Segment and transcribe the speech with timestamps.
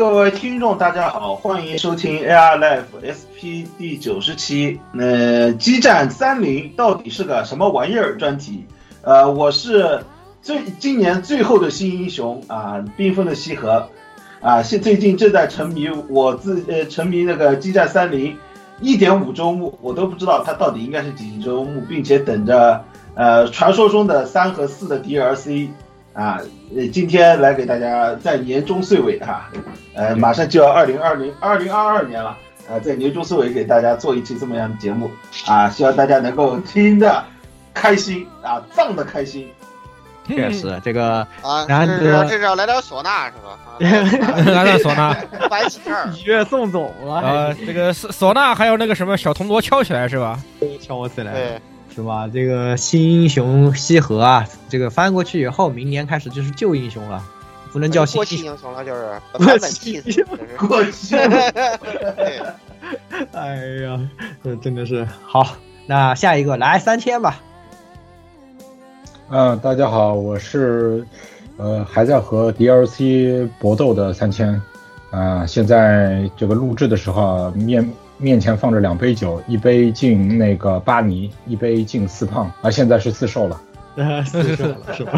[0.00, 4.80] 各位听众，大家好，欢迎收听 AR Live SP 第九十期。
[4.98, 8.16] 呃，激战三零到底是个什么玩意儿？
[8.16, 8.64] 专题。
[9.02, 10.02] 呃，我是
[10.40, 13.90] 最今年最后的新英雄啊，缤纷的西河
[14.40, 18.34] 啊，现最近正在沉迷我自呃沉迷那个激战三零
[18.80, 22.82] 一点五周目，我都不知道它到底应该是几周目，并且等着
[23.14, 25.68] 呃传说中的三和四的 DLC。
[26.12, 26.38] 啊，
[26.76, 29.50] 呃，今天来给大家在年终岁尾哈、啊，
[29.94, 32.36] 呃，马上就要二零二零二零二二年了，
[32.68, 35.10] 呃，在年终岁尾给大家做一期这么样的节目
[35.46, 37.24] 啊，希望大家能够听的
[37.72, 39.48] 开心啊，放的开心。
[40.26, 43.58] 确实，这个啊，难这是得这是要来点唢呐是吧？
[44.52, 45.16] 来点唢呐，
[45.50, 47.14] 白喜事儿， 礼乐送走了。
[47.20, 50.38] 呃，这个唢唢呐还有那个什么小铜锣敲起来是吧？
[50.80, 51.32] 敲起来。
[51.32, 51.60] 对。
[51.94, 52.28] 是吧？
[52.32, 57.22] 这个新英雄西河啊，这个翻过去以后，明年开始就是旧英雄了，
[57.72, 60.24] 不能叫新过气英雄了， 就是过版本气死，
[60.56, 61.16] 过气。
[63.32, 64.00] 哎呀，
[64.42, 65.56] 这真的是好。
[65.86, 67.40] 那下一个来三千吧。
[69.28, 71.04] 嗯，大家好，我是
[71.56, 74.54] 呃还在和 DLC 搏斗的三千
[75.10, 77.86] 啊、呃，现在这个录制的时候面。
[78.20, 83.60] 面前放着两杯酒，一杯敬那个巴尼，一杯敬四胖，啊，现在是四瘦了，
[84.24, 85.12] 四瘦了是吧？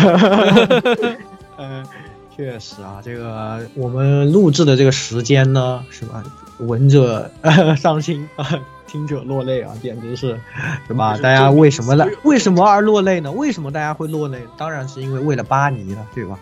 [1.58, 1.84] 嗯，
[2.36, 6.22] 确实啊，这个我们录制的这个时间呢，是吧？
[6.58, 7.28] 闻者
[7.76, 8.46] 伤心啊，
[8.86, 10.38] 听者落泪啊，简直是，
[10.86, 11.16] 是吧？
[11.19, 12.06] 大家为什么呢？
[12.22, 13.32] 为什么而落泪呢？
[13.32, 14.38] 为什么大家会落泪？
[14.56, 16.38] 当然是因为为了巴尼了，对吧？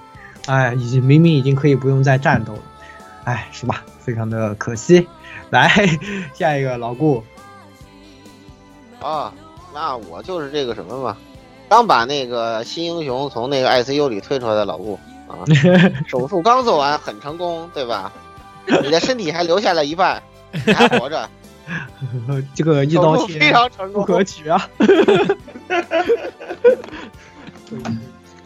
[0.46, 2.60] 哎，已经明明已经可以不用再战斗了，
[3.24, 3.82] 哎，是吧？
[3.98, 5.06] 非常的可惜。
[5.50, 5.70] 来，
[6.34, 7.22] 下一个老顾。
[9.00, 9.32] 啊，
[9.72, 11.16] 那我就是这个什么嘛，
[11.68, 15.40] 刚把那个新英雄从那个 ICU 里推出来的老顾啊，
[16.06, 18.12] 手术刚做完，很成功，对吧？
[18.82, 20.22] 你的身体还留下了一半，
[20.66, 21.28] 你还活着，
[22.54, 24.68] 这个一刀切非常成功，不可取啊！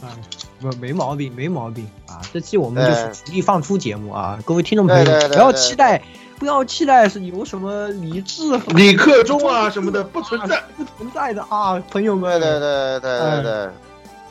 [0.01, 0.17] 啊，
[0.61, 2.21] 不，没毛病，没毛病啊！
[2.33, 6.01] 这期我们就是福利放出节目啊，各位听众朋友不要期待。
[6.39, 12.41] 不要期待是有什么理智、李克忠啊什么的不存在，不存在的啊，朋友们。
[12.41, 13.71] 对对对对对对，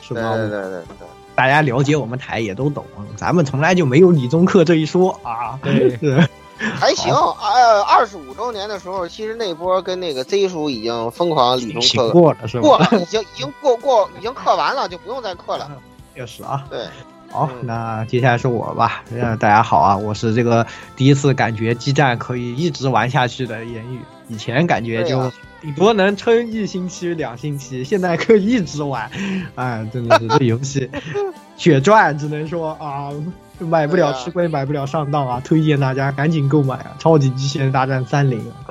[0.00, 0.34] 是吧？
[0.36, 2.84] 对对对对，大家了解我们台也都懂，
[3.16, 5.58] 咱们从来就没有理中客这一说啊。
[5.62, 6.28] 对，是
[6.58, 7.12] 还行。
[7.12, 12.62] 呃，二十五周年的时候，其实那波跟那个 Z 叔已经疯狂理中客过了，是吧？
[12.62, 15.70] 过了，已经已经过过，已经刻完了，就不用再刻了。
[16.14, 16.64] 确实啊。
[16.70, 16.86] 对。
[17.34, 19.02] 好，那接下来是我吧。
[19.10, 20.64] 嗯，大家好啊，我是这个
[20.94, 23.98] 第一次感觉激战可以一直玩下去的言语。
[24.28, 29.10] 以前感觉就顶多能撑一星期、两星期，现在可以一直玩。
[29.56, 30.88] 哎，真的是这游戏
[31.58, 33.10] 血赚，只能说啊，
[33.58, 35.42] 买不了吃亏，买不了上当啊！
[35.44, 36.94] 推荐大家赶紧购买啊！
[37.00, 38.70] 超级机器人大战三零啊，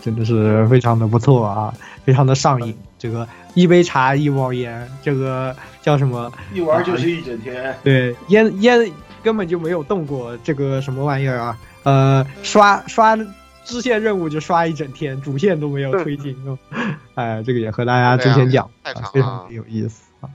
[0.00, 1.74] 真的是非常的不错啊，
[2.04, 2.72] 非常的上瘾。
[3.06, 6.30] 这个一杯茶一包烟，这个叫什么？
[6.52, 7.70] 一玩就是一整天。
[7.70, 8.92] 啊、对，烟烟
[9.22, 11.58] 根本就没有动过这个什么玩意儿啊！
[11.84, 13.16] 呃，刷刷
[13.64, 16.36] 支线任务就刷一整天，主线都没有推进。
[17.14, 20.28] 哎，这个也和大家之前讲，啊、非常有意思啊。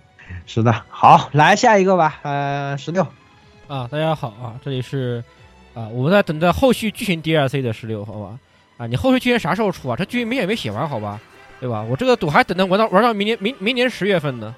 [0.46, 2.20] 是的，好，来下一个吧。
[2.22, 3.06] 呃，十六
[3.68, 5.22] 啊，大家好啊，这里是
[5.74, 8.40] 啊，我们在等待后续剧情 DLC 的十六，好吧？
[8.78, 9.96] 啊，你后续剧情啥时候出啊？
[9.98, 11.20] 这剧情明显没写完，好吧？
[11.62, 11.82] 对吧？
[11.84, 14.54] 我这个赌还等着玩到玩到明年明明年十月份呢。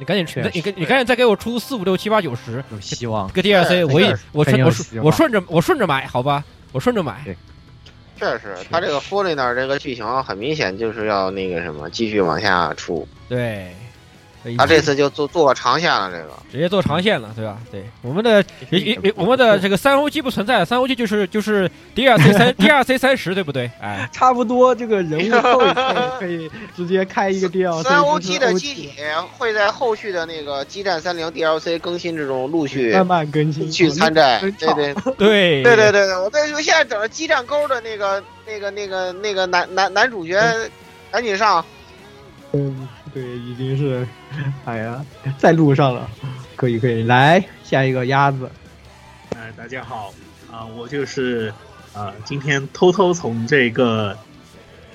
[0.00, 3.28] 你赶紧出，你你你赶紧再给我出四五六七八九十有希望。
[3.30, 7.36] 个 DLC，我也我顺我顺我顺着我顺着买，好吧，我顺着买。
[8.16, 13.72] 确实，他这个 Foreigner 这个剧情很明显就是要那个什么继续往下出，对，
[14.56, 17.58] 他这次就做做长线了，这个直接做长线了，对吧？
[17.70, 23.70] 对，我们的也也也我们的这个三 OG 不存在，三 OG 就是就是 DLC 三 DLC 三十，对不对？
[23.80, 25.58] 哎，差不多，这个人物后
[26.18, 27.82] 可以直接开一个 DLC。
[27.82, 28.92] 三 OG 的机体
[29.36, 40.40] 会在后续的那个激战三零 DLC 更新之中陆续慢慢更新去参战，对对 对对对对对，我在我现在等着激战沟的那个那个那个那个男男男主角
[41.10, 41.64] 赶紧上，
[42.52, 44.06] 嗯，对，已经是，
[44.64, 45.04] 哎呀，
[45.38, 46.08] 在路上了，
[46.56, 48.50] 可以可以，来下一个鸭子，
[49.36, 50.12] 哎，大家好
[50.50, 51.52] 啊、我就是
[51.94, 54.16] 啊、今天偷偷从这个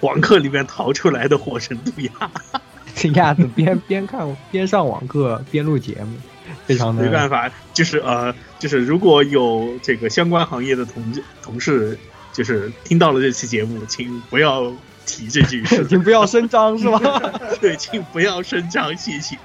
[0.01, 2.31] 网课里面逃出来的火神渡鸦，
[2.95, 6.17] 这鸭子边边看边上网课边录节目，
[6.65, 11.97] 非常的没办法，就是呃，就是如果有这个相关行业的同同事，
[12.31, 14.71] 就是听到了这期节目，请不要
[15.05, 16.99] 提这句事， 请不要声张是吧？
[17.61, 19.37] 对，请不要声张，谢谢。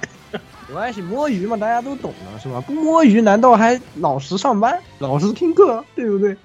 [0.67, 2.61] 没关系，摸鱼嘛，大家都懂的是吧？
[2.61, 6.35] 不摸鱼难道还老实上班、老实听课，对不对？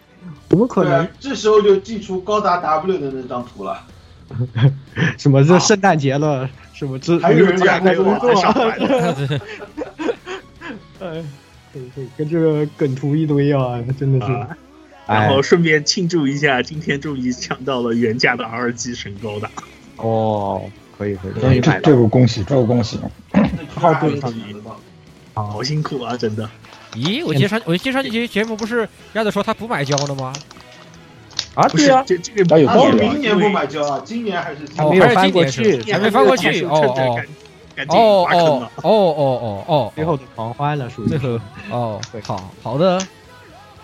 [0.49, 1.06] 怎么可能？
[1.20, 3.82] 这时候就寄出高达 W 的那张图了。
[5.19, 8.75] 什么这圣诞节了，什么这还有人在在工作在上啊？
[11.00, 11.22] 哎，
[11.72, 14.32] 可以可以，跟这个梗图一堆啊，真的是。
[15.06, 19.51] 然后顺便庆祝一下，今天终于抢到了原价的 R G 神高达。
[19.97, 20.62] 哦，
[20.97, 22.99] 可以可以，终这于买到这个恭喜，这个恭喜。
[23.75, 24.21] 好对
[25.35, 26.49] 好辛苦啊，真的。
[26.95, 30.33] 咦，我记得上我记得上这期节目不是鸭子说他不买胶了吗？
[31.55, 37.21] 啊，不是这这个有道理明年不买胶啊，今年还是还是今年是还没翻过去，哦
[37.89, 41.39] 哦哦哦哦哦哦，最后狂欢了，属于最后
[41.71, 43.01] 哦，好好的，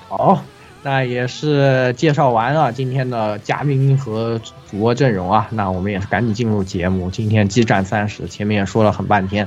[0.08, 0.44] 好，
[0.82, 4.40] 那也是介绍完了今天的嘉宾和
[4.70, 7.10] 主播阵容啊，那我们也是赶紧进入节目。
[7.10, 9.46] 今天激战三十，前面也说了很半天，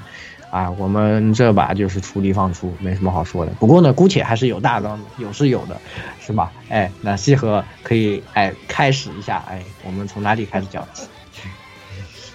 [0.52, 3.52] 啊，我们这把就是出力放出，没什么好说的。
[3.60, 5.82] 不过呢，姑且还是有大纲的，有是有的，
[6.20, 6.52] 是吧？
[6.70, 11.08] 哎，那西河可以哎开始一下，哎，我们从哪里开始讲起？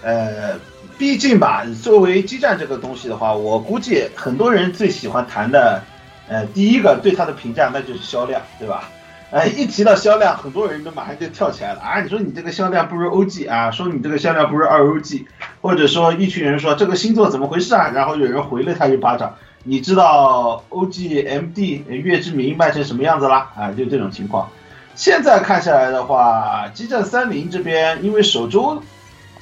[0.03, 0.59] 呃，
[0.99, 5.83] 毕竟吧，作为基站这个东西的话，我估计很多人最喜欢谈的，
[6.29, 8.89] 呃，第一个对它的评价那就是销量，对吧？
[9.31, 12.01] 呃，一提到销量，很多人都马上就跳起来了啊！
[12.01, 15.27] 你说你这个销量不如 OG 啊，说你这个销量不如二 OG，
[15.61, 17.91] 或者说一群人说这个星座怎么回事啊？
[17.95, 19.35] 然后有人回了他一巴掌。
[19.65, 23.51] 你知道 OG MD 月之名卖成什么样子啦？
[23.55, 24.49] 啊，就这种情况。
[24.95, 28.83] 现在看下来的话，激战三零这边因为首周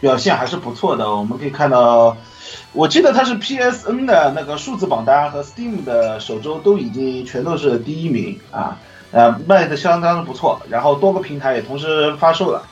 [0.01, 2.17] 表现还是不错的，我们可以看到，
[2.73, 8.79] 我记得它是 PSN 的那个数字榜单和 Steam 的首周都已经全都是第一名啊，
[9.13, 12.63] 呃，卖的相当的不错，然后多个平台也同时发售了。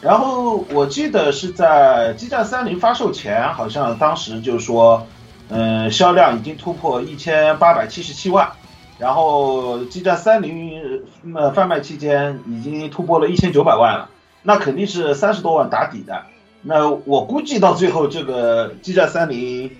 [0.00, 5.06] 然后我记得是在激战三零发售前，好像当时就说，
[5.48, 8.52] 嗯、销量已经突破一千八百七十七万，
[8.98, 11.02] 然后激战三零
[11.34, 14.10] 呃贩卖期间已经突破了一千九百万了，
[14.42, 16.22] 那肯定是三十多万打底的。
[16.66, 19.70] 那我估计到最后这个激战三零，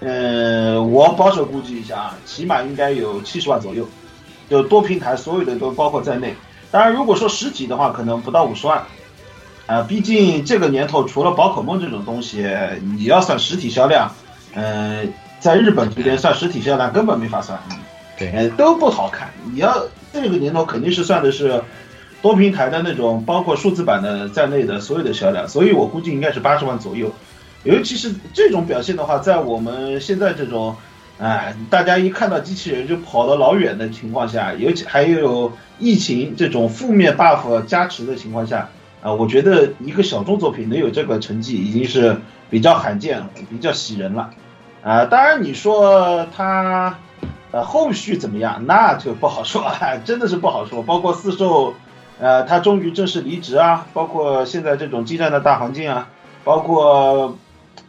[0.00, 3.86] 呃，我保守估计一下啊，起码应该有七十万左右，
[4.48, 6.34] 就多平台所有的都包括在内。
[6.70, 8.82] 当然，如果说实体的话，可能不到五十万。
[9.66, 12.44] 啊，毕竟这个年头除了宝可梦这种东西，
[12.96, 14.10] 你要算实体销量，
[14.54, 17.56] 嗯、在日本这边算实体销量根本没法算，
[18.18, 19.30] 对，呃，都不好看。
[19.52, 21.62] 你要这个年头肯定是算的是
[22.22, 27.12] 多平台的那种，包括数字版的在内的所有的销量，所以我估计应该是八十万左右。
[27.62, 30.76] 尤其是这种表现的话，在我们现在这种，
[31.18, 38.70] 哎，大家一看到机器人就跑得老远的情况下，尤其还有疫情这种负面 buff 加持的情况下，
[39.02, 42.16] 啊，我觉得一个小众作品能有这个成绩，已经是
[42.48, 44.30] 比较罕见、比较喜人了。
[44.82, 46.98] 啊，当然你说它，
[47.50, 49.70] 呃，后续怎么样，那就不好说，
[50.06, 50.82] 真的是不好说。
[50.82, 51.74] 包括四兽，
[52.20, 56.08] 呃，他终于正式离职啊，包括现在这种激战的大环境啊，
[56.44, 57.36] 包括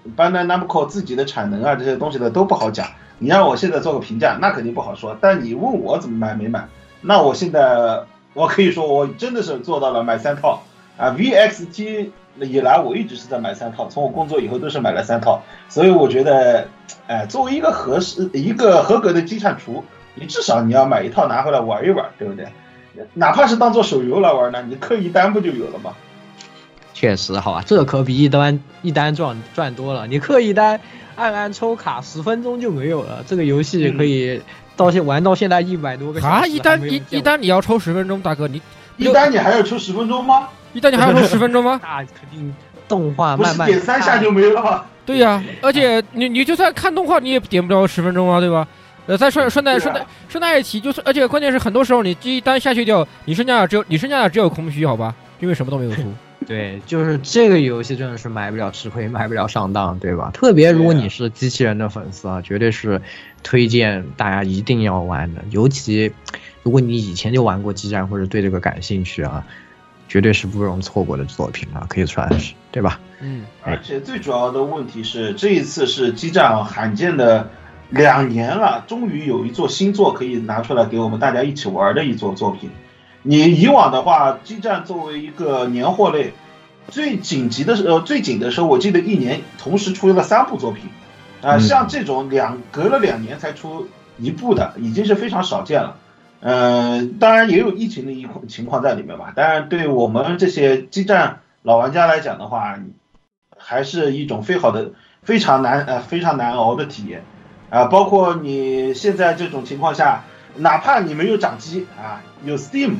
[0.03, 2.87] b a n d a n a m c o 自己的产能啊，这些东西的都不好讲。
[3.19, 5.15] 你让我现在做个评价，那肯定不好说。
[5.21, 6.67] 但你问我怎么买没买，
[7.01, 10.63] 那我现在我可以说我真的是做到了买三套
[10.97, 12.09] 啊，VXT
[12.39, 16.67] 以来我一直是在买三套，从我工作以后都是买了三套，所以我觉得，
[17.07, 19.83] 哎，作为一个合适一个合格的机产厨，
[20.15, 22.47] 你至少你要买一套拿回来玩一玩，对不对？
[23.13, 25.93] 哪怕是当做手游来玩呢，你氪一单不就有了吗？
[26.93, 30.05] 确实，好吧，这可比一单一单赚赚多了。
[30.07, 30.79] 你氪一单，
[31.15, 33.23] 按按抽卡，十分钟就没有了。
[33.25, 34.41] 这个游戏可以
[34.75, 36.33] 到现玩到现在一百多个小时。
[36.33, 38.61] 啊，一单一一单你要抽十分钟，大哥你
[38.97, 40.49] 一单你还要抽十分钟吗？
[40.73, 41.79] 一单你还要抽十分钟吗？
[41.83, 42.53] 那肯定
[42.87, 44.83] 动画慢慢点三下就没了吗？
[45.05, 48.67] 对呀、而且你你就算看动画，你也点不了十分钟啊，对吧？
[49.11, 55.13] 呃，再顺顺带顺带顺带一提，就是而且关键是很多时候你这一单下去掉，你剩下的只有你剩下的只有空虚，好吧？
[55.41, 56.01] 因为什么都没有出。
[56.47, 60.31] 对，就是这个游戏真的是买不了吃亏，买不了上当，对吧？
[60.33, 63.01] 特别如果你是机器人的粉丝啊，绝对是
[63.43, 65.41] 推荐大家一定要玩的。
[65.49, 66.13] 尤其
[66.63, 69.45] 如果你以前就玩过激战或者对这个感兴趣啊，
[70.07, 72.97] 绝对是不容错过的作品啊，可以算是，对吧？
[73.19, 77.51] 嗯，而且最主要的问题是，这一次是激战罕见的
[77.91, 82.69] 两年了，终于有一座新作可以拿出来给我们大家一起玩的一座作品。
[83.21, 86.33] 你以往的话，激战作为一个年货类，
[86.87, 90.85] 最紧急的时呃最紧的时候，我记得一年同时出了三部作品，
[91.41, 95.97] 啊、嗯像这种两隔了两年才出一部的，已经是非常少见了。
[96.39, 99.33] 呃，当然也有疫情的一情况在里面吧。
[99.35, 102.79] 当然，对我们这些激战老玩家来讲的话，
[103.57, 107.23] 还是一种非好的、非常难呃非常难熬的体验
[107.71, 110.25] 啊、包括你现在这种情况下，
[110.57, 112.95] 哪怕你没有掌机啊，有 Steam，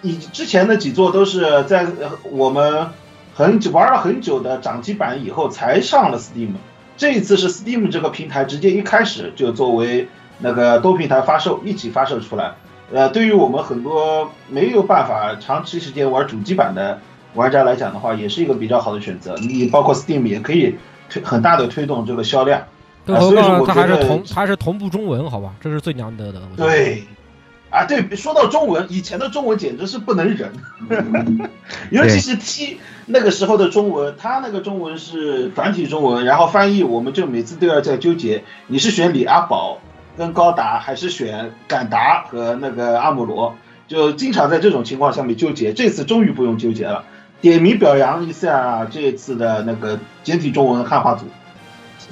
[0.00, 1.86] 你之前的几座都是在
[2.30, 2.88] 我们
[3.34, 6.52] 很久玩了很久的掌机版以后才上了 Steam，
[6.96, 10.08] 这一次是 Steam 这个平台直接一开始就作为
[10.38, 12.54] 那个多平台发售一起发售出来。
[12.94, 16.98] 呃，对于我们很多没有办法长期时间玩主机版的
[17.34, 19.34] 玩家来讲的话，也是一个比较好的选择。
[19.36, 20.76] 你包括 Steam 也可以
[21.10, 22.62] 推很大的推动这个销量。
[23.04, 25.54] 更何啊所以说况它还是我觉得同它还是同步中文，好吧？
[25.60, 26.40] 这是最难得的。
[26.56, 27.04] 对，
[27.70, 30.52] 啊，对，说到中文，以前的中文简直是不能忍，
[31.90, 39.78] 尤其是 T 那个时候的中文，它那个中文是繁体中文，然后翻译我们就每次都要在纠结，你是选李阿宝
[40.16, 43.56] 跟高达，还是选敢达和那个阿姆罗，
[43.88, 45.72] 就经常在这种情况下面纠结。
[45.72, 47.04] 这次终于不用纠结了，
[47.40, 51.24] 点名表扬一下这次的那个简体中文汉化组。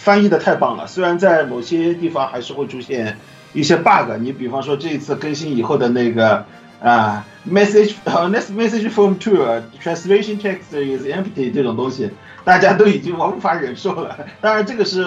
[0.00, 3.18] 翻译的太棒了，虽然在某些地方还是会出现
[3.52, 6.44] 一些 bug，你比方说这一次更新以后的那个
[6.82, 9.36] 啊、message 呃 next message from to
[9.82, 12.10] translation text is empty 这种东西，
[12.44, 14.16] 大家都已经无法忍受了。
[14.40, 15.04] 当然这个是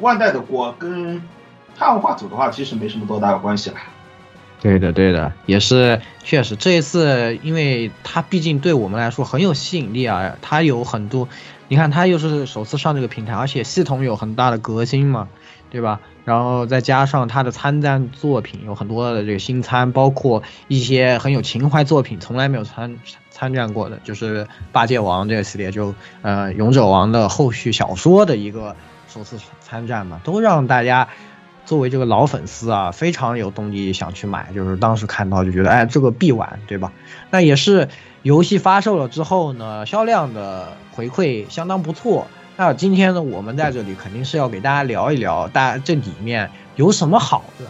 [0.00, 1.22] 万代的锅，跟
[1.78, 3.76] 汉化组的话其实没什么多大的关系了。
[4.60, 11.28] 对的，对的，也是确实这一次，因为它毕竟对我们来说很有吸引力啊，它有很多，
[11.68, 15.28] 你看它又是首次上这个平台，而且系统有很大的革新嘛，
[15.70, 16.00] 对吧？
[16.24, 22.96] 然后再加上它的参战作品有很多的这个新参，包括一些很有情怀作品，从来没有参
[23.30, 28.74] 参战过的，就是八戒王这个系列，就呃勇者王的后续小说的一个
[29.08, 31.08] 首次参战嘛，都让大家。
[31.64, 36.94] 作为这个老粉丝啊，非常有动力想去买，就是当时看到就觉得，哎，这个必玩，对吧？
[37.30, 37.90] 那也是
[38.22, 42.26] 游戏发售了之后呢，销量的回馈相当不错。
[42.56, 47.66] 那今天呢，我们在这里肯定是要给大家聊一聊，大家这里面有什么好的，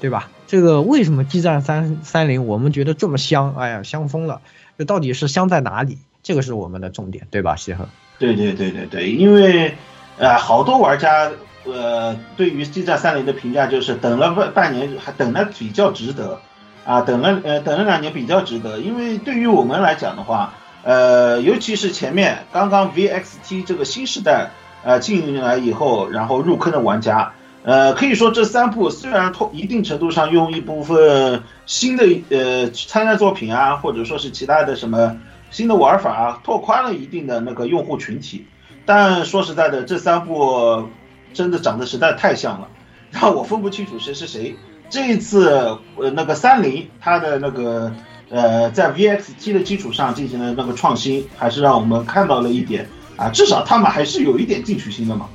[0.00, 0.28] 对吧？
[0.48, 3.54] 这个为什么激战三三零我们觉得这么香？
[3.56, 4.40] 哎呀，香疯了！
[4.76, 5.98] 这到底是香在哪里？
[6.22, 7.56] 这个是我们的重点，对吧？
[7.56, 7.88] 西河。
[8.18, 9.74] 对对对对对，因为
[10.18, 11.30] 呃，好多玩家
[11.64, 16.40] 呃对于激战三零的评价就是等了半半年，还等了比较值得
[16.84, 24.50] 啊，等了呃等了两年比较值得，因为对于我们来讲的话，呃，尤其是前面刚刚 VXT 这个新时代
[24.82, 27.32] 呃进来以后，然后入坑的玩家。
[27.64, 35.16] 呃，可以说这三部虽然拓一定程度上用一部分新的呃参赛作品啊，或者说是其他的什么
[35.52, 38.46] 新的玩法啊，拓宽了一定的那个用户群体，
[38.84, 40.88] 但说实在的，这三部
[41.32, 42.66] 真的长得实在太像了，
[43.12, 44.56] 让我分不清楚谁是谁。
[44.92, 45.48] 这一次
[45.96, 47.90] 呃那个三菱它的那个
[48.28, 55.26] 呃在 VXT 的基础上进行了那个创新，还是让我们看到了一点啊，至少他们还是有一点进取心的嘛。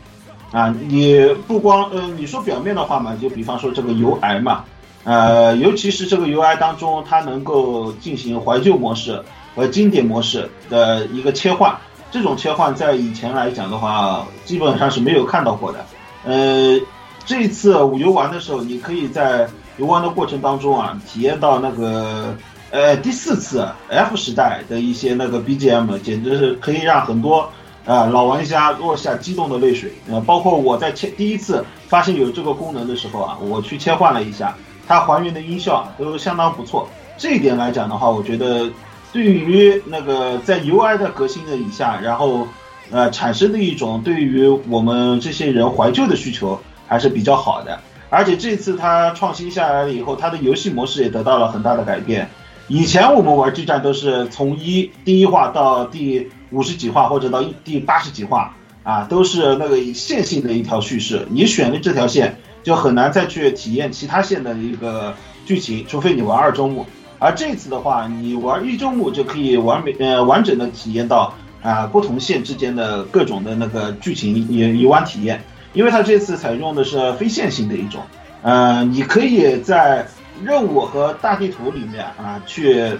[0.51, 4.63] 啊，你不光呃，你说表面的话嘛，就比方说这个 UI 嘛，
[5.03, 9.19] 呃，尤其是这个 UI 当中，它能够进行怀旧模式
[9.55, 11.75] 和经典模式的一个切换，
[12.11, 15.83] 这种切换在以前来讲的话，基本上是没有看到过的。
[16.25, 16.79] 呃，
[17.27, 22.33] 这一次我游玩的时候，你可以在游玩的过程当中啊，体验到那个
[22.71, 27.49] 呃第四次 F 时代的一些那个 BGM，简直是可以让很多。
[27.85, 29.93] 啊、呃，老玩家落下激动的泪水。
[30.09, 34.53] 呃，包括我在切第一次发现有这个功能的时候啊，我去切换了一下，
[34.85, 36.89] 它还原的音效都相当不错。
[37.17, 38.69] 这一点来讲的话，我觉得
[39.13, 42.45] 对于那个在 UI 的革新的以下，然后
[42.91, 47.79] 呃产生的一种对于我们这些人怀旧的需求还是比较好的。
[48.09, 52.29] 而且这次它创新下来了以后，它的游戏模式也得到了很大的改变。
[52.69, 58.53] 以前我们玩激战都是从一第一话到第五十几话，或者到第八十几话
[58.83, 61.27] 啊，都是那个线性的一条叙事。
[61.29, 65.13] 你选了这条线，就很难再去体验其他线的一个
[65.45, 66.85] 剧情，除非你玩二周目。
[67.19, 75.41] 而这次的话，你玩一周目就可以完美呃完整的体验到啊不同线之间的各种的那个剧情游游玩体验，
[75.77, 78.01] 因为它这次采用的是非线性的一种，
[78.41, 80.07] 呃，你可以在
[80.43, 82.97] 任务和大地图里面啊去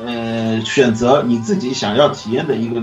[0.00, 2.80] 呃选择你自己想要体验的一个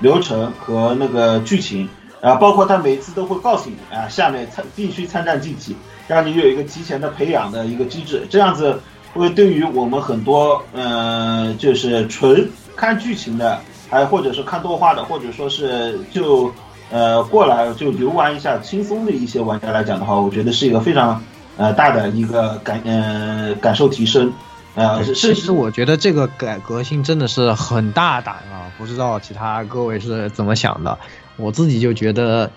[0.00, 1.88] 流程和那个剧情
[2.20, 5.76] 啊，包括它每次都会告诉你啊下面参必须参战竞技，
[6.08, 8.80] 让你有一个提前的培养的一个机制，这样子。
[9.14, 16.52] 会对于我们很多，呃，就是纯看剧情的，还或者是看动画的，或者说是就，
[16.90, 21.22] 呃，过来就游玩一下轻松的一些玩家来讲的话，我觉得是一个非常，
[21.56, 24.32] 呃，大的一个感，呃，感受提升，
[24.74, 30.98] 呃，其实我觉得这个改革性真的是很大胆啊，不知道其他各位是怎么想的，
[31.36, 32.50] 我自己就觉得，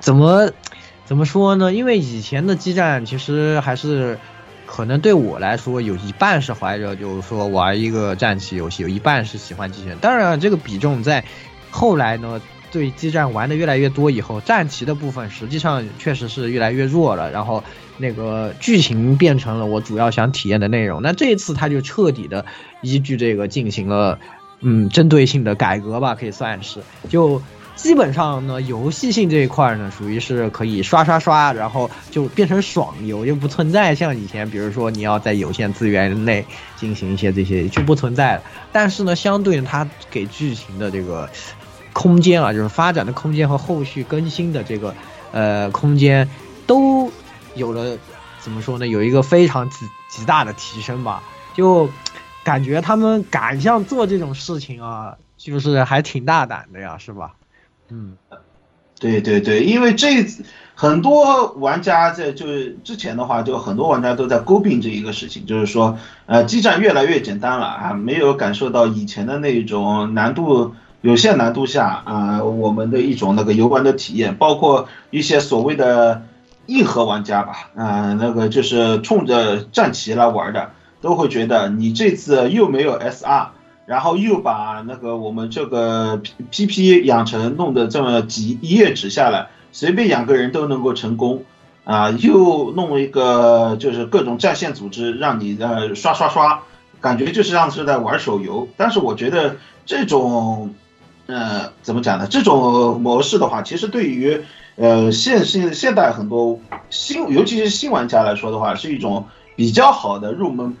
[0.00, 0.50] 怎么，
[1.04, 1.72] 怎么说呢？
[1.72, 4.18] 因为以前的激战其实还是。
[4.66, 9.98] 可能对我来说，有一半是怀着就是说玩一个战棋游戏，有一半是喜欢机器人。
[9.98, 11.22] 当然，这个比重在
[11.70, 12.40] 后来呢，
[12.74, 17.30] 对激战玩的越来越多以后，战棋的部分实际上确实是越来越弱了。
[17.30, 17.62] 然后
[17.96, 21.00] 那个剧情变成了我主要想体验的内容。
[21.00, 22.44] 那这一次他就彻底的
[22.82, 24.18] 依据这个进行了
[24.60, 27.40] 嗯针对性的改革吧，可以算是就。
[27.76, 38.42] 基本上呢，游戏性这一块呢，属于是可以刷刷刷，然后就变成爽游，就不存在像以前，比如说你要在有限资源内进行一些这些就不存在了。
[38.70, 41.28] 但是呢，相对它给剧情的这个
[41.94, 44.94] 空间啊，就是发展的空间和后续更新的这个
[45.32, 46.28] 呃空间，
[46.66, 47.10] 都
[47.54, 47.96] 有了
[48.40, 48.86] 怎么说呢？
[48.86, 51.22] 有一个非常极极大的提升吧。
[51.54, 51.88] 就
[52.42, 57.34] 感觉他们敢像做这种事情啊，就是还挺大胆的呀，是吧？
[57.88, 58.16] 嗯，
[58.98, 60.26] 对对对，因为这
[60.74, 76.22] 很多玩家在就是之前的话，就很多玩家都在诟病这一个事情，就是说，呃，激战越来越简单了啊，没有感受到以前的那种难度有限难度下啊，我们的一种那个游玩的体验，包括一些所谓的
[76.64, 80.70] 硬核玩家吧，啊，那个就是冲着战旗来玩的，
[81.02, 83.48] 都会觉得你这次又没有 SR。
[83.84, 91.42] 然后又把那个我们这个 P P 养成弄得这么几一页纸下来，随便养个人都能够成功，
[91.84, 96.62] 啊，又弄一个就是各种战线组织让你呃刷刷刷，
[97.02, 98.68] 感觉就是像是在玩手游。
[98.78, 100.74] 但是我觉得这种，
[101.26, 102.26] 呃，怎么讲呢？
[102.28, 104.42] 这种模式的话，其实对于
[104.76, 106.60] 呃现现现代很多
[106.90, 110.76] 新，尤其是新玩家来说的话，是一种比较好的入门。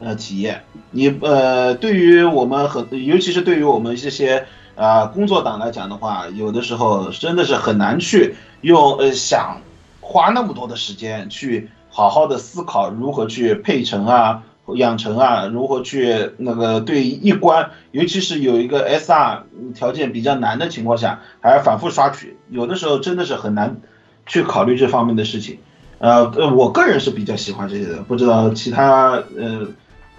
[0.00, 9.60] 呃，体验你呃，对于我们很，尤其是对于我们这些啊工作党来讲的话，有的时候真的是很难去用呃想
[10.00, 14.44] 花那么多的时间去好好的思考如何去配成啊、
[14.76, 19.42] 养成啊，如何去那个对一关，尤其是有一个 SR
[19.74, 23.80] 条件比较难的情况下，还要反复刷取，有的时候真的是很难
[24.26, 25.58] 去考虑这方面的事情。
[25.98, 29.68] 呃呃，我个人是比较喜欢这些的，不知道其他呃。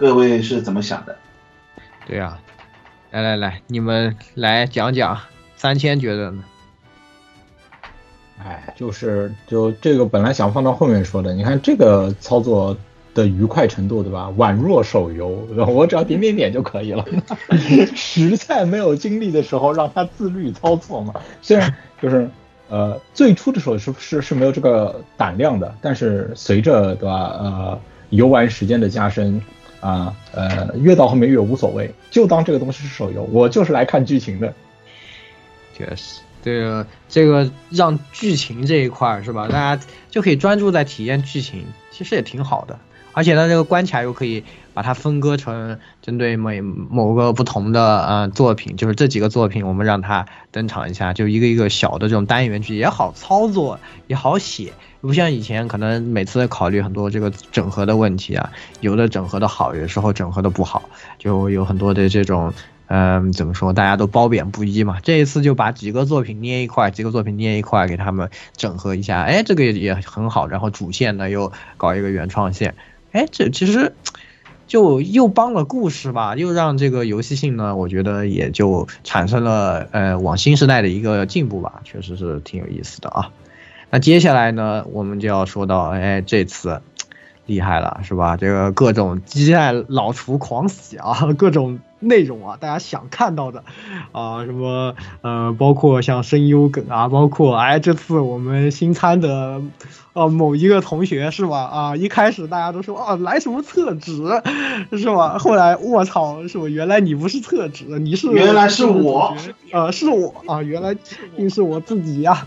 [0.00, 1.14] 各位是怎么想的？
[2.06, 2.38] 对呀，
[3.10, 5.20] 来来来，你们来讲讲，
[5.56, 6.42] 三千觉得呢？
[8.42, 12.74] 哎，就是就这个本来想放到后面说的，你看这个操作
[13.14, 14.32] 的愉快程度，对吧？
[14.38, 15.28] 宛若手游，
[15.68, 17.04] 我只要点点点就可以了。
[17.94, 21.14] 实在没有精力的时候，让他自律操作嘛。
[21.42, 22.28] 虽然就是
[22.68, 27.36] 呃，最初的时候是是是没有这个胆量的，但是随着对吧？
[27.38, 29.40] 呃，游玩时间的加深。
[29.80, 34.52] 啊，呃，越到后面越无所谓，就当这个东西是手游，我就是来看剧情的。
[35.74, 42.78] 确实，这个这个让剧情这一块是吧，大家就可以专注在体验剧情，其实也挺好的。
[43.12, 54.72] 而且呢，这个关卡又可以把它分割成针对每某个不同的呃作品，就是这几个作品，我们让它登场一下，就一个一个小的这种单元剧也好操作，也好写。
[55.00, 60.82] 不像以前，可能每次考虑很多这个整合的问题啊，有的整合的好，有时候整合的不好，
[61.18, 62.52] 就有很多的这种，
[62.86, 64.98] 嗯，怎么说，大家都褒贬不一嘛。
[65.02, 70.46] 这一次就把几个作品捏一块，几个作品捏一块，给他们整合一下，哎，这个也很好。
[70.46, 72.74] 然后主线呢又搞一个原创线，
[73.12, 73.94] 哎，这其实
[74.66, 83.30] 就又帮了故事吧，又让这个游戏性呢，我觉得也就产生了呃往新时代的一个进步吧，确实是挺有意思的啊。
[83.90, 86.80] 那接下来呢，我们就要说到，哎，这次
[87.46, 88.36] 厉害了，是吧？
[88.36, 93.62] 这个各种基爱老厨狂喜啊，各种内容啊，大家想看到的
[94.12, 99.60] 啊，什么呃，包括像声优梗啊，包括哎，这次我们新参的
[100.14, 101.58] 呃某一个同学是吧？
[101.64, 104.16] 啊，一开始大家都说啊，来什么厕纸
[104.92, 105.38] 是吧？
[105.38, 106.66] 后来我操，是吧？
[106.66, 109.36] 原来你不是厕纸，你是原来是我，
[109.72, 110.96] 呃，是我啊，原来
[111.36, 112.46] 竟是我自己呀、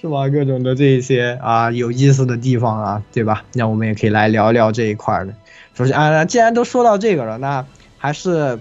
[0.00, 0.28] 是吧？
[0.28, 3.44] 各种的这些啊有意思的地方啊，对吧？
[3.52, 5.34] 那我们也可以来聊聊这一块儿的。
[5.74, 7.66] 首先啊，既然都说到这个了，那
[7.98, 8.58] 还是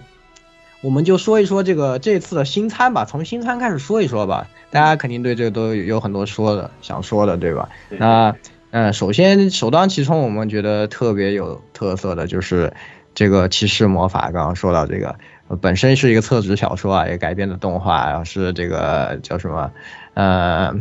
[0.84, 4.48] 我们就说一说这个这次的新餐吧，从新餐开始说一说吧。
[4.70, 7.70] 大家肯定对这个都有很多说的，想说的，对吧？
[7.90, 8.36] 那
[8.72, 12.74] 嗯、呃首先首当其冲，我们觉得特别有特色的就是
[13.16, 14.30] 这个骑士魔法。
[14.32, 15.16] 刚刚说到这个，
[15.48, 19.72] 呃本身是一个厕纸小说啊，也改编的动画，然后是这个叫什么，
[20.16, 20.76] 呃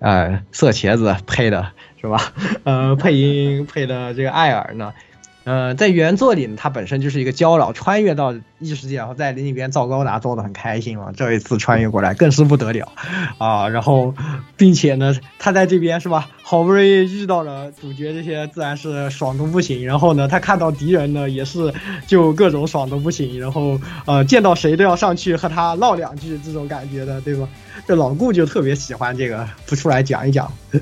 [0.00, 1.68] 呃色茄子配的
[2.00, 2.32] 是吧？
[2.64, 4.92] 呃，配音配的这个艾尔呢，
[5.44, 11.12] 呃，在原作里呢，他本身就是一个胶老，穿越到异世界，然后在另一边造高达造的很开心嘛。
[11.16, 12.92] 这一次穿越过来更是不得了
[13.38, 13.68] 啊！
[13.68, 14.14] 然后，
[14.56, 19.84] 并且呢，他在这边是吧，好不容易遇到了主角，这些自然是爽的不行。
[19.84, 21.72] 然后呢，他看到敌人呢，也是
[22.06, 23.40] 就各种爽的不行。
[23.40, 27.48] 然后呃，见到谁都要上去和他唠两句，这种感觉的，对吧？
[27.84, 30.52] 这老顾就特别喜欢这个，不出来讲一讲。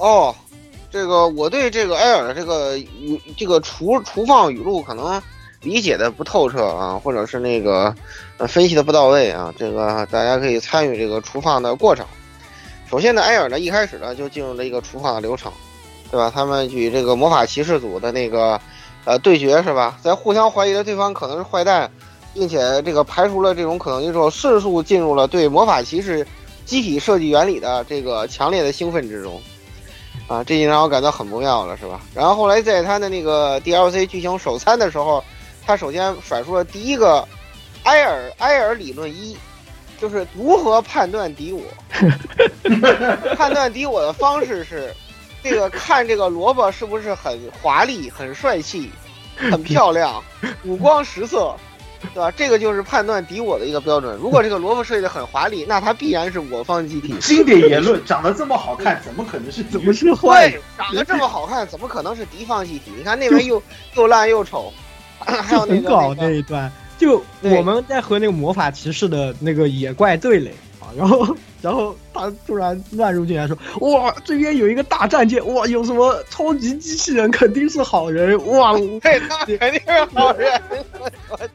[0.00, 0.34] 哦，
[0.94, 5.20] 这个我对这个埃尔的这个语这个厨厨放语录可能
[5.60, 7.92] 理解的不透彻啊，或者是那个
[8.46, 12.06] 分析的不到位啊，这个大家可以参与这个厨放的过程。
[12.88, 15.50] 首先呢，埃尔呢一开始呢就进入了一个厨放的流程，
[16.12, 16.30] 对吧？
[16.32, 18.60] 他们与这个魔法骑士组的那个
[19.04, 19.98] 呃对决是吧？
[20.00, 21.90] 在互相怀疑的对方可能是坏蛋，
[22.32, 26.24] 并且这个排除了这种可能性之后，迅速进入了对魔法骑士
[26.64, 29.42] 机体设计原理的这个强烈的兴奋之中。
[30.26, 32.00] 啊，这已经让我感到很不妙了，是吧？
[32.14, 35.22] 然后后来在他的那个 DLC 剧情首参的时候，
[35.66, 37.26] 他首先甩出了第一个
[37.84, 39.36] 埃尔埃尔理论一，
[40.00, 41.62] 就是如何判断敌我。
[43.36, 44.94] 判断敌我的方式是，
[45.42, 48.90] 这个看这个萝卜是不是很华丽、很帅气、
[49.36, 50.22] 很漂亮、
[50.64, 51.54] 五光十色，
[52.12, 52.30] 对吧？
[52.36, 54.16] 这个就是判断敌我的一个标准。
[54.16, 57.14] 如果这个萝卜设计的很华丽，那它必然是我方机体。
[57.22, 62.92] 经典言论，长得这么好看，怎么可能是怎么是坏对，长得这么好看，怎么可能是敌方机体？
[62.96, 63.62] 你看那边又
[63.94, 64.72] 又烂又丑，
[65.18, 80.60] 还有那个搞那一段，就我们在和那个魔法骑士的那个野怪对垒啊，然后然后他突然乱入进来说，哇，这边有一个大战舰，哇，有什么超级机器人，肯定是好人，哇，对，他肯定是好人，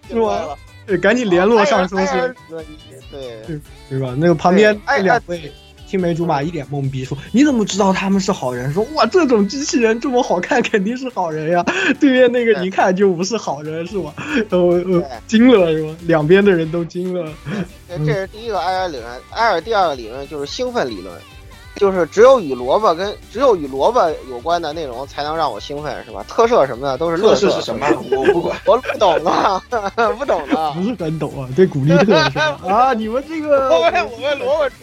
[0.10, 0.58] 是吧？
[0.86, 2.36] 对，赶紧联络上说是，
[3.12, 4.16] 对对吧？
[4.18, 5.52] 那个旁边那两位
[5.90, 8.72] 青梅竹马一脸懵逼，说你怎么知道他们是好人？
[8.72, 11.66] 说哇，这种机器人这么好看，肯定是好人呀。
[12.00, 14.14] 对面那个一看就不是好人，是吧？
[14.50, 15.96] 然后呃惊了是吧？
[16.02, 17.34] 两边的人都惊了。
[17.88, 19.08] 这是第一个艾尔理论。
[19.32, 21.12] 艾尔第二个理论就是兴奋理论，
[21.80, 26.24] 就是只有与萝卜跟只有与萝卜有关的内容才能让我兴奋，是吧？
[26.28, 27.88] 特摄什么的都是乐色特色是什么？
[28.12, 28.60] 我不管。
[28.66, 29.64] 我不懂啊，
[30.20, 30.72] 不懂啊。
[30.76, 32.60] 不是很懂啊，对鼓励特是吧？
[32.68, 34.76] 啊，你们这个我们我们萝卜厨，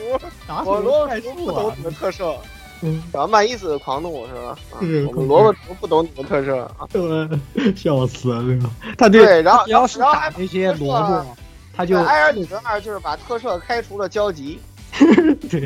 [0.48, 2.34] 打死我萝卜厨不懂你们特摄，
[2.80, 4.56] 嗯，然后曼伊斯狂怒是吧？
[4.80, 6.88] 我们萝卜厨不懂你们特摄啊。
[6.94, 7.28] 呃，
[7.76, 11.26] 笑死了，这个他对然后然后然后打那些萝卜，
[11.76, 14.58] 他就对埃尔理论二就是把特摄开除了交集。
[15.50, 15.60] 对，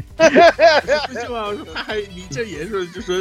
[1.12, 1.46] 是吧？
[1.74, 3.14] 他还你这也是就说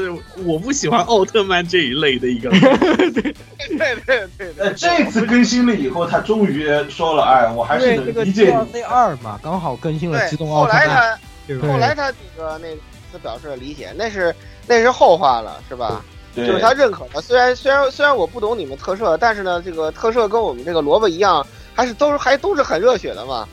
[0.46, 2.50] 我不喜欢奥特曼这一类的一个
[3.14, 3.36] 对。
[3.78, 8.80] 对对对呃，这次更新了以后，他终于说了，哎，我还是能理解你。
[8.80, 11.18] DLC 二嘛，刚好更新了机动奥特曼后来
[11.48, 11.68] 他？
[11.68, 12.68] 后来他那个那
[13.12, 14.34] 次表示了理解，那是
[14.68, 16.04] 那是后话了，是吧？
[16.36, 17.22] 就是他认可的。
[17.22, 23.48] 虽然虽然虽然我不懂你们特摄，但是呢，这个特摄跟我们这个萝卜一样，还是都是还都是很热血的嘛。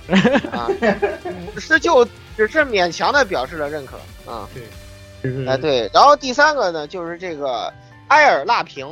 [0.53, 0.69] 啊，
[1.59, 3.97] 是就只是勉强的表示了认可
[4.31, 4.49] 啊。
[5.23, 5.91] 对，哎对。
[5.93, 7.73] 然后第三个呢，就是这个
[8.09, 8.87] 埃尔纳平。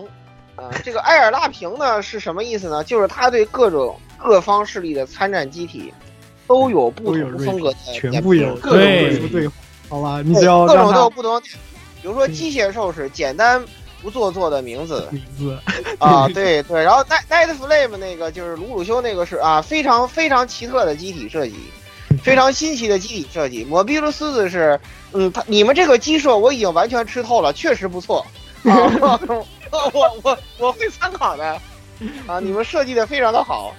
[0.57, 2.85] 啊，这个埃尔纳平呢是什么意思呢？
[2.85, 5.92] 就是他对各种各方势力的参战机体
[6.46, 9.50] 都有不同风格的全部有各种对不对，
[9.88, 13.61] 好吧，你只要各种都有不同，比如说机械兽是简单
[14.00, 15.59] 不做作的名字名字
[15.98, 21.57] 啊，对对，然后 Night Night Flame 那个就是鲁鲁修那个是啊，非常非常奇特的机体设计，
[22.24, 23.64] 非常新奇的机体设计。
[23.64, 24.80] 摩比鲁斯的是，
[25.12, 28.26] 嗯，他你们这个机设我已经完全吃透了，确实不错
[28.64, 29.20] 啊，
[29.70, 31.60] 我我我会参考的
[32.26, 32.40] 啊！
[32.40, 33.74] 你们设计的非常的好。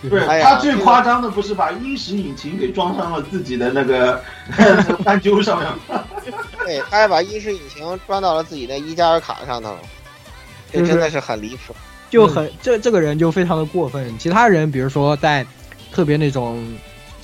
[0.00, 4.22] 不是，哎呀他最夸张的不是把英石引擎给装上了自己的那个
[5.02, 6.04] 斑鸠上面吗？
[6.64, 9.76] 对，他还把英式引擎装到了自己的伊加尔卡上头，
[10.72, 11.74] 这真的是很离谱。
[12.10, 14.16] 就很这这个人就非常的过分。
[14.18, 15.44] 其他人比如说在
[15.92, 16.64] 特别那种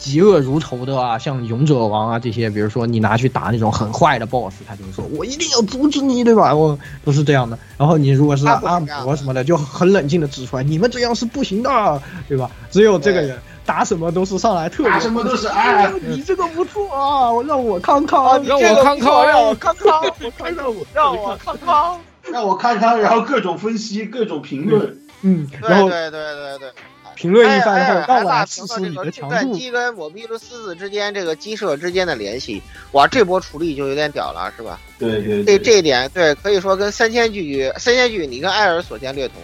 [0.04, 6.54] 嫉恶如仇的啊，像勇者王啊这些，比如说你拿去打那种很坏的 BOSS，他就会说我一定要阻止你，对吧？
[6.54, 7.58] 我都是这样的。
[7.78, 12.50] 然后你如果是阿姆罗什么的，就很冷静的指出来，你们这样是不行的，对吧？
[12.70, 21.98] 只有这个人打什么都是上来特别打什么都是哎，你这个不错啊，我让我康康，让我康康，让我康康，我看让我让我康康，
[22.30, 24.98] 让我康康，然后各种分析，各种评论。
[25.22, 26.68] 嗯，然后对对对对对，
[27.14, 29.56] 评论一番后，让我来试试你的强度。
[29.56, 34.78] 机跟我比如私子之间这个鸡舍之间的联系，哇，这波处理就有点屌了，是吧？
[34.98, 39.36] 对对，这这一点对，可以说跟三千巨三千巨你跟艾尔所见略同，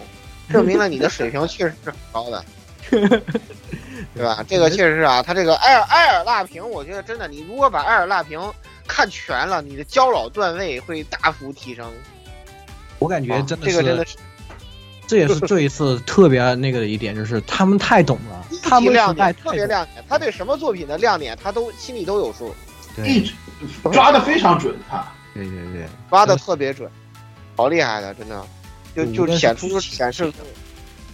[0.49, 2.45] 证明了你的水平确实是很高的，
[4.13, 4.43] 对吧？
[4.47, 8.39] 这个确实是啊，他这个艾尔艾尔蜡瓶，我觉得真的，你如果把艾尔蜡瓶
[8.87, 11.91] 看全了，你的焦老段位会大幅提升。
[12.99, 14.15] 我感觉真的这个真的是。
[15.11, 22.55] 这也是这一次特别那个的一点，就是他们太懂了，他们亮点特别亮点，他对什么作品的亮点，他都心里都有数，
[23.05, 23.33] 一直
[23.91, 26.89] 抓的非常准，他，对对对，抓的特别准，
[27.57, 28.41] 好厉害的，真的，
[28.95, 30.31] 就就显出显示，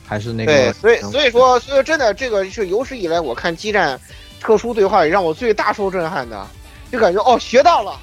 [0.05, 3.99] 还是那个，对，所以所以说，所以真的这个是有史以来我看激战
[4.39, 6.45] 特殊对话里让我最大受震撼的，
[6.91, 7.99] 就感觉哦学到了，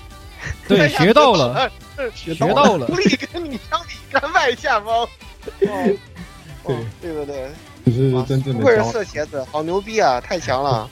[0.66, 1.70] 对， 学到了，
[2.16, 5.06] 学到了，狐狸跟你相比，甘拜下风。
[6.62, 7.50] 哦，对对不对？
[7.84, 8.60] 这是真正的。
[8.60, 10.20] 不愧是色茄子，好牛逼啊！
[10.20, 10.88] 太强了。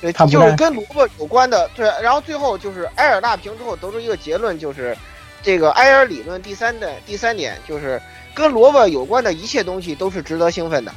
[0.00, 1.68] 对，就是跟萝卜有关的。
[1.74, 4.96] 对，然后最后就是埃尔大平之后得出一个结论，就是
[5.42, 8.00] 这个埃尔理论第三的第三点就是
[8.34, 10.92] 跟萝卜有关的一切东西都是值得兴奋的。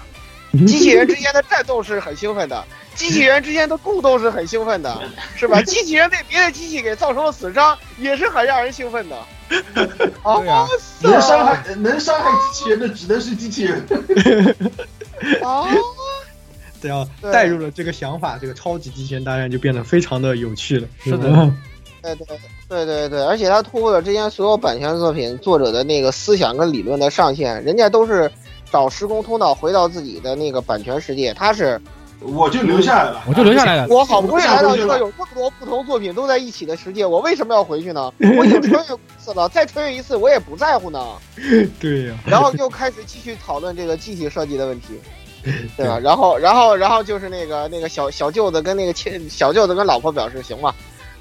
[0.68, 5.02] 机器人之间的战斗是很兴奋的， 机器人之间的共斗是很兴奋的，
[5.36, 5.62] 是吧？
[5.64, 9.18] 机器人被别的机器给造成了死伤，也是很让人兴奋的。
[9.74, 10.68] 对啊，
[11.02, 13.84] 能伤害能伤害机器人的只能是机器人。
[15.44, 15.68] 哦，
[16.82, 20.88] 只要带入了这个想法，这个超级机器人大战就变得非常的有趣了。
[21.04, 21.52] 是的，
[22.02, 22.26] 对对
[22.70, 28.32] 对对对，而且他突破了之前所有版权作品作者的那个思想跟理论的上限，人家都是
[28.72, 31.80] 找时空通道回到自己的那个版权世界，他是。
[32.22, 33.88] 我就留下来了，我就留下来了。
[33.90, 38.14] 我好不容易来到一个有这么多不同作品都在一起的世界，我为什么要回去呢？
[38.38, 41.04] 我已经穿越一次了，再穿越一次我也不在乎呢。
[41.80, 42.16] 对呀。
[42.24, 45.00] 然后就开始继续讨论这个机体设计的问题，
[45.76, 45.98] 对吧？
[45.98, 50.76] 然后，然后，然后就是那个那个小小舅子跟那个亲小舅子跟老婆表示行吧，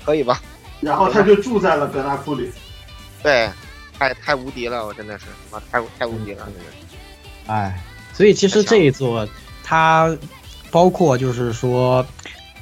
[0.05, 0.39] 可以吧？
[0.81, 2.53] 然后他就住在了格纳库里。
[3.23, 3.49] 对，
[3.99, 6.97] 太太无敌了，我真的是，妈太太无敌了，真的是。
[7.47, 7.83] 哎，
[8.13, 9.27] 所以其实这一座
[9.65, 10.15] 他。
[10.71, 12.07] 包括就是说，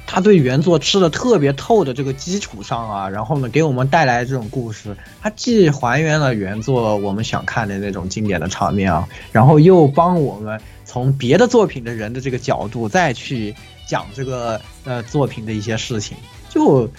[0.05, 13.53] 他对原作吃的特别透的这个基础上啊，然后呢，给我们带来这种故事，它既还原了原作我们想看的那种经典的场面啊，然后又帮我们从别的作品的人的这个角度再去
[13.87, 16.17] 讲这个呃作品的一些事情，
[16.49, 16.89] 就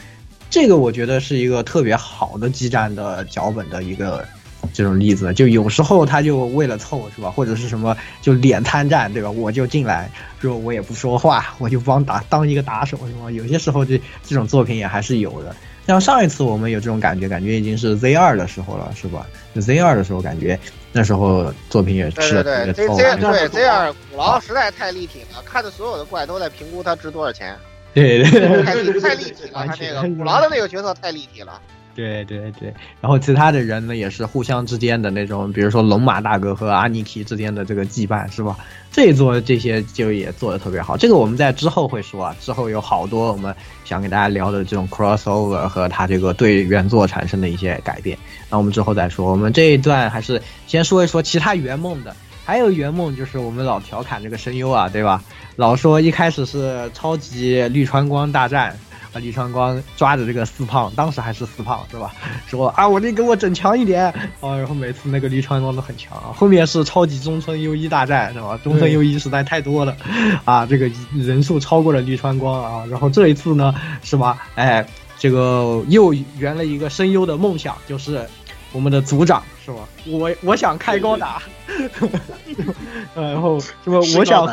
[0.49, 4.25] 这个我觉得是一个特别好的激战的脚本的一个。
[4.73, 9.31] 这种例子，就有时候他就为了凑是吧，或者是什么就脸参战对吧？
[9.31, 13.31] 我就进来，说我也不说话，我就帮打当一个打手是吗？
[13.31, 15.55] 有些时候这这种作品也还是有的。
[15.87, 19.27] 像上一次我们有这种感觉，感觉已经是 Z 二的时候了是吧？
[19.55, 20.57] 就 Z 二的时候感觉
[20.93, 27.57] 那时候作品也是对对对，Z 对 Z 二古狼实在太立体了，看的所有的怪都在评估它值多少钱。
[27.93, 31.61] 对对，太立太立体了，他那个古狼的那个角色太立体了。
[31.95, 38.57] 对对对，然后其他的人呢，也是互相之间的那种，比如说龙马大哥和阿尼奇之间的这个羁绊，是吧？
[38.93, 40.97] 这一座这些就也做的特别好。
[40.97, 48.17] 这个我们在之后会说啊，之后有好多我们想给大家聊的这种 crossover 和他这个对原作产生的一些改变，
[48.49, 49.31] 那我们之后再说。
[49.31, 55.23] 我们这一段还是先说一说其他圆梦的，还有圆梦就是我们老调侃这个声优啊，对吧？
[55.57, 58.79] 老说一开始是超级绿川光大战。
[59.13, 59.19] 啊！
[59.21, 62.13] 李川光抓着这个四胖，当时还是四胖是吧？
[62.47, 64.07] 说啊，我得给我整强一点
[64.41, 64.57] 啊！
[64.57, 66.33] 然后每次那个李川光都很强啊。
[66.35, 68.59] 后面是超级中村优一大战是吧？
[68.63, 69.97] 中村优一实在太多了，
[70.45, 72.85] 啊，这个人数超过了绿川光啊。
[72.87, 74.47] 然后这一次呢，是吧？
[74.55, 74.87] 哎，
[75.19, 78.27] 这个又圆了一个声优的梦想，就是
[78.73, 79.79] 我们的组长是吧？
[80.07, 81.43] 我我想开高达。
[83.15, 83.97] 然后是不？
[84.17, 84.47] 我想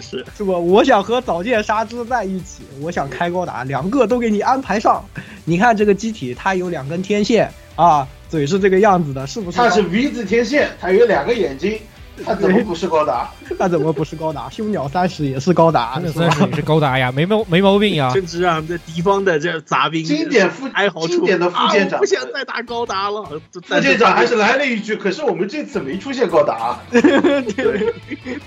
[0.00, 0.52] 是是不？
[0.52, 5.04] 我想和早见沙织在一起，我想开高达，两个都给你安排上。
[5.44, 9.56] 你看这个机体，它有两根天线啊，嘴是这个样子的，是不是？
[9.58, 11.78] 它是 V 字天线，它有两个眼睛，
[12.24, 13.30] 它怎么不是高达？
[13.58, 14.48] 他怎么不是高达？
[14.50, 18.10] 凶鸟三十也是高达，那三十也是高达呀，没毛没毛病呀。
[18.12, 23.22] 甚至让这敌方的这杂兵经典副哀嚎经典的副舰长啊不想再打高达了。
[23.52, 26.78] 副舰长还是来了一句：“可是我们这次没出现高达。
[26.90, 27.92] 对，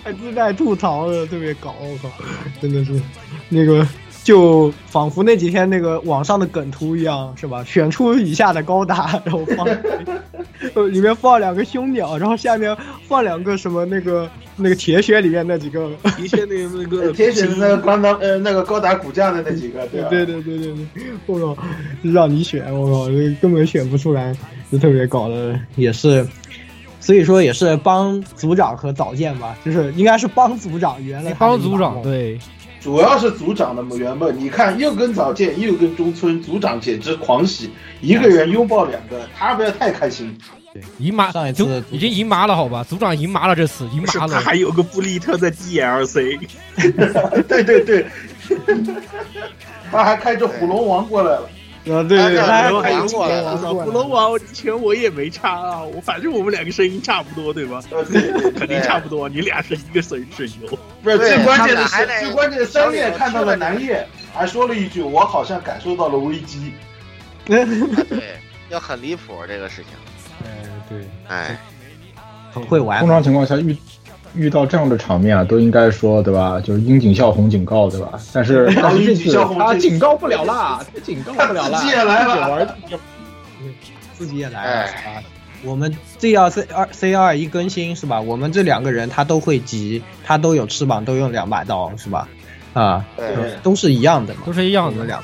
[0.04, 2.10] 还自带吐槽的，特别搞，我靠，
[2.62, 3.00] 真的是
[3.50, 3.88] 那个。
[4.30, 7.64] 就仿佛那几天那个网上的梗图一样，是吧？
[7.64, 9.66] 选出以下的高达，然后放，
[10.76, 20.10] 呃，里面放两个凶鸟，然后下面放两个什么那个那个铁血里面那几个，铁血那个那个 铁血的那个高达呃那个高达骨架的那几个，对吧？
[20.12, 21.64] 对对对对对，我靠，
[22.04, 23.06] 让你选，我靠，
[23.42, 24.32] 根本选不出来，
[24.72, 26.24] 就特别搞的，也是。
[27.00, 31.32] 所以说也是帮组长和早见吧，就是应该是帮组长圆了。
[31.40, 32.38] 帮组长对。
[32.80, 37.70] 主要是组长的原本，你看又跟早见又跟中村，组长简直狂喜，
[38.02, 40.38] 一个人拥抱两个，他不要太开心。
[40.74, 42.84] 对，赢麻上一次已经赢麻了，好吧？
[42.84, 44.34] 组长赢麻了，这次赢麻了。
[44.34, 46.40] 他还有个布利特的 DLC，
[47.48, 48.06] 对对对，
[49.92, 51.50] 他还开着虎龙王过来了。
[51.86, 57.82] 啊，对对对，还有我来，虎龙王之前我也没差啊，我反正我们两个声音差不多，对吧？
[58.58, 60.78] 肯定差不多，你俩是一个声声优。
[61.02, 66.74] 不是最关键的是，最关键的三叶看到了南叶，还说了一句：“我好像感受到了危机。
[67.48, 67.66] ”对，
[68.70, 69.94] 要很离谱这个事情。
[70.46, 71.58] 哎，对，哎，
[72.52, 73.00] 很会玩。
[73.00, 73.76] 通常情况下遇。
[74.36, 76.60] 遇到这样的场面啊，都应该说对吧？
[76.62, 78.20] 就是樱井孝宏警告对吧？
[78.34, 82.76] 但是 但是这次他警告不了啦，他警告不了啦， 自己也来了，
[84.14, 85.24] 自己也来了。
[85.64, 88.22] 我们 Z 二 C 二 C 二一更新是吧？
[88.22, 92.28] 我们这两个人他都会急，他都有翅膀，都用两把刀是吧？
[92.74, 93.06] 啊，
[93.62, 95.22] 都是一样的嘛，都是一样的两。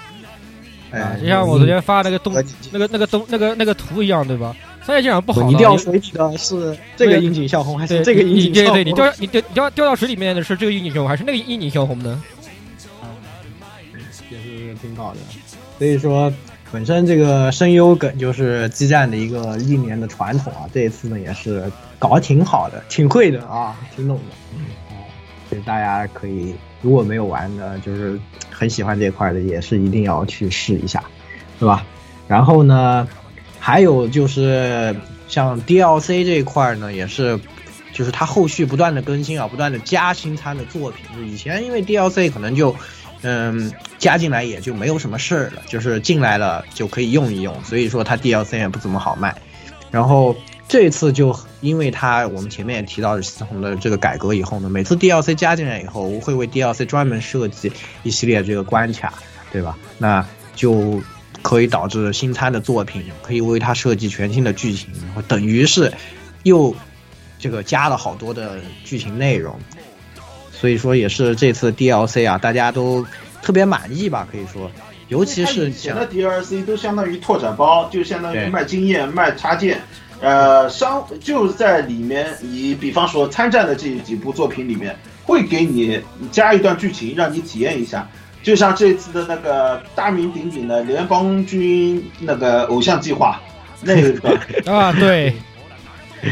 [0.91, 2.33] 哎，就像我昨天发那个东
[2.71, 4.53] 那个那个东那个那个图一样，对吧？
[4.85, 8.73] 三叶舰长不好，你掉水里的是这个樱井孝宏还是这个樱井孝宏？
[8.73, 12.21] 对对，你掉你掉掉掉到水里面的是这个樱井孝宏还是那个樱井孝宏呢？
[14.29, 15.17] 也是挺搞的。
[15.79, 16.31] 所以说，
[16.71, 20.69] 本身这个声优梗就是激战的一个历年的传统啊。
[20.71, 21.63] 这一次呢，也是
[21.97, 24.95] 搞得挺好的，挺会的啊，挺懂的。
[24.95, 25.01] 啊，
[25.49, 28.19] 所以大家可以如果没有玩的，就是
[28.51, 31.03] 很喜欢这块的，也是一定要去试一下，
[31.57, 31.83] 是吧？
[32.27, 33.07] 然后呢？
[33.65, 34.95] 还有就是
[35.27, 37.39] 像 DLC 这一块呢，也是，
[37.91, 41.03] 就是它后续不断的更新啊，不断的加新参的作品。
[41.15, 42.75] 就以前因为 DLC 可能就，
[43.23, 49.35] 嗯，加进来也就没有什么事儿了，就是进来了就可以用一用，所以说它 DLC 也不怎么好卖。
[49.89, 50.35] 然后
[50.67, 57.71] 这次就因为它我们前面也提到系统的这个改革以后呢，每次 DLC 加进来以后，我会为 DLC 专门设计
[58.03, 59.11] 一系列这个关卡，
[59.51, 59.75] 对吧？
[59.97, 60.23] 那
[60.55, 61.01] 就。
[61.45, 64.89] 可以导致新参的作品可以为它设计全新的剧情，
[65.27, 65.93] 等于是
[66.41, 66.75] 又
[67.37, 69.55] 这个加了好多的剧情内容，
[70.51, 73.05] 所以说也是这次 DLC 啊，大家都
[73.43, 74.27] 特别满意吧？
[74.31, 74.71] 可以说，
[75.07, 79.79] 尤其是以前的 DLC 都相当于拓展包，就相当于卖经验、卖插件，
[80.21, 88.09] 呃，商就在里面，你比方说参战的这几部作品里面，会给你加一段剧情，让你体验一下。
[88.45, 93.41] 就像这次的那个大名鼎鼎的联邦军那个偶像计划，
[93.81, 94.39] 那个
[94.71, 95.33] 啊，对，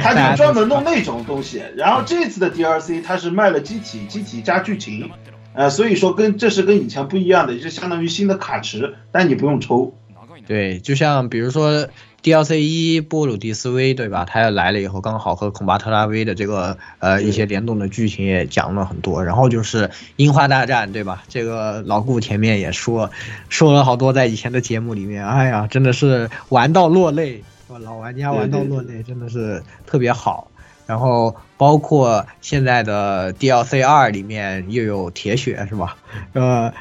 [0.03, 1.63] 他就专门弄那种东西。
[1.75, 5.09] 然后这次的 DLC 它是卖了机体，机体加剧情，
[5.53, 9.97] 呃，所以说跟这是跟以前不一样的，就相当于新的卡池，但你不用抽。
[10.45, 11.87] 对，就像比如说。
[12.23, 14.23] DLC 一波鲁迪斯威对吧？
[14.23, 19.25] 他要来了以后，刚好和孔巴特拉威的这个呃一些联动的剧情也讲了很多。
[19.25, 21.21] 然后就是樱花大战对吧？
[21.27, 23.11] 这个老顾前面也说
[23.49, 30.47] 说了好多，在以前的节目里面，哎呀，真的是玩到落泪，老玩家玩到落泪，真的是特别好。
[30.87, 35.97] 然后包括现在的 DLC 二里面又有铁血是吧？
[36.31, 36.73] 呃。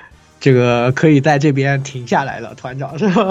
[0.43, 3.25] 这个可以在这边停下来了，团长是吧？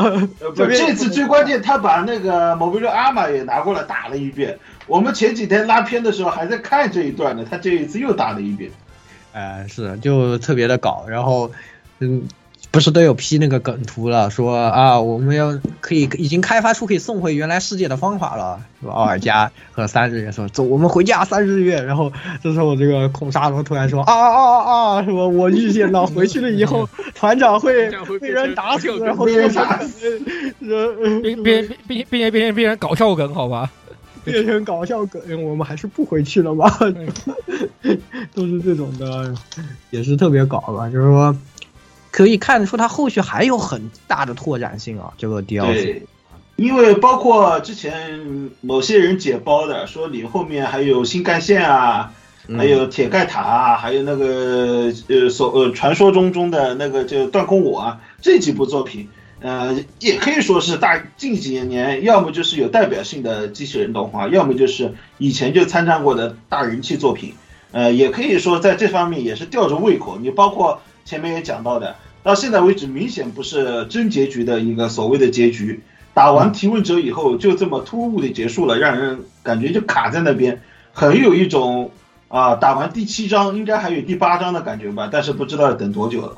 [0.55, 4.57] 不，这次最关键，他把那个某比六阿玛也拿过来打了一遍。
[4.87, 8.71] 我们前几天拉片的时候还在看这一段呢，他这一次又打了一遍。
[9.33, 11.51] 哎，是，就特别的搞，然后，
[11.99, 12.23] 嗯。
[12.71, 14.29] 不是都有 P 那个梗图了？
[14.29, 18.61] 说啊，我们要可以已经开发出可以送回原来世界的方法了。
[18.79, 18.93] 是吧？
[18.93, 21.81] 奥尔加和三日月说走，我们回家三日月。
[21.81, 22.11] 然后
[22.41, 25.03] 这时候这个孔沙罗突然说啊啊啊！
[25.03, 25.27] 什么？
[25.27, 30.19] 我预见到回去了以后， 团长 会被人打死，然后被人打死，
[31.21, 33.69] 变变变变变变成搞笑梗，好吧？
[34.23, 36.69] 变成搞笑梗，我们还是不回去了吧？
[38.33, 39.33] 都是这种的，
[39.89, 40.89] 也是特别搞吧？
[40.89, 41.35] 就是说。
[42.11, 45.13] 可以看得出，它后续还有很大的拓展性啊！
[45.17, 46.01] 这个 DLC，
[46.57, 52.13] 因为包括之前某些人解包的，说你后面还有新干线啊，
[52.47, 59.07] 嗯还有铁盖塔啊，还有那个呃所呃传说中中的那个就断空我啊这几部作品，
[59.39, 67.35] 呃也可以说是大近几年要么就是有代表性的机器人动画，要么就是以前就参战过的大人气作品，
[67.71, 70.19] 呃也可以说在这方面也是吊着胃口。
[70.19, 70.81] 你包括
[71.11, 75.83] 前面也讲到的，到现在为止明显不是真结局的一个所谓的结局。
[76.13, 80.61] 打完提问者以后，就这么突兀的结束了，让人感觉就卡在那边，
[80.93, 81.91] 很有一种
[82.29, 86.37] 啊，打完第七章应该还有第八章的感觉吧，但是不知道要等多久了。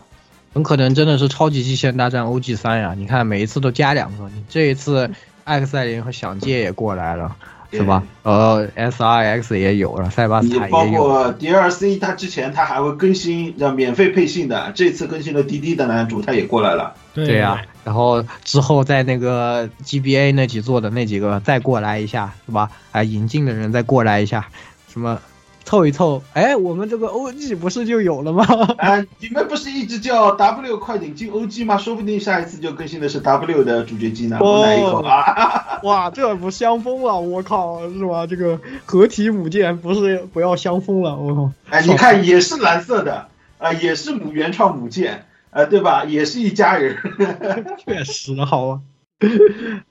[0.55, 2.95] 很可能真的是超级机器人大战 OG 三呀！
[2.97, 5.11] 你看每一次都加两个，你这一次
[5.43, 7.35] 艾克赛林和响界也过来了，
[7.73, 8.03] 是吧？
[8.21, 11.03] 呃，SRX 也有了，塞巴斯你包塔也有。
[11.03, 16.93] 括 DLC，它之前它还会更新，叫免费配信的，这次更新了滴滴的男主，他也过来了。
[17.13, 22.69] 对呀、然后之后在那个 GBA 那几座的那几个再过来一下，是吧？
[22.91, 24.47] 哎，引进的人再过来一下，
[24.91, 25.19] 什么
[25.65, 28.45] 凑一凑，哎，我们这个 OG 不是就有了吗？
[28.77, 31.77] 啊，你们不是一直叫 W 快点进 OG 吗？
[31.77, 35.79] 说不定下一次就更新的是 W 的主角机呢，我来一口啊！
[35.83, 38.27] 哇，这不香疯了，我靠，是吧？
[38.27, 41.51] 这个合体母舰不是不要香疯了，我靠！
[41.69, 46.03] 哎，你看也是蓝色的，啊、也是母原创母舰，啊，对吧？
[46.05, 46.97] 也是一家人。
[47.85, 48.79] 确实好啊，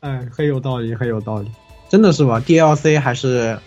[0.01, 1.51] 哎，很有道理，很有道理，
[1.89, 3.59] 真的是吧？DLC 还是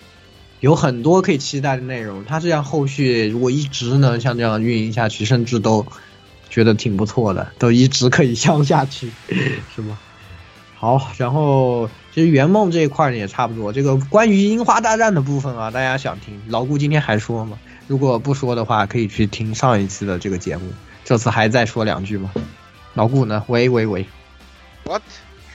[0.66, 5.86] 有很多可以期待的内容，它这样后续如果一直能像这样运营下去，甚至都
[6.50, 9.12] 觉得挺不错的，都一直可以向下去，
[9.76, 9.96] 是吗？
[10.76, 13.72] 好，然后其实圆梦这一块呢也差不多。
[13.72, 17.60] 这个关于樱花大战的部分啊，大家想听，老顾今天还说吗？
[17.86, 20.74] 如果不说的话，可以去听上一期的这个节目。
[21.04, 22.32] 这次还再说两句吗？
[22.96, 23.44] 老顾呢？
[23.46, 24.04] 喂喂喂
[24.86, 25.04] ，，What？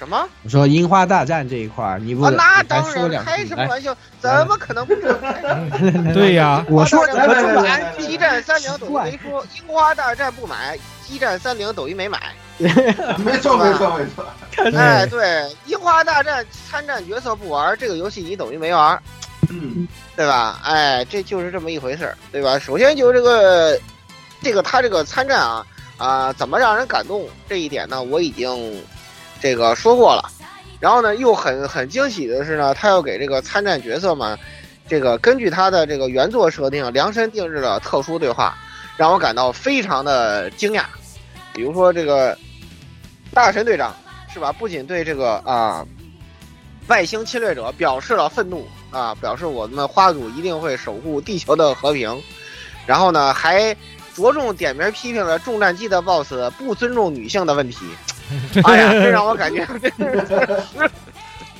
[0.00, 0.26] 什么？
[0.44, 3.22] 我说樱花大战这一块儿，你不、啊，那当然？
[3.22, 3.94] 开什么，玩笑？
[4.18, 5.12] 怎么可能不说？
[6.14, 12.18] 对呀我说樱花大战不来来来来买来，激战三零等于没说；樱花大战不买，激战三零等于没买。
[12.58, 14.26] 没错，没错，没错。
[14.74, 18.98] 哎，对，樱花大战参战角色不玩，这个游戏你等于没玩，
[19.50, 19.86] 嗯，
[20.16, 20.60] 对吧？
[20.64, 22.58] 哎，这就是这么一回事儿，对吧？
[22.58, 23.78] 首先就是这个，
[24.42, 25.66] 这个他这个参战啊
[25.98, 28.02] 啊、怎么让人感动这一点呢？
[28.02, 28.82] 我已经
[29.40, 30.30] 这个说过了。
[30.78, 34.38] 然后呢，又很很惊喜的是呢，他要给这个参战角色们，
[34.88, 38.56] 这个根据他的这个原作设定量身定制的特殊对话，
[38.96, 40.84] 让我感到非常的惊讶。
[41.52, 42.36] 比如说这个
[43.34, 43.94] 大神队长
[44.32, 44.50] 是吧？
[44.52, 45.84] 不仅对这个啊、
[46.86, 52.22] 外星侵略者表示了愤怒啊，表示我们花组一定会守护地球的和平，
[52.86, 53.76] 然后呢还
[54.14, 57.78] 着重点名批评了重战机的 BOSS 不尊重女性的问题。
[58.64, 60.90] 哎呀，这让我感觉真是，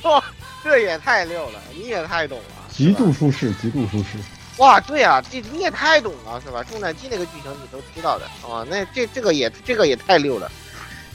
[0.03, 0.23] 哇，
[0.63, 2.45] 这也太溜了，你也太懂了。
[2.69, 4.17] 极度舒适，极度舒适。
[4.57, 6.63] 哇，对啊，这你也太懂了，是吧？
[6.63, 10.51] 重战机那个剧情你都知道的啊，那这这个也这个也太溜了，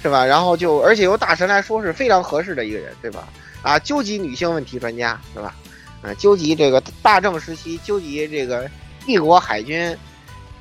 [0.02, 0.24] 是吧？
[0.24, 3.28] 然后就而且由大神来说是非常合适的一个人，对吧？
[3.62, 5.54] 啊，究极女性问题专家，是吧？
[6.02, 8.68] 啊，究极这个大正时期，究极这个
[9.04, 9.96] 帝国海军，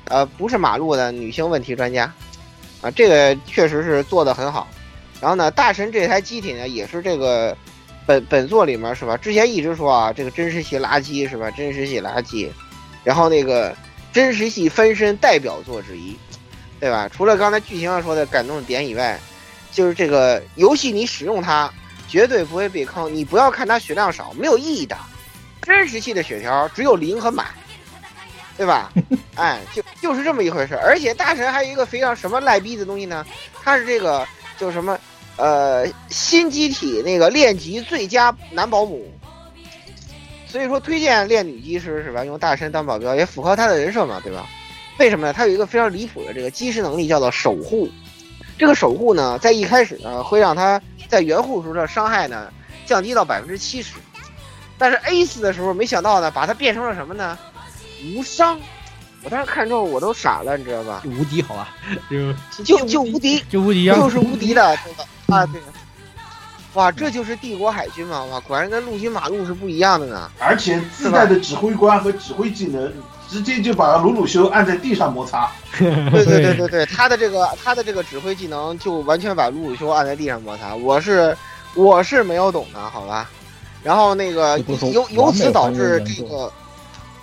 [0.04, 2.12] 呃，不是马路的女性问题专家，
[2.80, 4.66] 啊，这个确实是做的很好。
[5.20, 7.56] 然后呢，大神这台机体呢，也是这个
[8.06, 9.16] 本本作里面是吧？
[9.16, 11.50] 之前一直说啊，这个真实系垃圾是吧？
[11.50, 12.48] 真实系垃圾。
[13.02, 13.74] 然后那个
[14.12, 16.16] 真实系翻身代表作之一，
[16.80, 17.08] 对吧？
[17.08, 19.18] 除了刚才剧情上说的感动的点以外，
[19.72, 21.72] 就是这个游戏你使用它
[22.08, 24.96] 绝对不会被坑，你不要看它血量少，没有意义的。
[25.62, 27.46] 真实系的血条只有零和满，
[28.56, 28.92] 对吧？
[29.34, 30.76] 哎，就就是这么一回事。
[30.76, 33.26] 而且大神还有一个非常什么赖逼的东西呢？
[33.62, 34.26] 它是这个
[34.58, 34.98] 就什么
[35.36, 39.10] 呃新机体那个练级最佳男保姆。
[40.48, 42.24] 所以说，推荐练女机师是吧？
[42.24, 44.46] 用大神当保镖也符合他的人设嘛，对吧？
[44.98, 45.32] 为什么呢？
[45.32, 47.90] 他有一个非常离谱的这个机师能力，叫做守护。
[48.56, 52.50] 这个守护呢，在一开始呢，会让他在援护时候的伤害呢
[52.86, 53.96] 降低到百分之七十，
[54.78, 57.36] 但是 A 四的时候，没想到呢，把它变成了什么呢？
[58.04, 58.58] 无伤。
[59.22, 61.02] 我当时看之后我都傻了，你知道吧？
[61.04, 61.68] 无敌好吧？
[62.10, 64.64] 就就就无敌，就无敌呀，就是无敌的？
[65.28, 65.60] 啊，对。
[66.74, 68.22] 哇，这就是帝国海军嘛！
[68.26, 70.30] 哇，果然跟陆军马路是不一样的呢。
[70.38, 72.92] 而且自带的指挥官和指挥技能，
[73.30, 75.50] 直接就把鲁鲁修按在地上摩擦。
[75.78, 80.74] 对对对对对，他的这个他的这个指挥技能就完全把鲁鲁修按在地上摩擦。
[80.74, 81.34] 我是
[81.74, 83.30] 我是没有懂的，好吧？
[83.82, 84.58] 然后那个
[84.92, 86.52] 由由此导致这个，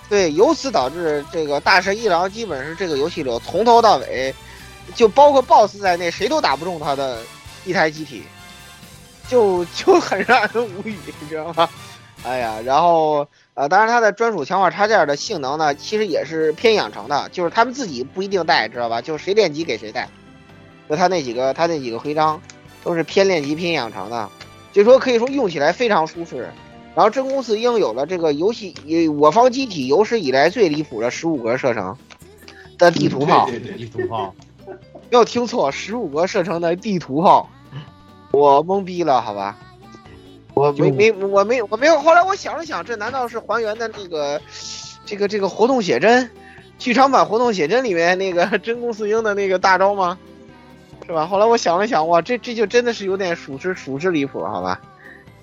[0.09, 4.33] 对，由此导致这个大神一郎基本是这个游戏里从头到尾，
[4.93, 7.19] 就包括 BOSS 在内，谁都打不中他的
[7.65, 8.23] 一台机体。
[9.29, 11.67] 就就很让人无语，你知道吗？
[12.23, 19.01] 哎呀，然后呃，当然它的专属强化插件的性能呢，其实也是偏养成的，就是他们自己不一定带，知道吧？
[19.01, 20.09] 就是谁练级给谁带，
[20.89, 22.39] 就他那几个他那几个徽章
[22.83, 24.29] 都是偏练级偏养成的，
[24.73, 26.51] 就说可以说用起来非常舒适。
[26.95, 28.75] 然后真宫四鹰有了这个游戏
[29.19, 31.97] 我方机体有史以来最离谱的十五格射程
[32.77, 34.33] 的地图炮，对对对地图炮，
[34.65, 37.49] 没有听错，十五格射程的地图炮，
[38.31, 39.57] 我懵逼了，好吧？
[40.53, 41.99] 我没没我没我没有。
[41.99, 44.39] 后来我想了想，这难道是还原的那个
[45.03, 46.29] 这个这个活动写真，
[46.77, 50.15] 剧场版活动写真里面那个 真宫四鹰的那个大招吗？
[51.07, 51.25] 是吧？
[51.25, 54.79] 后来我想了想，哇，这这就真的是有点属实属实离谱，好吧？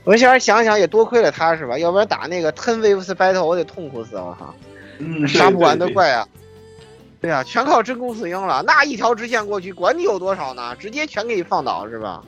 [0.05, 1.79] 我现在想想也多亏了他，是吧？
[1.79, 4.55] 要不然打那个 Ten Waves Battle 我得痛苦死，我靠！
[4.99, 5.89] 嗯，杀不完的。
[5.91, 6.27] 怪啊！
[7.21, 12.23] 对啊，全靠真宫四鹰了，那一条直线过去，管你有多少呢，直接全给你放倒，是吧？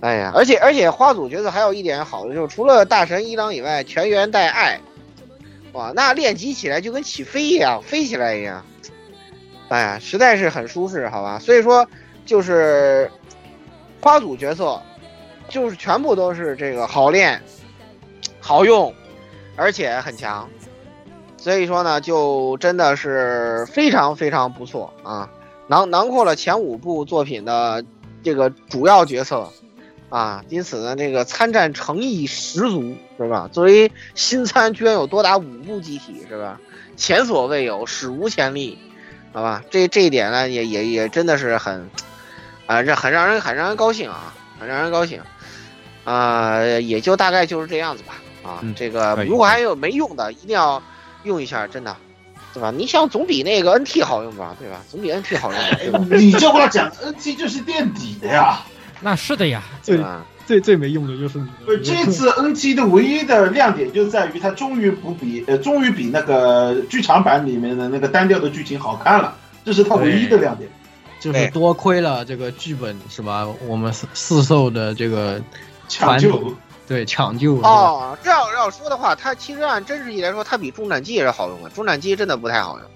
[0.00, 4.80] 哎呀，而且而且花组角色还有一点好的就是，除了大神一郎以外，全员带爱，
[5.72, 8.64] 哇，那练级起来就跟起飞一样，飞起来一样。
[9.68, 11.38] 哎呀，实在是很舒适，好吧？
[11.38, 11.86] 所以说，
[12.24, 13.10] 就是
[14.00, 14.80] 花组角色，
[15.48, 17.42] 就是全部都是这个好练、
[18.40, 18.94] 好用，
[19.56, 20.48] 而且很强。
[21.36, 25.30] 所以说呢，就真的是非常非常不错啊，
[25.68, 27.84] 囊囊括了前五部作品的
[28.22, 29.48] 这个主要角色
[30.08, 33.48] 啊，因此呢，这个参战诚意十足，是吧？
[33.52, 36.60] 作为新参，居然有多达五部机体，是吧？
[36.96, 38.76] 前所未有，史无前例，
[39.32, 39.62] 好吧？
[39.70, 41.88] 这这一点呢，也也也真的是很
[42.66, 45.22] 啊，这很让人很让人高兴啊，很让人高兴
[46.08, 50.82] 啊，也就大概就是这样子吧啊，嗯这个如果还有没用的，一定要
[51.24, 51.94] 用一下，真的。
[52.54, 52.72] 对吧？
[52.74, 54.56] 你想总比那个 NT 好用吧？
[54.58, 54.80] 对吧？
[54.88, 55.76] 总比 NT 好用吧？
[55.78, 56.00] 对吧？
[56.16, 58.60] 你这话讲，NT 就是垫底的呀。
[59.00, 61.46] 那是的呀， 最吧最最没用的就是你。
[61.66, 70.68] 不是这次 NT 的唯一的亮点就在于它终于不比呃，终于比那个剧场版里面的那个单调的剧情好看了，这是它唯一的亮点。
[71.20, 73.46] 就是多亏了这个剧本是吧？
[73.66, 75.40] 我们四四兽的这个
[75.88, 76.54] 抢救
[76.86, 81.68] 对抢救哦，这要要说的话，它其实按真实意义来说，它比中战机也是好用的。
[81.70, 82.88] 中战机真的不太好用。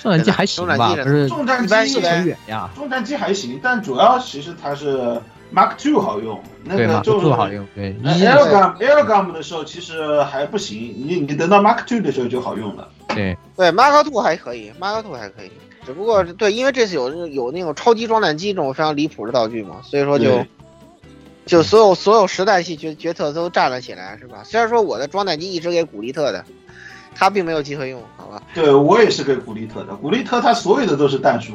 [0.00, 2.70] 中战机还行吧，不是重战一般机一般很远呀。
[2.74, 5.20] 重战机还行，但主要其实它是
[5.52, 7.94] Mark Two 好用，那，个就是不好用，对。
[8.04, 12.88] 呃一 Airgam Airgam 的时候其实还不行，你你等到 Mark Two 的时候就好用了。
[13.08, 15.50] 对对，Mark Two 还可以，Mark Two 还可以，
[15.84, 20.48] 只不过对，因为这次有有那种超级装弹机这种非常离谱的道具嘛，所以说就对
[21.46, 24.42] 就所有所有时代系决决策都站了起来，是吧？
[24.44, 26.44] 虽然说我的装弹机一直给古力特的，
[27.14, 28.42] 他并没有机会用，好吧？
[28.52, 31.52] 对我也是给古力特的，古力特他所有的都是弹数，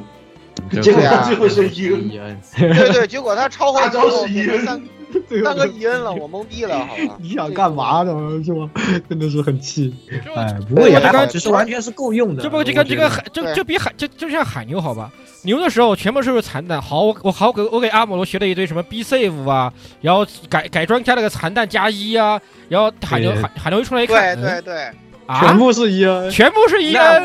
[0.71, 4.81] 就结果对啊到最后是 E N， 对对，结果他超后大招是 E 变 N，成三
[5.43, 7.17] 三个 E N 了，我懵逼了，好吧？
[7.21, 8.13] 你想干嘛呢？
[8.45, 8.69] 是吧？
[9.09, 9.93] 真的是很气。
[10.35, 12.41] 哎，不过也还好，只是完全是够用的。
[12.41, 15.11] 这不这个这个海就对就比海就就像海牛好吧？
[15.43, 19.71] 牛的时候全部是残弹，好我我好给我给阿姆罗学了一堆什么 B save 啊，
[20.01, 22.39] 然后改改装加了个残弹加一啊，
[22.69, 24.91] 然后海牛海海牛一出来一对看，对对对，
[25.25, 26.29] 啊，全部是一 N。
[26.29, 27.19] 全部是一 E 啊。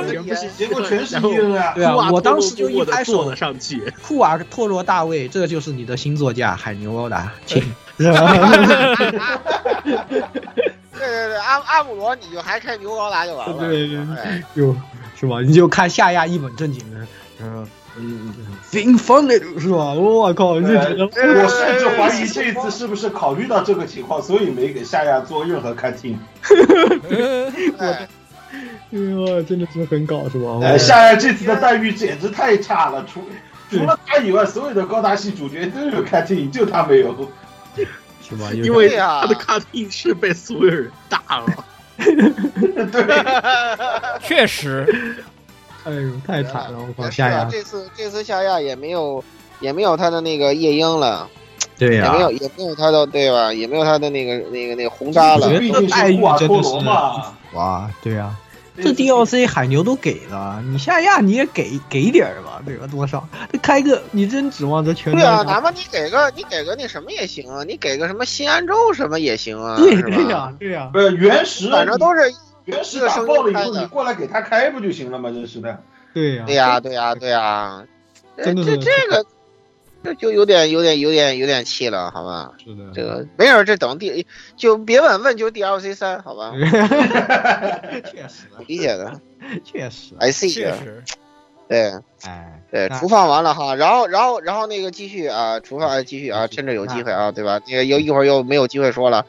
[1.75, 3.93] 对啊，我当时就一拍手坐了上去。
[4.03, 7.63] 库尔托罗大卫，这就是你的新座驾海牛欧达，请。
[7.99, 8.21] 是吧？
[9.85, 10.21] 对对
[10.93, 14.77] 对，阿阿姆罗你就还开牛高达就完了，对对对就
[15.19, 15.41] 是吧？
[15.41, 17.07] 你就看夏亚一本正经的，
[17.41, 17.67] 嗯
[17.99, 18.33] 嗯
[18.71, 19.93] ，Think Funny 是吧？
[19.95, 26.17] 我靠，我甚至怀疑这一次是不是考虑到这个情况，所以没给夏亚做任何 cutting。
[27.79, 28.09] 哎
[28.93, 30.59] 哇，真的是很搞是吧？
[30.63, 33.21] 呃，夏亚这次的待遇简直太差了，除
[33.71, 37.15] 除了他以外，所有的高达系主角都有 cutting，就他没有。
[38.29, 38.51] 是吧？
[38.53, 41.47] 因为他的 cutting 是被所有人打了。
[44.21, 45.25] 确实，
[45.87, 46.79] 哎呦，太惨了！
[46.81, 49.23] 我靠，也是啊，夏亚，这次这次夏亚也没有
[49.61, 51.29] 也没有他的那个夜莺了，
[51.79, 53.53] 对呀也没，有也没有他的对吧？
[53.53, 55.49] 也没有他的那个那个那个红渣了。
[55.59, 57.33] 毕竟是库瓦托罗嘛。
[57.53, 58.35] 哇，对呀。
[58.79, 62.87] 这 DLC 海牛都给了，你夏亚你也给给点儿吧，对吧？
[62.87, 63.27] 多少？
[63.51, 72.21] 这开个，你真指望着全对啊，哪怕你给个你给个那什么也行啊，你给个什么新安州什么也行啊，对对呀，对呀，不是原石，反正都是
[72.67, 75.31] 原始打爆了以后，你过来给他开不就行了吗？
[75.31, 75.83] 真是的。
[76.15, 77.87] 对呀，对呀对呀对呀，
[78.37, 79.27] 这这真的是这个
[80.03, 82.53] 这就有点有点有点有点气了，好吧？
[82.63, 86.53] 是的，这个没有，这等第就别问问就 DLC 三，好吧？
[88.05, 89.21] 确实，理解的
[89.65, 90.49] 确实，，I see 的。
[90.49, 91.05] 确实，
[91.69, 91.93] 对，
[92.25, 97.61] 哎，对，厨放完了哈，然后然后然后那个继续啊，厨放继续啊，趁着有机会啊，对吧？
[97.67, 99.25] 那个又一会儿又没有机会说了，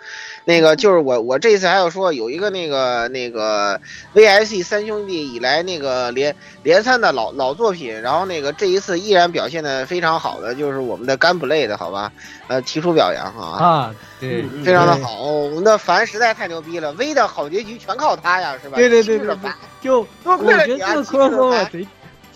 [0.45, 3.79] 那个就是我我这次还要说有一个那个那个
[4.13, 12.11] VIC 三兄弟以来那个连连三的老老作品，然后那个这一次依然表现的非常好的就是我们的干普类的好吧，
[12.47, 13.65] 呃，提出表扬哈。
[13.65, 18.77] 啊，对，非常的好，我们的凡实在太牛逼了，V 的好结局全靠他呀，是吧？
[18.77, 19.35] 对对对对
[19.81, 21.83] 就多我觉得这个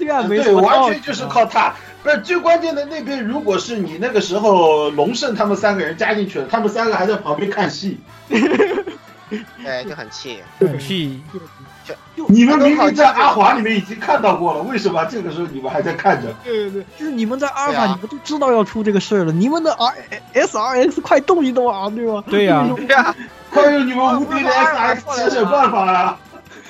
[0.05, 1.73] 这样没对，完全就是靠他。
[2.01, 7.99] 不是最关键的那边，如果是你那个时候龙胜他们三个人加进去了，他们三个还在旁边看戏，
[8.29, 10.39] 对，就很气。
[10.59, 11.21] 很气。
[12.27, 16.33] 你们明明在阿华里面已经看到过了，为什么这个时候你们还在看着？
[16.43, 19.93] 对对对，就是你们在阿尔法，你们都知道要出这个事儿了，你们的 R
[20.33, 22.23] S R X 快动一动啊，对吧？
[22.27, 23.15] 对呀对呀，
[23.51, 26.17] 快用你们无敌的 S R X 想想办法啊！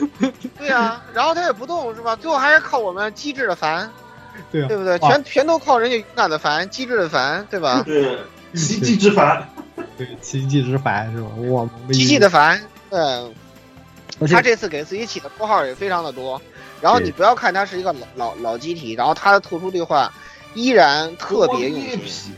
[0.57, 2.15] 对呀，然后他也不动是吧？
[2.15, 3.89] 最后还是靠我们机智的烦，
[4.51, 4.97] 对啊，对不对？
[4.97, 7.83] 哇全全都靠人家勇敢的烦，机智的烦，对吧？
[7.85, 8.17] 对，
[8.53, 9.47] 奇迹之凡，
[9.97, 11.29] 对奇迹之凡是吧？
[11.49, 12.99] 哇，奇迹的凡，对。
[14.29, 16.39] 他这次给自己起的绰号也非常的多，
[16.79, 20.13] 然后你不要看他是一个老老老机体，然后他的特殊对话
[20.53, 22.35] 依然特别用心，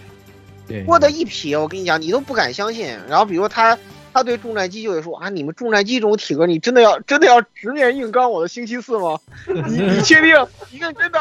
[0.66, 2.98] 对，多的一匹，我跟你讲，你都不敢相信。
[3.10, 3.78] 然后比如他，
[4.14, 9.20] 他对重战机就会说啊，你们重战机这种体格，你真的要真的要直面硬刚我的星期四吗？
[9.68, 10.36] 你你确定？
[10.72, 11.20] 你认真的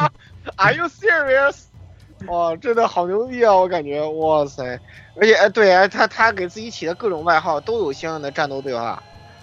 [0.56, 1.56] ？Are you serious？
[2.28, 3.52] 哇，真的好牛逼啊！
[3.52, 4.62] 我感觉，哇塞！
[5.16, 9.02] 而且，哎，对啊，他他给自己起的各种外号都有相应的战斗对话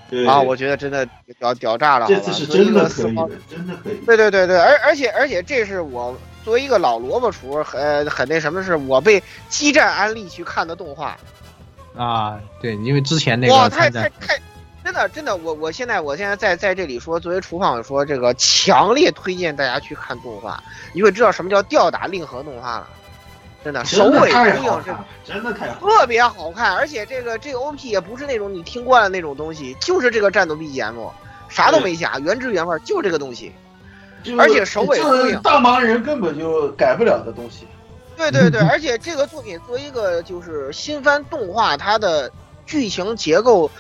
[0.10, 1.06] 对啊，我觉得真的
[1.38, 2.06] 屌屌炸了。
[2.06, 3.98] 好吧这次是真个四方的可以的，真的可以。
[4.06, 11.18] 对对对对，而而且而且这是我作为一个老萝卜厨，很，很那什么，是我被激战安利去看的动画。
[12.00, 14.40] 啊，对，因为之前那个哇，太，太太，
[14.86, 22.88] 真的真的，我我现在我现在在在这里说，作为厨房说，这个强烈推荐大家去看动画，你会知道什么叫吊打令和动画了。
[23.66, 24.96] 真的，首尾真的太呼应，
[25.26, 25.68] 真的太。
[25.72, 31.12] 特别好看，而且这个这个 OP 也不是那种你听惯了那种东西，就是这个战斗 BGM，
[31.50, 33.52] 啥都没加，原汁原味，就这个东西。
[34.38, 37.68] 而且首尾呼应大忙人根本就改不了的东西。
[38.20, 42.30] 对对对，而且这个作品作为一个就是新番动画，它的
[42.66, 43.72] 剧情结构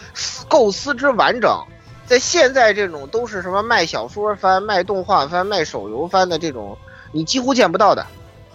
[0.47, 1.61] 构思之完整，
[2.07, 6.77] 在现在这种都是什么卖小说番、卖动画番、卖手游番的这种，
[7.11, 8.05] 你几乎见不到的，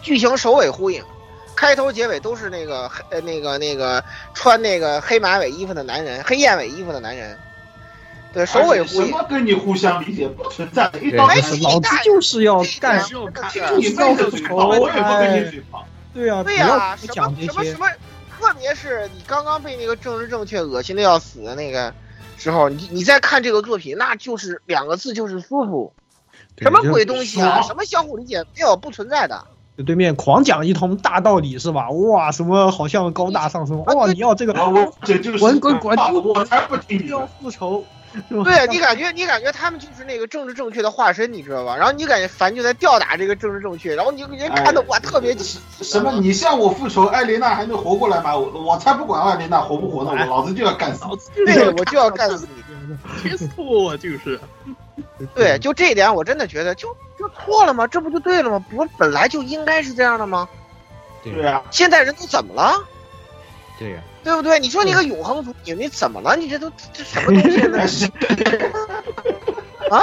[0.00, 1.04] 剧情首尾呼应，
[1.54, 7.38] 开头结尾都是那个黑呃那个那个穿那个黑马尾衣服的男人，黑燕尾衣服的男人，
[8.34, 9.06] 对，首尾呼应。
[9.06, 15.86] 什么跟你互相理解不存在，一对刀就是老子就是要干，听就是你妹的嘴炮，我也不跟你嘴炮。
[16.12, 17.86] 对啊，对不要呀、什么什么什，么，
[18.36, 21.94] 特别是你刚刚被那个政治正确恶心的要死的那个
[22.36, 25.92] 时候，你你再看这个作品，那就是两个字，就是舒服。
[26.58, 27.62] 什么鬼东西啊？
[27.62, 29.44] 什么相互理解没有不存在的。
[29.76, 31.90] 就对面狂讲一通大道理是吧？
[31.90, 37.84] 哇，什么好像高大上升，哇，你要这个，我这就是滚滚滚，我才不听你要复仇？
[38.44, 41.76] 对你感觉你感觉他们就是那个政治正确的化身，你知道吧？
[41.76, 45.58] 然后你感觉凡就在吊打这个政治正确，然后你就人看的哇特别气。
[45.82, 46.12] 什么？
[46.20, 48.36] 你向我复仇，艾琳娜还能活过来吗？
[48.36, 51.04] 我我才不管艾琳娜活不活呢，我老子就要干死
[51.36, 51.44] 你！
[51.46, 52.62] 对，我就要干死你。
[53.24, 54.38] 没错，就是。
[55.34, 56.88] 对，就这一点，我真的觉得就
[57.18, 57.86] 就错了吗？
[57.86, 58.64] 这不就对了吗？
[58.70, 60.48] 不本来就应该是这样的吗？
[61.24, 62.74] 对啊，现在人都怎么了？
[63.78, 64.58] 对呀，对不对？
[64.58, 66.34] 你说你个永恒族，你你怎么了？
[66.34, 67.78] 你这都这什么东西呢？
[69.90, 70.00] 啊？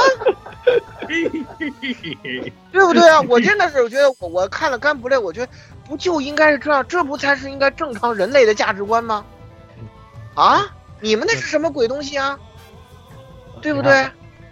[2.72, 3.20] 对不对啊？
[3.28, 5.52] 我真的是，我觉得我我看了干不累，我觉得
[5.90, 6.86] 不就应该是这样？
[6.88, 9.26] 这不才是应该正常人类的价值观吗？
[10.36, 10.68] 啊？
[11.00, 12.38] 你们那是什么鬼东西啊？
[13.60, 14.08] 对不对？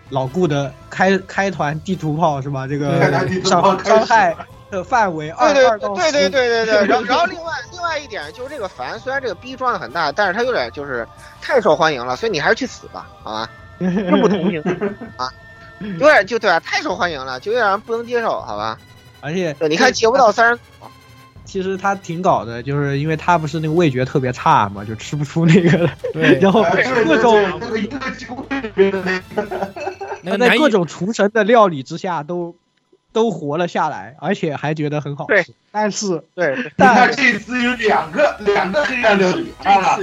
[0.10, 2.66] 老顾的开开团地图炮是吧？
[2.68, 3.00] 这个
[3.46, 4.36] 伤伤害
[4.70, 11.08] 的范围二对对二到对对四对对对，然后 然后另外另外一点就是这个凡，虽然这个逼装的很大，但是他有点就是
[11.42, 13.50] 太受欢迎了，所以你还是去死吧，好吧？
[13.80, 14.62] 这不同情
[15.18, 15.32] 啊，
[15.80, 18.78] 有点就对啊，太受欢迎了，就有点不能接受，好吧？
[19.22, 20.60] 而且对，你看截不到三十，
[21.46, 26.64] 其实他挺搞的，就是因为他不是那个味觉特别差嘛，就吃不出那个来， 对然后
[27.06, 27.60] 各种
[28.76, 28.92] 对
[30.22, 32.56] 那个各种厨神的料理之下都
[33.12, 35.54] 都活了下来，而且还觉得很好吃。
[35.72, 39.98] 但是对，但是这次有两个两个黑暗料理啊，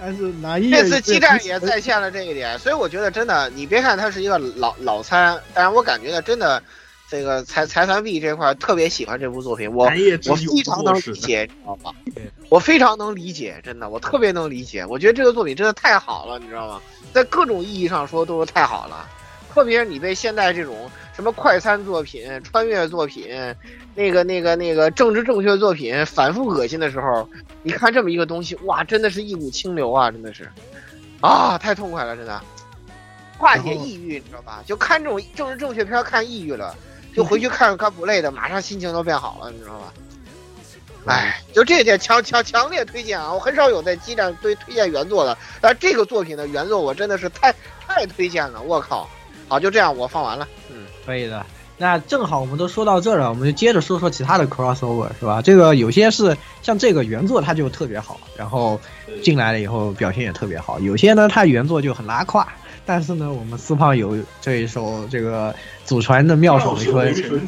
[0.00, 6.62] 但是南一这次激战也再现了这一点，所以我觉得真的，你别看它是一个老老餐，但是我感觉呢，真的。
[7.10, 9.86] 这个财财团币这块特别喜欢这部作品，我
[10.28, 11.92] 我非常能理解，你知道吗？
[12.48, 14.86] 我非常能理解，真的，我特别能理解。
[14.86, 16.80] 我觉得这个作品真的太好了，你知道吗？
[17.12, 19.08] 在各种意义上说都是太好了。
[19.52, 20.88] 特别是你被现在这种
[21.20, 23.28] 什么快餐作品、穿越作品、
[23.94, 27.28] 那个、那个、那个政治正确作品反复恶心的时候，
[27.62, 30.50] 你看这么一个东西，哇，真的是一股清流啊，真的是，
[31.20, 32.40] 啊，太痛快了，真的，
[33.36, 34.62] 化解抑郁，你知道吧？
[34.64, 36.74] 就看这种政治正确片看抑郁了，
[37.14, 39.92] 就回去看看不累的，马上心情都变好了，你知道吧？
[41.04, 43.30] 哎，就这一点强强强烈推荐啊！
[43.30, 47.54] 我很少有在基站推推荐原作的，但这个作品的原作我真的是太
[47.86, 49.06] 太推荐了，我靠！
[49.50, 50.46] 好，就这样，我放完了。
[50.70, 51.44] 嗯，可以的。
[51.76, 55.42] 那正好我们都说到这儿了，我们就接着说说其他的 crossover 是吧？
[55.42, 58.80] 这个有些是像这个原作它就特别好，然后
[59.24, 62.46] 进来了以后表现也特别好；有些呢它原作就很拉胯，
[62.86, 65.52] 但是呢我们四胖有这一首这个
[65.84, 67.42] 祖传的妙手回春，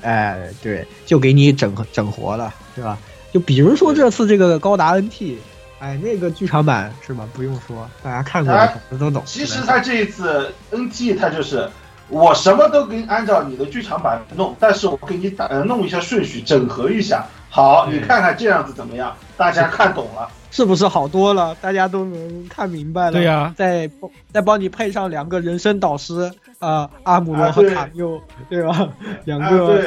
[0.00, 2.98] 哎，对，就给你整整活了，是吧？
[3.30, 5.36] 就比如说这次这个高达 NT，
[5.80, 7.26] 哎，那个剧场版是吧？
[7.32, 9.22] 不用说，大家看过的都懂。
[9.26, 11.68] 其实他这一次 NT 他就是。
[12.10, 17.22] 我什么都给你按照你的剧场版弄，但是我给你打呃弄一下顺序，整合一下。
[17.50, 19.14] 好，你看看这样子怎么样？
[19.36, 21.54] 大家看懂了，是不是好多了？
[21.60, 23.12] 大家都能看明白了。
[23.12, 23.90] 对呀、啊，再
[24.32, 26.22] 再帮你配上两个人生导师
[26.60, 28.18] 啊、呃，阿姆罗和卡缪，
[28.48, 28.88] 对吧？
[29.26, 29.82] 两个、啊、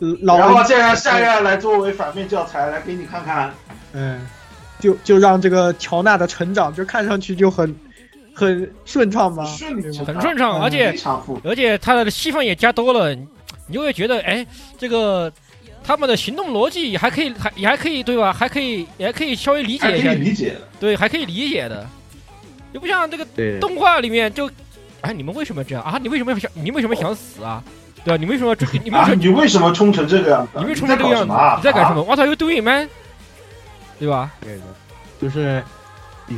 [0.00, 3.52] 对，老然后再让夏亚来作为反面教材来给你看看。
[3.92, 4.26] 嗯，
[4.80, 7.74] 就就让这个乔纳的成长就看上去就很。
[8.32, 9.44] 很顺畅吗？
[10.06, 10.94] 很顺畅，而且
[11.44, 14.46] 而且他的戏份也加多了，你就会觉得，哎，
[14.78, 15.30] 这个
[15.84, 18.32] 他们的行动逻辑还可以，还也还可以，对吧？
[18.32, 21.86] 还可以，也还可以稍微理解一下，理解对，还可以理解的，
[22.72, 23.26] 又不像这个
[23.60, 24.48] 动画里面就，
[25.02, 25.98] 哎，你们为什么这样啊？
[26.00, 26.50] 你为什么想？
[26.54, 27.62] 你为什么想死啊？
[28.04, 28.16] 对吧？
[28.16, 28.56] 你为什么？
[28.82, 29.14] 你为什么？
[29.16, 30.60] 你为什么冲成这个样子？
[30.60, 31.34] 你为什么冲成这个样子？
[31.58, 32.02] 你在干什么？
[32.02, 32.88] 我操，有对吗？
[34.00, 34.32] 对吧？
[34.40, 34.62] 对的，
[35.20, 35.62] 就是。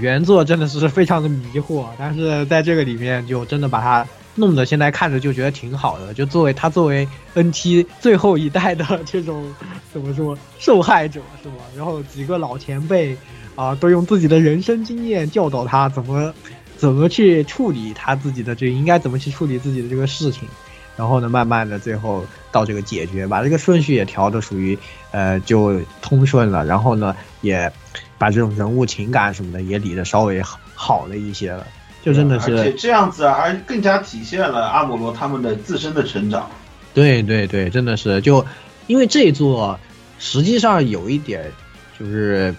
[0.01, 6.15] 原作真的是非常的迷惑，但是在这个里面就真的把它弄得现在看着就觉得挺好的。
[6.15, 9.53] 就作为他作为 NT 最后一代的这种
[9.93, 11.57] 怎么说受害者是吧？
[11.77, 13.15] 然后几个老前辈
[13.55, 16.33] 啊，都用自己的人生经验教导他怎么
[16.79, 20.49] 怎么去处理他自己的这应该怎么去处理自己的这个事情。
[20.97, 24.79] 然后呢，慢慢的最后到这个解决，把这个顺序也调的属于
[25.11, 26.65] 呃就通顺了。
[26.65, 27.73] 然后呢，也。
[28.19, 31.67] 把这种人物情感什么的也理的稍微好好了一些了，
[32.05, 36.49] 就真的是，而且这样子还更加体现了阿姆罗他们的自身的成长。
[36.95, 38.47] 对对对，真的是就
[38.87, 39.77] 因为这一座
[40.21, 41.51] 实际上有一点
[41.99, 42.55] 就是，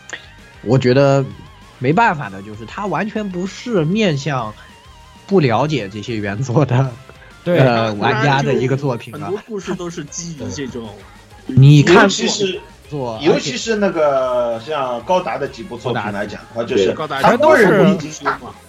[0.63, 1.23] 我觉得
[1.79, 4.53] 没办法的，就是它完全不是面向
[5.25, 6.91] 不了解这些原作的
[7.43, 9.19] 对呃玩家的一个作品了。
[9.19, 10.89] 很多故事都是基于这种，
[11.45, 12.59] 你看，其实。
[12.89, 18.11] 做，尤其是那个像高达的几部作品来讲的话，就是高达他都是已经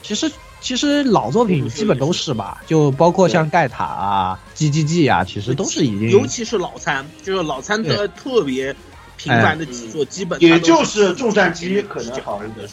[0.03, 0.31] 其实
[0.63, 8.75] 其实老作品基本都是吧，就包括像盖塔啊、G G G 啊，其实都是已经，尤其是老参，就是老参的特别
[9.19, 12.67] 频繁的几作，基本也就是重战机可能好一点。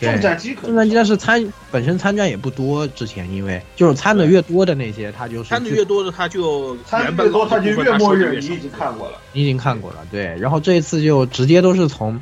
[0.00, 2.86] 重战机可重战机，但是参本身参战也不多。
[2.88, 8.34] 之前因为就是参的越多的那些，他就是参的越多的，他就参越多，他就越默认。
[8.40, 10.36] 你已经看过了，你已经看过了，对。
[10.38, 12.20] 然后这一次就直接都是从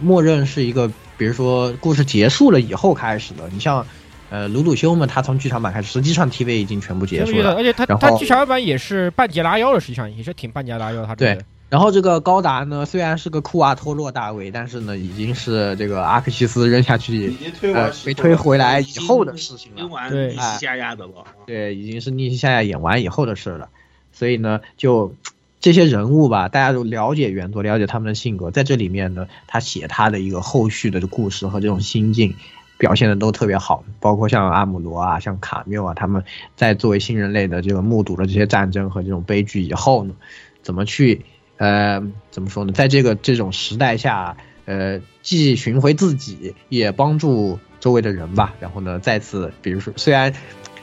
[0.00, 3.48] 默认是一个，比如说故事结束了以后开始的。
[3.50, 3.86] 你像
[4.30, 11.04] 呃鲁鲁修嘛，他从剧场版开始，实际上 TV 已经全部结束了，而且他他剧场版也是半截拉腰的，实际上也是挺半截拉腰。
[11.04, 11.38] 他对。
[11.68, 17.34] 然后这个高达呢，虽然是个库阿托洛大卫，但是呢，已经是这个阿克西斯扔下去，
[17.74, 20.08] 呃，被推回来以后的事情了。
[20.08, 21.24] 对，逆西夏亚的了。
[21.44, 23.68] 对，已经是逆西夏亚演完以后的事了。
[24.12, 25.12] 所以呢，就
[25.60, 32.36] 这些人物吧，大家都了解原作，了解他们的性格，在这里面呢，他写他的一个后续的故事和这种心境，
[32.78, 33.82] 表现的都特别好。
[33.98, 36.22] 包括像阿姆罗啊，像卡缪啊，他们
[36.54, 40.14] 在作为新人类的这个目睹了这些战争和这种悲剧以后呢，
[40.62, 41.22] 怎么去。
[41.58, 42.72] 呃，怎么说呢？
[42.72, 44.36] 在这个这种时代下，
[44.66, 48.54] 呃，既寻回自己，也帮助周围的人吧。
[48.60, 50.32] 然后呢，再次，比如说，虽然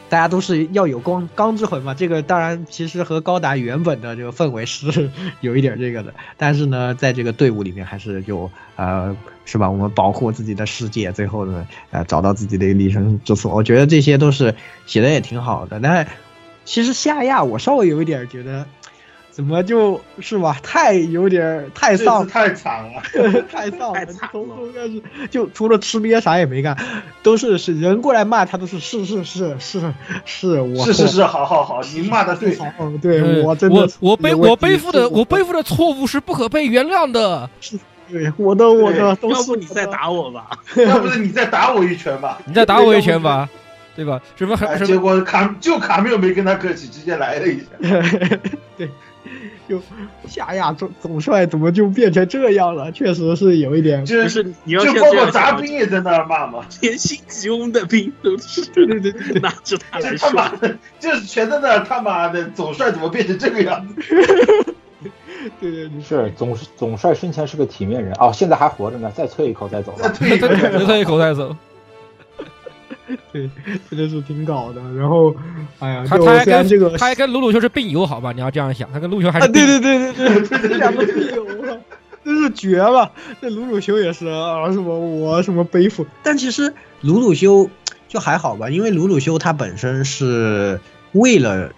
[0.09, 5.11] 大家都是要有光钢之魂嘛，这个当然其实和高达原本的这个氛围是
[5.41, 6.13] 有一点这个的。
[6.37, 9.15] 但是呢，在这个队伍里面，还是就呃，
[9.45, 9.69] 是吧？
[9.69, 13.53] 我们保护自己的世界，最后呢，呃，找到自己的立身之所。
[13.53, 14.55] 我觉得这些都是
[14.87, 15.79] 写的也挺好的。
[15.79, 16.07] 但
[16.65, 18.65] 其实夏亚，我稍微有一点觉得。
[19.33, 20.55] 怎么就是吧？
[20.61, 23.01] 太有点太丧，太惨了，
[23.51, 25.01] 太丧了，从头开始。
[25.31, 26.77] 就除了吃瘪啥也没干，
[27.23, 29.91] 都是是人过来骂他，都是是是是是
[30.23, 32.55] 是，我是是是，好好好，你骂的对，
[33.01, 37.49] 对我真的我我背我背负的我背负的错误是不可被原谅的。
[37.59, 37.75] 是，
[38.11, 40.51] 对，我的我的，要不你再打我吧？
[40.77, 42.37] 要不是你再打我一拳吧？
[42.45, 43.49] 你再打我一拳吧？
[43.95, 44.19] 对吧？
[44.35, 44.65] 什么还？
[44.65, 47.65] 哎结果卡就卡缪没跟他客气，直接来了一下。
[48.75, 48.89] 对，
[49.67, 49.81] 就
[50.27, 52.91] 夏亚总总帅怎么就变成这样了？
[52.91, 64.01] 确实是有一点，就是你要就包括杂兵也在那儿骂嘛，连新吉翁的兵都是 对对对拿着他来他妈的，就是全在那儿他妈的总帅怎么变成这个样子？
[65.59, 71.55] 对对对，是总总帅生前是个体面人哦，现在还活着呢，再啐一口再走吧，再啐一口再走。
[73.31, 73.49] 对，
[73.89, 74.81] 真的是挺搞的。
[74.97, 75.35] 然后，
[75.79, 78.31] 哎呀，他他还跟这个他还跟鲁鲁修是病友，好吧？
[78.31, 81.77] 你要这样想，他跟鲁鲁修还是、啊、对对对对对，这两个病友啊，
[82.23, 83.11] 真是绝了。
[83.41, 87.69] 这鲁鲁修也是啊，什么我什么背负，但其实鲁鲁修
[88.07, 90.79] 就还好吧，因为鲁鲁修他本身是
[91.11, 91.71] 为了。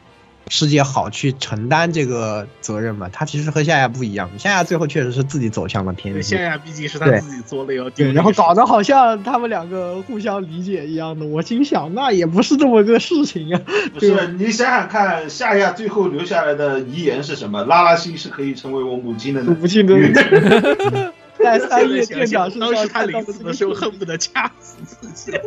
[0.48, 3.10] 世界好去承担这个责任嘛？
[3.12, 6.22] 他其实和夏亚不一样，夏亚最后确实是自己走向了偏激。
[6.22, 11.26] 夏亚毕竟是他自己做了要对，然后搞得好像他们两个互相理解一样的。
[11.26, 13.62] 我心想，那也不是这么个事情啊。
[13.94, 17.64] 不是，你想想看，夏亚最后留下来的遗言是什么？
[17.66, 19.96] 拉拉西是可以成为我母亲的母亲的。
[21.40, 25.38] 在三月舰长身当时他临死的时候恨不得掐死自己。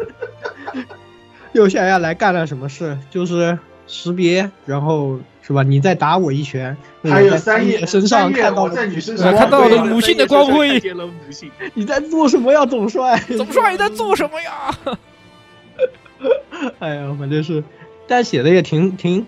[1.55, 2.99] 又夏亚来干了什么事？
[3.11, 3.57] 就是。
[3.89, 5.63] 识别，然后是吧？
[5.63, 10.81] 你再打我一拳，还有三叶身上看到在你身上看到了母性的光辉。
[11.75, 13.19] 你在做什么呀，总帅？
[13.37, 14.79] 总帅你在做什么呀？
[16.79, 17.65] 哎呀，反正是，
[18.07, 19.25] 但写的也挺挺，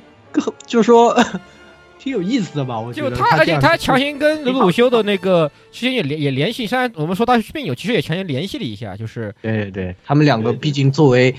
[0.66, 1.16] 就说
[1.98, 2.78] 挺有意思的吧？
[2.78, 3.10] 我觉得。
[3.10, 11.34] 就他，而且他强行跟鲁鲁修的那个之前也联也联系，虽然我们说他是病友，其实也强行联系了一下，就是对对对，他们两个毕竟作为。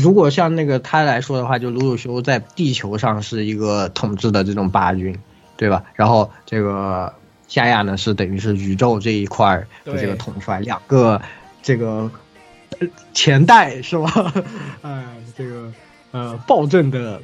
[0.00, 5.18] 如果像那个他来说的话，就鲁鲁修在地球上是一个统治的这种霸君，
[5.56, 5.84] 对吧？
[5.94, 7.12] 然后这个
[7.48, 11.20] 夏亚呢是等于是宇宙这一块的这个统帅，两个
[11.62, 12.10] 这个
[13.12, 14.32] 前代是吧？
[14.82, 15.04] 哎，
[15.36, 15.72] 这个
[16.10, 17.20] 呃暴政的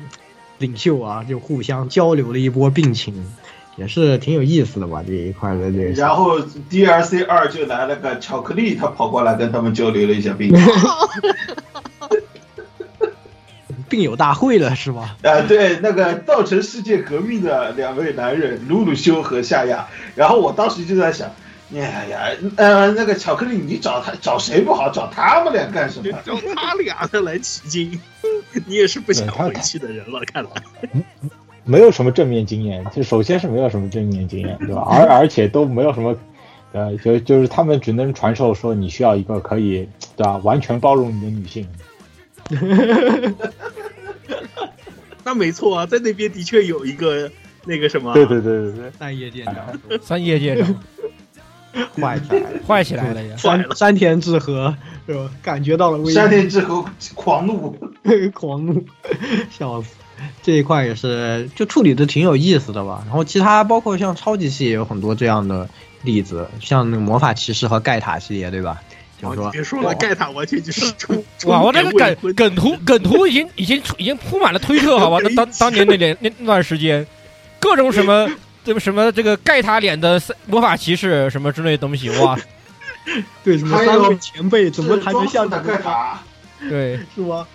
[0.59, 3.33] 领袖啊，就互相交流了一波病情，
[3.77, 5.03] 也是挺有意思的吧？
[5.07, 5.91] 这一块的这个。
[5.93, 10.65] 然后 D R C 二就来了个巧克力，他跑过来跟他们交流了一下病情。
[13.91, 15.17] 病友大会了是吧？
[15.23, 19.89] 啊，对，那个造成世界革命的两位男人鲁鲁修和夏亚。
[20.15, 21.29] 然后我当时就在想，
[21.75, 26.17] 哎呀，呃，那个巧克力，你找他找谁不好，找他们俩干什么？
[26.25, 28.01] 找他俩的来取经，
[28.67, 30.51] 你也是不想回去的人了，看来。
[31.65, 34.83] 没有什么正面经验，就首先是没有什么正面经验，对吧？
[34.91, 36.17] 而而且都没有什么，
[36.73, 40.39] 呃，就就是他们只能传授说你需要一个可以，对吧？
[40.39, 41.69] 完全包容你的女性。
[45.25, 47.31] 那没错啊，在那边的确有一个
[47.65, 49.57] 那个什么，对对对对对，三叶舰长，
[50.03, 50.75] 三叶舰长
[51.95, 53.37] 坏起来了，坏起来了呀！
[53.37, 55.31] 山山田智和是吧？
[55.41, 57.77] 感觉到了危山田智和狂怒，
[58.35, 58.85] 狂怒，
[59.51, 59.95] 笑死！
[60.43, 63.03] 这一块也是就处理的挺有意思的吧。
[63.07, 65.69] 然后其他包括像超级系也有很多这样的
[66.03, 68.83] 例子，像那个魔法骑士和盖塔系列，对吧？
[69.21, 70.85] 就是说，别说了，盖塔完全就是
[71.47, 71.63] 哇！
[71.63, 75.19] 我那个梗梗图梗图已经已经已经铺满了推特，好吧？
[75.37, 77.07] 当当年那年那那段时间，
[77.59, 78.29] 各种什么
[78.65, 82.39] 这个什么这个盖塔脸的魔法骑士什么之类的东西，哇！
[83.45, 86.21] 对，什么三位前辈怎么才能像盖塔？
[86.69, 87.47] 对，是吗？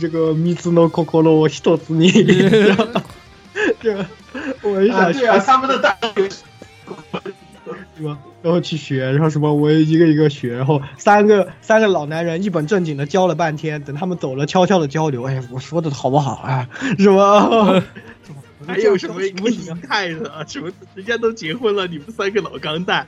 [0.00, 2.10] 这个密斯诺可可罗西多斯尼，
[3.80, 4.04] 这个
[4.62, 6.28] 我也想对啊，他们的大对
[8.04, 8.18] 吧？
[8.46, 15.24] 然后去学，然后什么我一个一个学，然后三个三个老男人一本正经的教了半天，等他们走了，悄悄的交流。
[15.24, 16.68] 哎，我说的好不好啊？
[16.96, 17.82] 是吧？
[18.64, 20.44] 还有什么一个仪态的？
[20.46, 23.04] 什么人家都结婚了，你们三个老钢蛋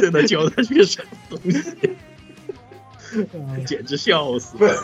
[0.00, 1.62] 在那教他些什么东西？
[3.66, 4.56] 简直笑死！
[4.56, 4.74] 不是，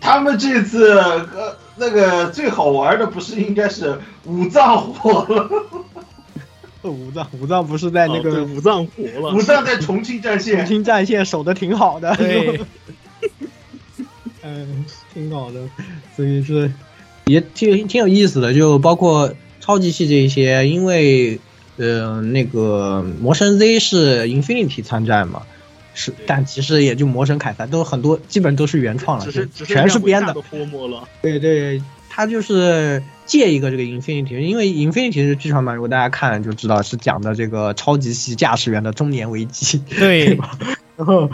[0.00, 5.48] 他们这次呃那个最好玩的不是应该是五脏火了？
[6.90, 9.34] 武藏，五藏不是在那个五藏活了？
[9.34, 12.60] 五藏在重庆战线，重庆战线守的挺好的，对，
[14.42, 15.60] 嗯，挺好的，
[16.16, 16.72] 所以是
[17.26, 18.52] 也挺挺有意思的。
[18.52, 21.38] 就包括超级系这一些，因为
[21.76, 25.42] 呃，那个魔神 Z 是 Infinity 参战嘛，
[25.94, 30.34] 是，但其实也就魔神凯撒都很多，基本都是原创了，是全是编的，
[31.20, 31.80] 对对。
[32.14, 40.50] 他就是借一个这个 Infinity，因为 Infinity 是剧场版，如果大家看就知道是讲的这个超级系驾驶员的中年危机，对吧？
[40.94, 41.28] 然后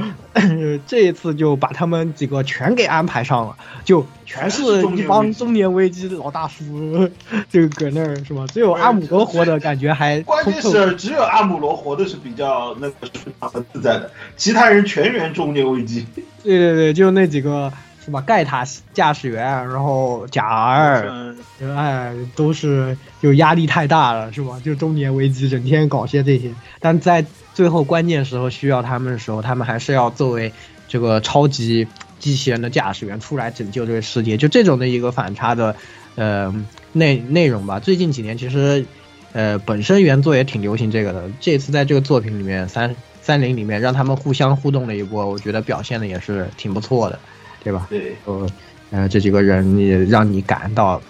[0.86, 4.62] 这一次就把他们几个全给安排上了，就全是
[4.96, 7.10] 一帮中年危机老大叔，
[7.50, 8.46] 就搁那儿是吧？
[8.46, 16.06] 只有阿姆罗活的感觉还，关键是只有阿姆罗活的是比较那个顺畅和自在的，其他人全员中年危机。
[16.44, 17.72] 对对对，就那几个。
[18.08, 18.22] 是吧？
[18.22, 24.58] 盖塔驾驶员，然后贾儿，哎，都是就压力太大了，是吧？
[24.64, 26.50] 就中年危机，整天搞些这些，
[26.80, 30.50] 但在最后关键时候需要他们的时候，他们还是要作为
[30.88, 31.86] 这个超级
[32.18, 35.76] 机器人的驾驶员出来拯救这个世界，就这种的一个反差的，
[36.14, 36.50] 呃，
[36.94, 37.78] 内内容吧。
[37.78, 38.86] 最近几年其实，
[39.34, 42.96] 呃，本身原作也挺流行这个的，这次在这个作品里面三。
[43.20, 47.18] 三零里面让他们互相互动了一波，我觉得表现的也是挺不错的，
[47.62, 47.86] 对吧？
[47.90, 48.46] 对，呃，
[48.90, 51.00] 呃，这几个人也让你感到，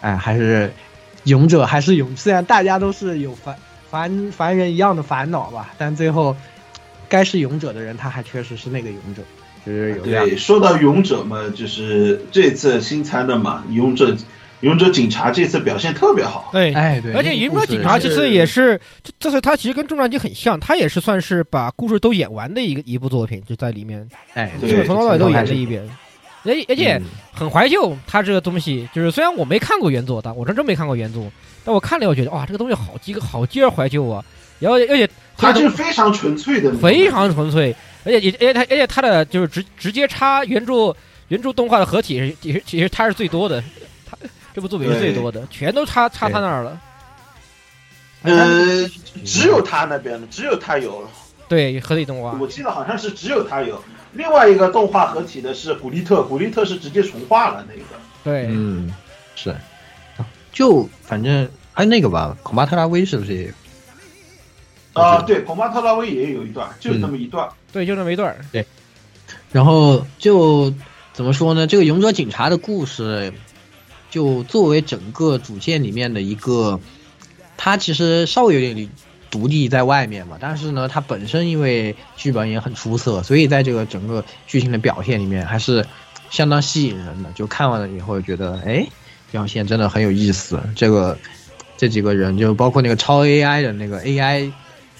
[0.00, 0.72] 哎，还是
[1.24, 3.56] 勇者还是勇，虽然大家都是有凡
[3.90, 6.36] 凡凡人一样的烦恼吧，但最后
[7.08, 9.22] 该是勇者的人，他还确实是那个勇者，
[9.66, 10.02] 就是有。
[10.04, 14.16] 对，说到勇者嘛，就是这次新参的嘛，勇者。
[14.60, 18.78] 勇者警察这次表现特别好，对，哎对，而且勇者警察这次也是，
[19.18, 25.82] 这次他其实跟重战机很像，他也是算是把故事都演完的一个一部作品，就在里面，哎，对，从头到尾都演了一遍，
[26.44, 27.00] 而而且
[27.32, 31.32] 很怀旧，他这个东西就是虽然我没看过原作但，我真真没看过原作，
[31.64, 34.22] 但我看了我觉得哇，这个东西好鸡个好鸡儿怀旧啊，
[34.58, 35.08] 然后而且
[35.38, 40.94] 它是非常纯粹的，非常纯粹，而且也而且它而且它的就是直直接插原著
[41.28, 43.66] 原著动画的合体是也是其实它是最多的，它。
[44.60, 46.78] 这部作品是最多的，全都插插他那儿了。
[48.20, 48.86] 呃，
[49.24, 51.08] 只有他那边的，只有他有。
[51.48, 52.36] 对，合体动画。
[52.38, 53.82] 我记得好像是只有他有。
[54.12, 57.86] 另外一个动画合体的是古力特，古力特是直接重画了那个。
[58.22, 58.92] 对，嗯，
[59.34, 59.56] 是。
[60.52, 65.02] 就反正还有那个吧，恐怕特拉威是不是也有？
[65.02, 67.48] 啊，对，恐怕特拉威也有一段，就那么一段。
[67.72, 68.36] 对，就那么一段。
[68.52, 68.66] 对。
[69.52, 70.70] 然后就
[71.14, 71.66] 怎么说呢？
[71.66, 73.32] 这个勇者警察的故事。
[74.10, 76.80] 就作为整个主线里面的一个，
[77.56, 78.90] 它其实稍微有点
[79.30, 85.86] 独立在外面嘛，但是呢，它本身因为剧本也很出色，所以在这个整个剧情的表现里面还是
[86.30, 87.30] 相当吸引人的。
[87.36, 88.84] 就看完了以后觉得，哎，
[89.30, 90.60] 表现真的很有意思。
[90.74, 91.16] 这个
[91.76, 94.50] 这几个人，就包括那个超 AI 的那个 AI，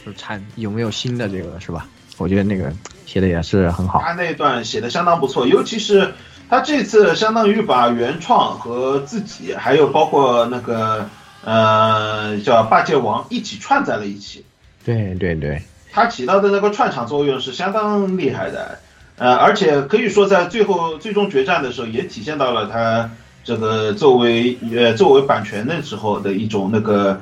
[0.06, 1.88] 就产有没有新的这个是吧？
[2.16, 2.72] 我觉得那个
[3.06, 4.00] 写的也是很好。
[4.00, 6.14] 他那段写的相当不错，尤其是。
[6.51, 11.09] 他这次相当于把原创和自己，还有包括那个
[11.44, 14.44] 呃叫霸界王一起串在了一起。
[14.84, 18.80] 对对对，他起到的那个串场作用是相当厉害的，
[19.16, 23.09] 呃，而且可以说在最后最终决战的时候也体现到了他
[23.44, 27.20] 这个作为呃作为版权的时候的一种那个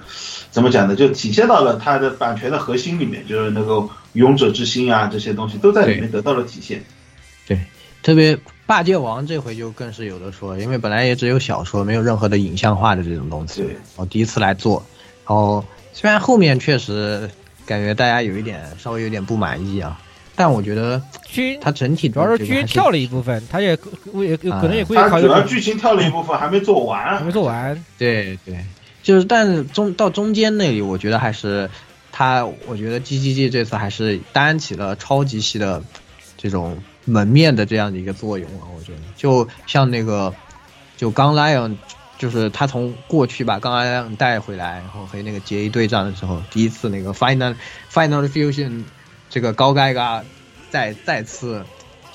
[0.50, 0.96] 怎么讲呢？
[0.96, 6.82] 就体现到了他的版权的核心里面，就是那个勇者之心啊这些东西都在里面得到了体现。
[7.46, 7.60] 对，
[8.02, 8.38] 特别。
[8.68, 14.84] 霸界王这回就更是有的说，因为本来也只有小说，没有任何的影像化的这种东西，然后第一次来做，
[15.26, 15.64] 然后
[15.94, 17.30] 虽然后面确实
[17.64, 19.98] 感觉大家有一点稍微有点不满意啊，
[20.36, 23.70] 但我觉得剧它整体主要是剧跳了一部分，它也
[24.12, 28.62] 也可能也估计主要剧情跳了一部分还没做完，还没做完，对对，
[29.02, 31.70] 就是但中到中间那里，我觉得还是
[32.12, 35.82] 它，我觉得 G G G 这次还是担起了超级系的
[36.36, 36.76] 这种。
[37.08, 38.98] 门面的这样的一个作用啊，我觉得。
[39.16, 40.32] 就像那个，
[40.96, 41.76] 就刚 lion，
[42.18, 47.54] 就是他从过去把刚 lion 带回来，然后和那个杰伊对战的时候，第一次那个 final
[47.90, 48.84] final fusion，
[49.30, 50.22] 这个高盖嘎
[50.70, 51.64] 再再次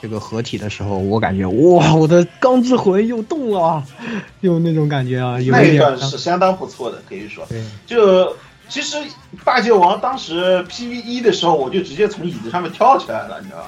[0.02, 3.84] 这个合体的时候，我感觉哇，我的钢之魂又动了，
[4.42, 7.48] 有那种感觉啊，那一段是相当不错的，可以说，
[7.86, 8.36] 就
[8.70, 8.98] 其实
[9.44, 13.68] 霸界王当时 PVE 的时候，我就直接从椅子上面跳起来了，你知道吧？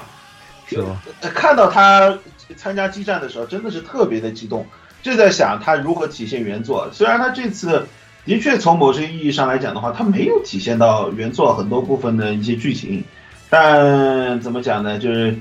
[0.66, 1.02] 是吧？
[1.34, 2.18] 看到他
[2.56, 4.66] 参加激战的时候，真的是特别的激动，
[5.02, 6.88] 就在想他如何体现原作。
[6.92, 7.86] 虽然他这次
[8.24, 13.04] 的确从某些意义上来讲的话，他没有体现到原作很多部分的一些剧情，
[13.48, 14.98] 但怎么讲呢？
[14.98, 15.36] 就是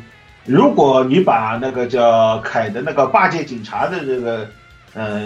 [0.46, 4.48] 如果你把那个叫凯的那个霸界警察的这个
[4.94, 5.26] 呃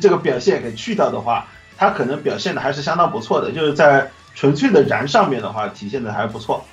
[0.00, 3.50] 这个表现给去掉的话，他可能表现的还是相当不错的。
[3.50, 6.64] 就是在纯粹的燃上面的话，体现的还不错。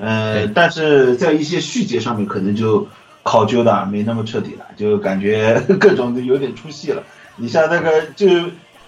[0.00, 2.88] 呃，但是在一些细节上面可能就
[3.22, 7.02] 考究的没那么彻底了，就感觉 各种的有点出戏了。
[7.36, 8.26] 你像那个就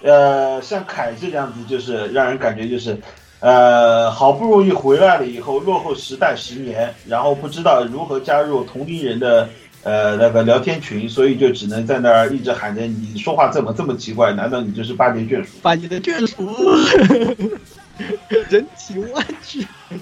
[0.02, 2.98] 呃，像凯这样子，就是让人感觉就是，
[3.40, 9.48] 呃，好不容易回来了以后，落后时代十年，然后不知道如何加入同龄人的
[9.84, 14.32] 呃那个聊天群，所以就只能在那儿一直喊着你说话怎么这么奇怪？
[14.32, 15.50] 难道你就是八年眷属？
[15.62, 16.48] 八年的眷属。
[18.50, 19.66] 人体弯曲，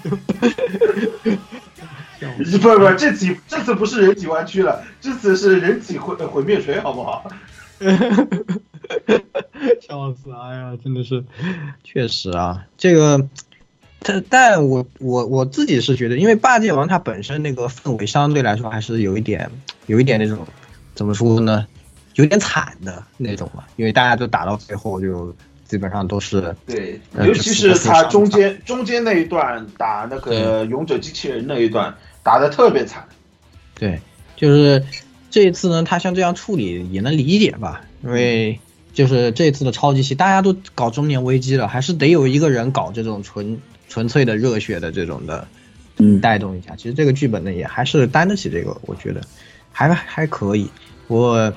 [2.61, 7.31] 不不，这次这次不是人体弯曲了，这次是人体毁毁灭锤，好不好？
[9.81, 10.31] 笑死！
[10.33, 11.25] 哎呀，真的是，
[11.85, 13.29] 确实啊，这个，
[14.01, 19.51] 但但我我我自己是觉得，因为霸界王它本身那个氛围相对来说还是有一点
[19.87, 20.47] 有一点那种
[20.95, 21.67] 怎么说呢，
[22.15, 25.35] 有点惨的那种吧，因为大家都打到最后就
[25.71, 31.95] 基本上都是对，呃尤其是他中间中间那一段打那个勇者机器人那一段
[32.25, 33.07] 打的特别惨。
[33.79, 34.01] 对，
[34.35, 34.85] 就是
[35.31, 38.59] 这一次呢，他像这样处理也能理解吧，因为
[38.93, 45.47] 就是这次的超级系大家都搞中年危机了，还是得有一个人搞这种纯纯粹的热血的这种的，
[45.99, 46.75] 嗯，带动一下。
[46.75, 49.21] 其实这个剧本呢，也还是担得起这个，我觉得
[49.71, 50.69] 还还可以。
[51.07, 51.49] 不过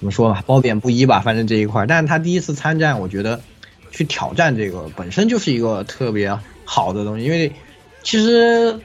[0.00, 1.86] 怎么说吧，褒贬不一吧，反正这一块儿。
[1.86, 3.40] 但是他第一次参战，我觉得
[3.90, 7.52] 去挑战这个本身就是一个特别好的东西，因为
[8.02, 8.80] 其实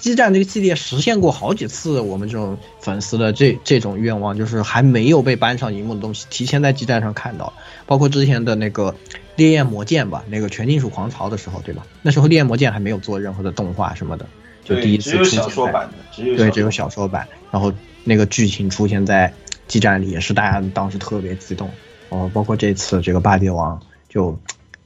[0.00, 7.52] 激战这个系列实现过好几次我们这种粉丝的这这种愿望，就是还没有被搬上荧幕的东西，提前在激战上看到，
[7.86, 8.94] 包括之前的那个
[9.36, 11.86] 烈焰魔剑吧，那个全金属狂潮的时候，对吧？
[12.02, 14.26] 那时候烈焰魔剑还没有做任何的动画什么的，
[14.64, 17.72] 就第一次出现在小说版的对，只有小说版，然后
[18.04, 19.32] 那个剧情出现在
[19.66, 21.70] 激战里，也是大家当时特别激动。
[22.08, 24.38] 哦，包括这次这个霸帝王就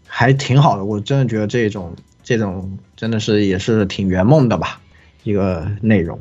[0.06, 4.80] 还挺好的，我真的觉得这种这种真的是也是挺圆梦的吧，
[5.24, 6.18] 一个内容。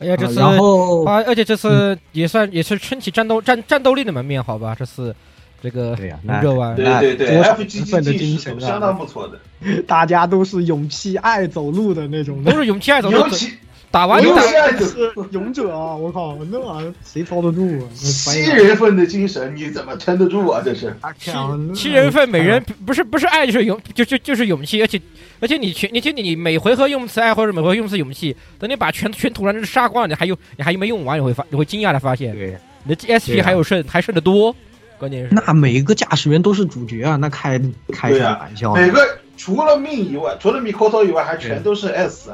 [0.00, 4.76] 哎呀，这次然后啊，而且这次也算也是撑起战斗战战斗力的门面，好吧？
[4.78, 5.14] 这次
[5.60, 9.40] 这个对呀龙舟湾，对对对多少，FGG 的精神啊相当不错的。
[9.88, 13.52] 大家都是勇气爱走路的那种的，都是勇气爱走路尤其
[13.90, 15.96] 打完打尤其爱走是 勇者啊！
[15.96, 17.84] 我靠，那玩意儿谁操得住啊？
[17.94, 20.60] 七人份的精神，你怎么撑得住啊？
[20.62, 21.30] 这是七
[21.74, 25.00] 七人份，每人不是不是爱就是勇，就就就是勇气，而且
[25.40, 34.54] 而且你全，而且你每回合用次爱或者每回合用次勇气，等你把全全土人杀光了，你还有你还没用完，你会发你会惊讶的发现，对，你的 SP 还有剩还剩的多，
[34.98, 37.16] 关键是那每一个驾驶员都是主角啊！
[37.16, 37.58] 那开
[37.90, 39.00] 开什么玩笑？，每个
[39.38, 42.30] 除了命以外，除了米 Koto 以外，还全都是 S。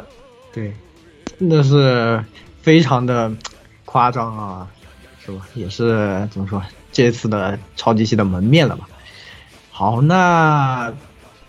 [0.53, 0.73] 对，
[1.39, 2.25] 真的是
[2.63, 3.33] 非常的
[3.85, 4.67] 夸张啊，
[5.25, 5.41] 是吧？
[5.55, 6.63] 也是怎么说，
[6.93, 8.89] 这次的超级系的门面了吧？
[9.71, 10.93] 好，那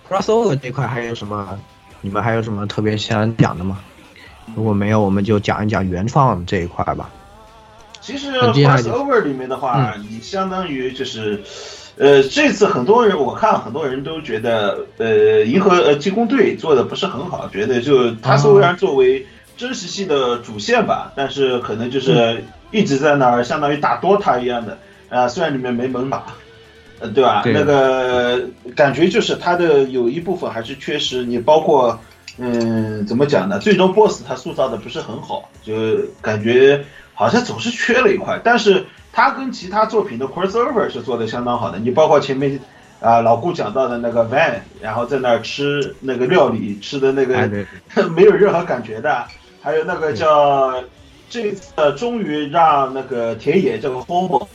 [0.09, 1.59] crossover 这块还有什么？
[2.01, 3.79] 你们还有什么特别想讲的吗？
[4.55, 7.09] 如果没有，我们就讲一讲原创这一块吧。
[7.99, 11.43] 其实那接下来就 crossover 里面的话，嗯你相当于就是，
[11.97, 19.25] 呃，这次很多人我看很多人都觉得，呃，银河呃技工队做的不是很好，觉得就他虽然作为
[19.57, 24.77] 真实系的主线吧，但是可能就是一直在那儿，相当于打 DOTA 一样的，
[25.09, 26.23] 啊、虽然里面没门马。
[26.97, 27.41] 呃，对吧？
[27.43, 28.41] 对那个
[28.73, 31.99] 感觉就是它的有一部分还是缺失，你包括，
[32.37, 33.59] 嗯，怎么讲呢？
[33.59, 35.73] 最终 BOSS 他塑造的不是很好，就
[36.21, 38.39] 感觉好像总是缺了一块。
[38.41, 42.57] 但是他跟其他作品的 crossover 是做的相当好的，你包括前面
[43.01, 47.49] 啊、老顾讲到的那个 Van，然后在那儿吃那个料理，吃的那个、哎
[48.15, 49.25] 没有任何感觉的，
[49.65, 50.75] 还有那个叫
[51.27, 54.45] 这次终于让那个田野这个 Homo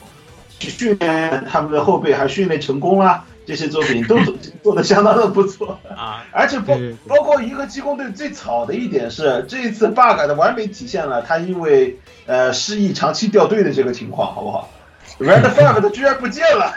[0.60, 6.76] 去训练他们的后辈，还训练成功了，这些作品都做做的相当的不错啊， 而且包
[7.08, 14.70] 包括银河机工队最草的一点是，这一次 bug 的完美体现了他因为呃失忆长期掉队的这个情况，好不好
[15.18, 16.72] ？Red Five 他居然不见了。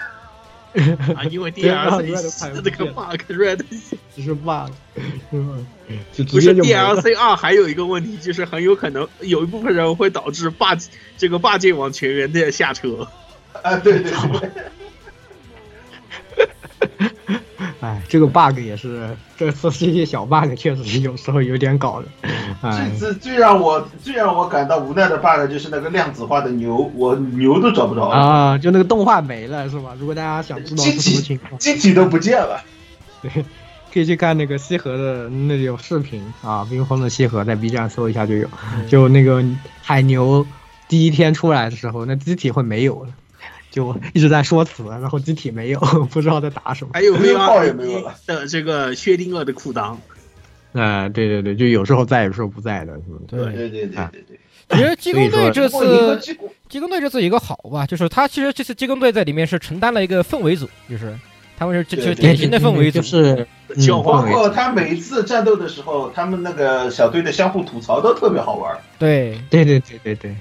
[1.15, 3.61] 啊，因为 DLC 的那个 bug Red
[4.15, 4.71] 只是 bug，
[5.29, 10.75] 不是 DLC 二还有一个问题，就是很有可能有一部分人会导致霸
[11.17, 13.07] 这个霸界网全员的下车。
[13.61, 14.11] 啊，对对
[16.35, 17.37] 对，
[17.83, 22.07] 哎，这个 bug 也是这次这些小 bug 确实是有时候有点搞的，
[22.61, 29.93] 哎这，次最让我最让我感到无奈的 bug 就是那个量子化的牛，我牛都找不着了，啊，就那个动画没了是吧？
[29.99, 32.63] 如果大家想知道机是什么体情况，机体都不见了。
[33.21, 33.43] 对，
[33.93, 38.47] 可以去看那个西河的那有视频啊，冰封的西河在 B 站搜一下就有，
[38.87, 39.43] 就那个
[39.81, 40.47] 海牛
[40.87, 43.09] 第一天出来的时候，那机体会没有了。
[43.73, 45.79] 就一直在说词，然后机体没有，
[46.11, 46.91] 不知道在打什么。
[46.93, 49.95] 还有没有炮也 VR 没有了的这个薛定谔的裤裆，
[50.73, 53.25] 啊、对对对，就有时候在，有时候不在的，是不是？
[53.25, 54.39] 对对对对对对。
[54.69, 56.19] 其实 机工队这次
[56.69, 61.11] 机工队这次有一个好吧，就是他其实这次机工队在里面是承担了一个氛围组，就是
[61.57, 68.77] 他们是就典型的氛围组，就是嗯包括他每一次战斗的时候，他们那个小队的相互吐槽都特别好玩。
[68.99, 70.35] 对对对对对对，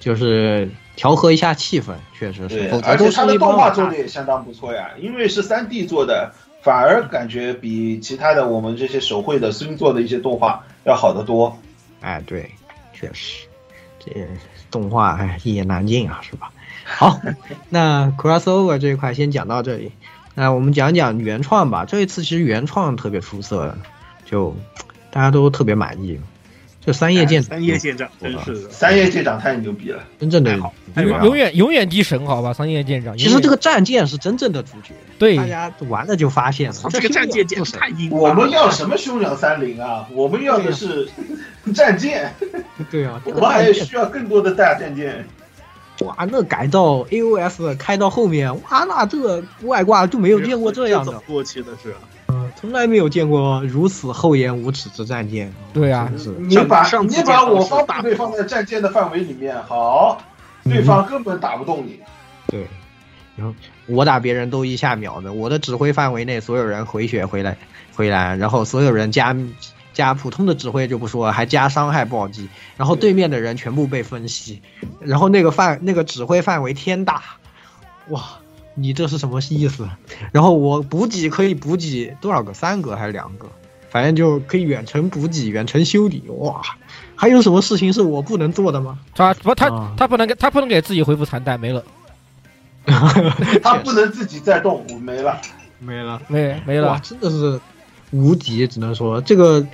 [0.00, 11.58] 就是调和一下气氛，确实是，而且他的动画做的也相当不错呀，因为是三 D 做的，反而感觉比其他的我们这些手绘的新做的一些动画要好得多。
[12.00, 12.50] 哎，对，
[12.92, 13.46] 确实，
[13.98, 14.12] 这
[14.70, 16.52] 动画哎一言难尽啊，是吧？
[16.84, 17.18] 好，
[17.70, 19.92] 那 crossover 这一块先讲到这里，
[20.34, 21.84] 那我们讲讲原创吧。
[21.86, 23.76] 这一次其实原创特别出色，
[24.24, 24.54] 就
[25.10, 26.20] 大家都特别满意。
[26.86, 30.54] 就三叶舰长，三叶舰长真是的，三叶舰长太牛逼了，真正的
[30.96, 32.52] 永永远永远的神，好吧？
[32.52, 33.16] 三叶舰长。
[33.16, 38.16] 其实这个战舰是真正的主角，对大家玩了就发现了，这个战舰简直太硬了。
[38.16, 40.06] 我们要什么凶两三零啊？
[40.12, 41.08] 我们要的是
[41.74, 42.34] 战舰。
[42.90, 45.26] 对啊，我们还需要更多的大战舰。
[46.00, 51.94] 哇，那改到 AOS 开到后面，哇，那这个外挂就没有见过这样的，过去的是。
[52.64, 55.52] 从来没有见过如此厚颜无耻之战舰。
[55.74, 56.10] 对啊，
[56.48, 60.18] 你把你把我方部队放在战舰的范围里面，好，
[60.64, 62.00] 对方根本打不动你。
[62.46, 62.66] 对，
[63.36, 63.54] 然后
[63.84, 67.58] 我打别人都一下秒的，我的指挥范围内所有人回血回来
[67.94, 69.36] 回来，然后所有人加
[69.92, 74.62] 加普通的指挥就不说，还加伤害暴击，然后对面的人全部被分析，
[75.00, 77.22] 然后那个范那个指挥范围天大，
[78.08, 78.22] 哇！
[78.74, 79.88] 你这是什么意思？
[80.32, 82.52] 然后我补给可以补给多少个？
[82.52, 83.46] 三个还是两个？
[83.90, 86.24] 反正就可以远程补给、远程修理。
[86.28, 86.60] 哇，
[87.14, 88.98] 还有什么事情是我不能做的吗？
[89.14, 91.82] 他不，他他不能给他不能给自己恢复残弹，没了。
[93.62, 95.40] 他不能自己再动，没了，
[95.78, 96.88] 没了，没没了。
[96.88, 97.60] 哇，真的是
[98.10, 99.64] 无敌，只能说这个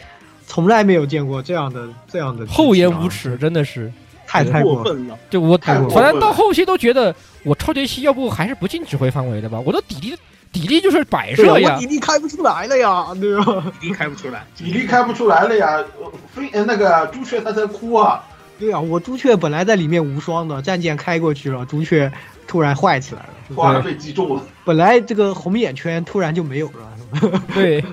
[0.46, 3.90] 从来没有见过这样的这样的厚颜无耻，真的是。
[4.30, 5.18] 太太过分了！
[5.28, 7.12] 就我反正到后期都觉得，
[7.42, 9.58] 我超级系要不还是不进指挥范围的吧？
[9.66, 10.16] 我的底力
[10.52, 13.64] 底力就是摆设呀，我底力开不出来了呀，对吧？
[13.80, 15.84] 底力开不出来，底力开不出来了呀！
[16.32, 18.22] 飞那个朱雀他在哭啊！
[18.56, 22.12] 对啊，我朱雀本来在里面无双的，战舰开过去了，朱雀
[22.46, 24.42] 突然坏起来了，突然被击中了。
[24.64, 27.84] 本来这个红眼圈突然就没有了，对，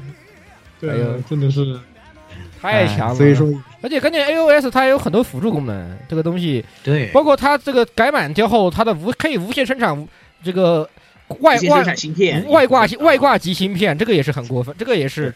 [0.80, 1.78] 对呀，真的是
[2.60, 3.46] 太强了，所以说。
[3.80, 10.08] 而且关键 AOS 它还有很多辅助功能，这个东西对，包括它这个改版之后，它的无可以无限生产
[10.42, 10.88] 这个
[11.38, 15.32] 外挂芯片、外挂外挂级芯片，这个也是很过分，这个也是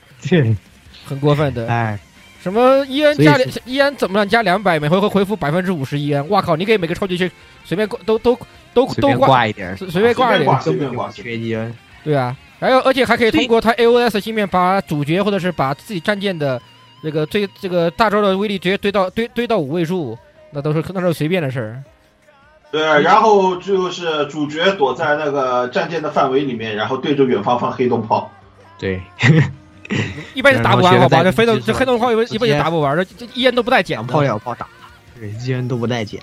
[1.04, 1.68] 很过分 的。
[1.68, 1.96] 哎，
[2.42, 6.56] 什么 EN 加两 EN 怎么样加两百，每回合回复百分之五十 EN，哇靠！
[6.56, 7.30] 你给每个超级去
[7.64, 8.36] 随便挂都都
[8.74, 11.72] 都都挂一点，随便挂一点，随便挂缺 EN。
[12.02, 16.60] 对啊，还有而且还可以通过它 AOS 芯片把主角或者是把自己战舰的。
[17.02, 20.16] 这个最这个大招的威力直接堆到堆堆到五位数，
[20.50, 21.82] 那都是那都是随便的事儿。
[22.70, 28.30] 对，然后就是主角躲在那个战舰的范围里面，然后对着远方放黑洞炮。
[28.78, 29.00] 对，
[30.32, 31.22] 一般是打不完好吧？
[31.22, 34.66] 这飞洞这黑洞炮一般一般也打不完，这这一烟都不带减，炮两炮打，
[35.18, 36.22] 对，一烟都不带减，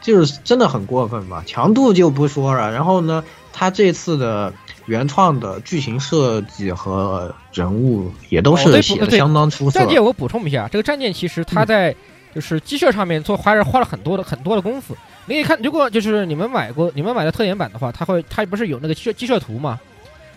[0.00, 1.42] 就是真的很过分吧？
[1.44, 3.24] 强度就不说了，然后呢，
[3.58, 4.54] 他这次的。
[4.88, 9.78] 原创的剧情设计和人物也都是写的相当出色。
[9.78, 11.94] 战舰我补充一下，这个战舰其实它在
[12.34, 14.96] 就是机设上面做花是花了很多的很多的功夫。
[15.26, 19.78] 你可以看，如果就是你们买过你们买的特点版的话，它会它不是有那个机设机设图吗？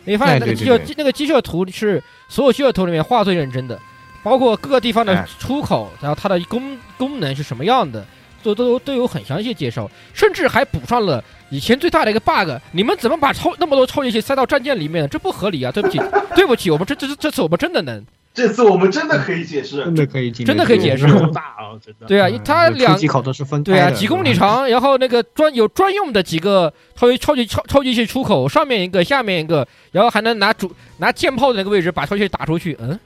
[0.03, 3.79] 你发现那个机设那个机设图是所有机设图里面画最认真的，
[4.21, 8.05] 包括各个地方的出口，然后它的功功能是什么样的，
[8.43, 11.23] 都都都有很详细介绍，甚至还补上了。
[11.49, 15.07] 以前最大的一个 bug，你们怎么把超那么多超级系塞到战舰里面？
[15.09, 15.71] 这不合理啊！
[15.71, 15.99] 对不起，
[16.33, 18.01] 对不起，我们这这这次我们真的能，
[18.33, 21.05] 这次我们真的可以解释，真的可以，真的可以解释。
[21.33, 22.05] 大啊，真的。
[22.07, 32.77] 对啊，它两口都是分对啊，几公里长，然后那个专有专用的几个超级超级超超级系出口，上面一个，下面一个，然后还能拿主拿舰炮的那个位置把超级打出去。
[32.79, 32.97] 嗯，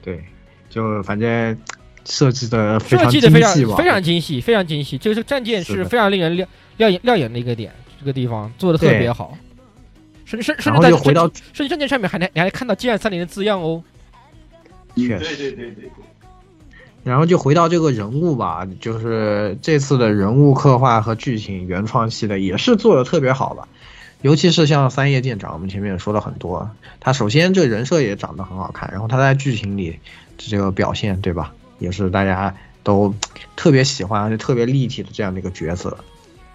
[0.00, 0.22] 对，
[0.68, 1.58] 就反正。
[2.04, 4.98] 设计的设计的非常非常精细，非常精细。
[4.98, 6.48] 这个战舰是非常令人亮
[6.78, 9.36] 亮眼亮眼的一个点，这个地方做的特别好。
[10.24, 13.82] 甚至甚甚至在回到甚至战舰上面还能你还看到 G 二三零的字样哦。
[14.94, 15.90] 确实，对对对对。
[17.02, 23.66] 然后就回到这个人物吧，就是这次的人物刻画和剧情原创系的也是做的特别好吧。
[24.22, 26.70] 尤其是像三叶舰长，我们前面也说了很多，
[27.00, 29.98] 他首先这人设也长得很好看，然后他在剧情里
[30.36, 31.54] 这个表现，对吧？
[31.80, 32.54] 也是大家
[32.84, 33.12] 都
[33.56, 35.98] 特别喜欢，而且特别立体的这样的一个角色。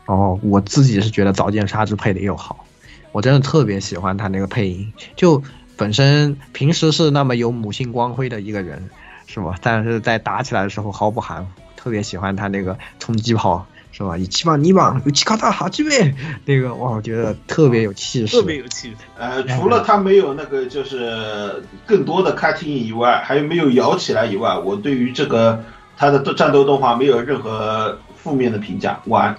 [0.05, 2.65] 然后我自己是觉得早见沙织配的又好，
[3.11, 4.93] 我真的特别喜欢他那个配音。
[5.15, 5.43] 就
[5.75, 8.87] 本身平时是那么有母性光辉的一个人，
[9.27, 9.55] 是吧？
[9.61, 13.65] 但是在打起来的时候毫不含糊，特别喜欢他那个冲击炮，
[13.97, 14.17] 是吧？
[14.17, 16.13] 一七棒泥棒，有七卡大哈基贝，
[16.43, 18.97] 那个哇，我觉得特别有气势，特别有气势。
[19.17, 25.63] 呃，除了他没有那个就是更多的 cutting 以外，还有没有摇起来以外，我对于这个
[25.95, 28.99] 他的战斗动画没有任何负面的评价。
[29.05, 29.33] 完。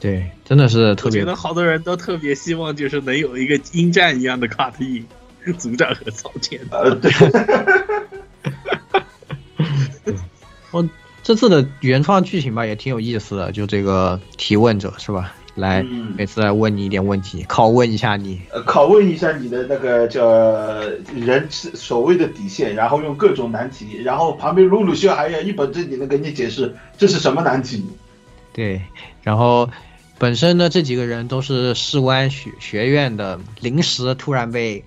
[0.00, 1.20] 对，真的是特别。
[1.20, 5.04] 我觉得好多人都特别希望，就是能有一个鹰战一样的 cutting，
[5.56, 6.60] 组长和操剑。
[6.72, 7.12] 呃，对。
[10.72, 10.84] 我
[11.24, 13.50] 这次的原创剧情吧，也挺有意思的。
[13.50, 15.34] 就这个提问者是吧？
[15.54, 18.42] 来嗯每次来问你一点问题，拷问一下你。
[18.52, 20.28] 呃，拷问一下你的那个叫
[21.14, 27.86] 人所谓的底线，然后用各种难题，然后旁边鲁鲁修还要一本正经的给你解释这是什么难题。
[28.52, 28.82] 对，
[29.22, 29.70] 然后
[30.18, 34.84] 本身呢，这几个人都是士官学学院的，临时突然被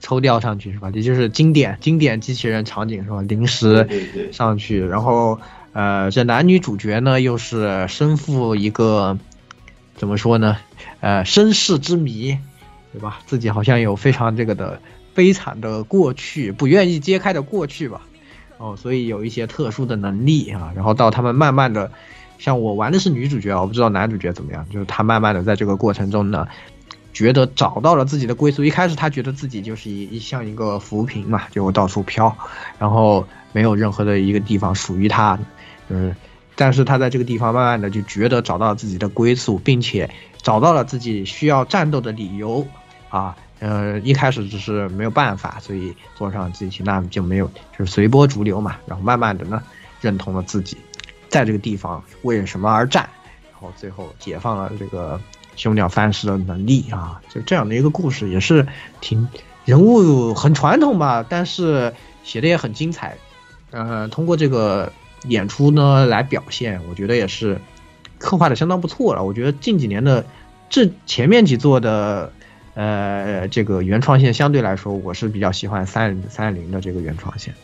[0.00, 0.90] 抽调上去是吧？
[0.94, 3.20] 也就是经典经典机器人场景是吧？
[3.22, 5.38] 临时对对上去，然后
[5.74, 9.18] 呃，这男女主角呢又是身负一个
[9.96, 10.56] 怎么说呢？
[11.00, 12.38] 呃，身世之谜，
[12.92, 13.18] 对吧？
[13.26, 14.80] 自己好像有非常这个的
[15.14, 18.02] 悲惨的过去，不愿意揭开的过去吧。
[18.56, 21.90] 哦，所以有一些特殊的能力啊，然后到他们慢慢的，
[22.38, 26.46] 像我玩的是女主角，我不知道男主角怎么样，就是他慢慢的在这个过程中呢，
[27.12, 28.64] 觉得找到了自己的归宿。
[28.64, 32.36] 一开始他觉得自己就是一一像一个浮萍嘛，就到处飘，
[32.78, 35.36] 然后没有任何的一个地方属于他，
[35.88, 36.14] 就是，
[36.56, 40.10] 但是他在这个地方慢慢的就觉得找到了自己的归宿，并且
[40.42, 42.66] 找到了自己需要战斗的理由
[43.08, 43.36] 啊。
[43.60, 47.46] 呃，一开始只是没有办法，所以坐上机器，那就没有，
[47.78, 48.76] 就是随波逐流嘛。
[48.84, 49.62] 然后慢慢的呢，
[50.02, 50.76] 认同了自己
[51.28, 53.08] 在这个地方为什么而战，
[53.52, 55.18] 然后最后解放了这个
[55.56, 58.66] 凶鸟范式的能力啊，就这样的一个故事，也是
[59.00, 59.26] 挺
[59.64, 63.16] 人物很传统吧，但是写的也很精彩。
[63.70, 64.92] 呃，通过这个
[65.28, 67.60] 演出呢来表现，我觉得也是
[68.18, 69.24] 刻画的相当不错了。
[69.24, 70.24] 我觉得近几年的
[70.70, 72.32] 这前面几座的。
[72.76, 77.54] 呃，这个原创线相对来说，我是比较喜欢三三零的这个原创线，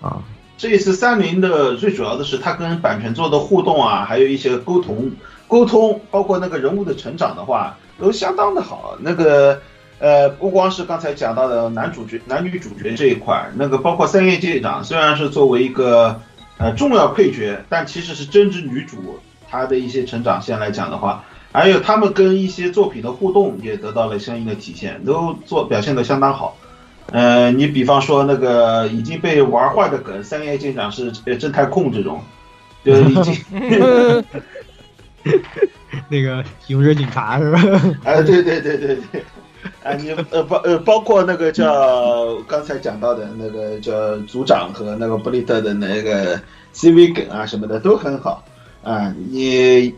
[0.00, 0.24] 啊，
[0.56, 5.12] 这一次三菱的最主要的是它跟版权做的互动啊，还有一些沟通
[5.48, 8.96] 沟通，包括那个人物的成长的话，都相当的好。
[9.00, 9.60] 那个
[9.98, 16.22] 呃，不光是刚才讲到的男主角、男女主角这一块，那个包括三叶舰长，虽然是作为一个
[16.58, 19.18] 呃重要配角，但其实是真知女主，
[19.48, 21.24] 她的一些成长线来讲的话。
[21.50, 26.58] 还有他们跟一些作品的互动也得到了相应的体现，都做表现的相当好。
[27.10, 32.20] 呃，你比方说那个已经被玩坏的梗，三叶舰长是呃正太控这种，
[32.84, 33.34] 就已经
[36.10, 37.58] 那个勇者警察是吧？
[38.04, 39.24] 哎， 对对对对对，
[39.88, 46.40] 啊，你呃包呃包括那个叫刚才讲到的那个叫组长和那个布利特的那个
[46.74, 48.44] CV 梗啊什么的都很好
[48.82, 49.94] 啊，你。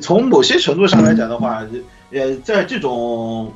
[0.00, 1.66] 从某些程度上来讲的话，
[2.12, 3.52] 呃，在这种，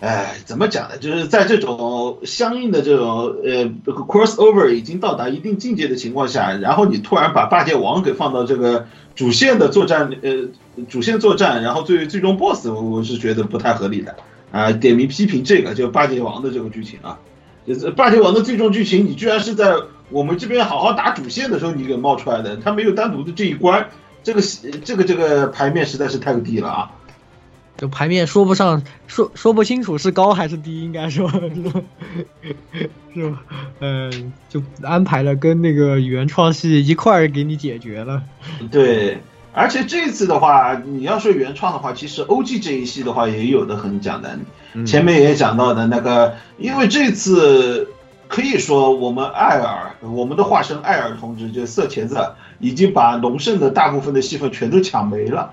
[0.00, 0.96] 哎，怎么讲呢？
[0.96, 10.48] 就是在这种相应的这种呃 crossover 已经到达一定境界的情况下，然后你突然把霸界王给放到这个主线的作战，呃，
[10.88, 14.16] 主线作战，然后最最终 boss，我是觉得不太合理的
[14.54, 17.18] 啊，点名批评这个就霸界王的这个剧情啊，
[17.66, 19.74] 就是霸界王的最终剧情，你居然是在
[20.10, 23.88] 我们这边好好打主线的时候你给冒出来的，他没有单独的这一关。
[24.22, 24.40] 这个
[24.84, 26.90] 这个这个牌面实在是太低了啊！
[27.76, 31.82] 就牌面说不上，说说不清楚是高还是低，应该说是吧？
[33.80, 38.22] 嗯，就安排了跟那个原创系一块儿给你解决了。
[38.70, 39.18] 对，
[39.54, 44.36] 而且这次的话，你要说原创的话，其实 OG 这一系的话也有的很讲的。
[44.84, 47.88] 前面也讲到的那个，因为这次
[48.28, 52.18] 可以说我们艾尔，我们的化身艾尔同志，就色茄子。
[52.60, 55.52] 已经把龙胜的大部分的戏份全都抢没了。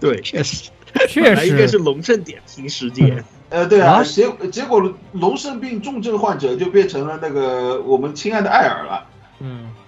[0.00, 0.70] 对，确实，
[1.06, 3.22] 确实应该是龙胜点评时间。
[3.50, 9.06] 呃，对啊，结结果龙胜病重症患者就变成了那个我们亲爱的艾尔了。
[9.38, 9.79] 嗯，对，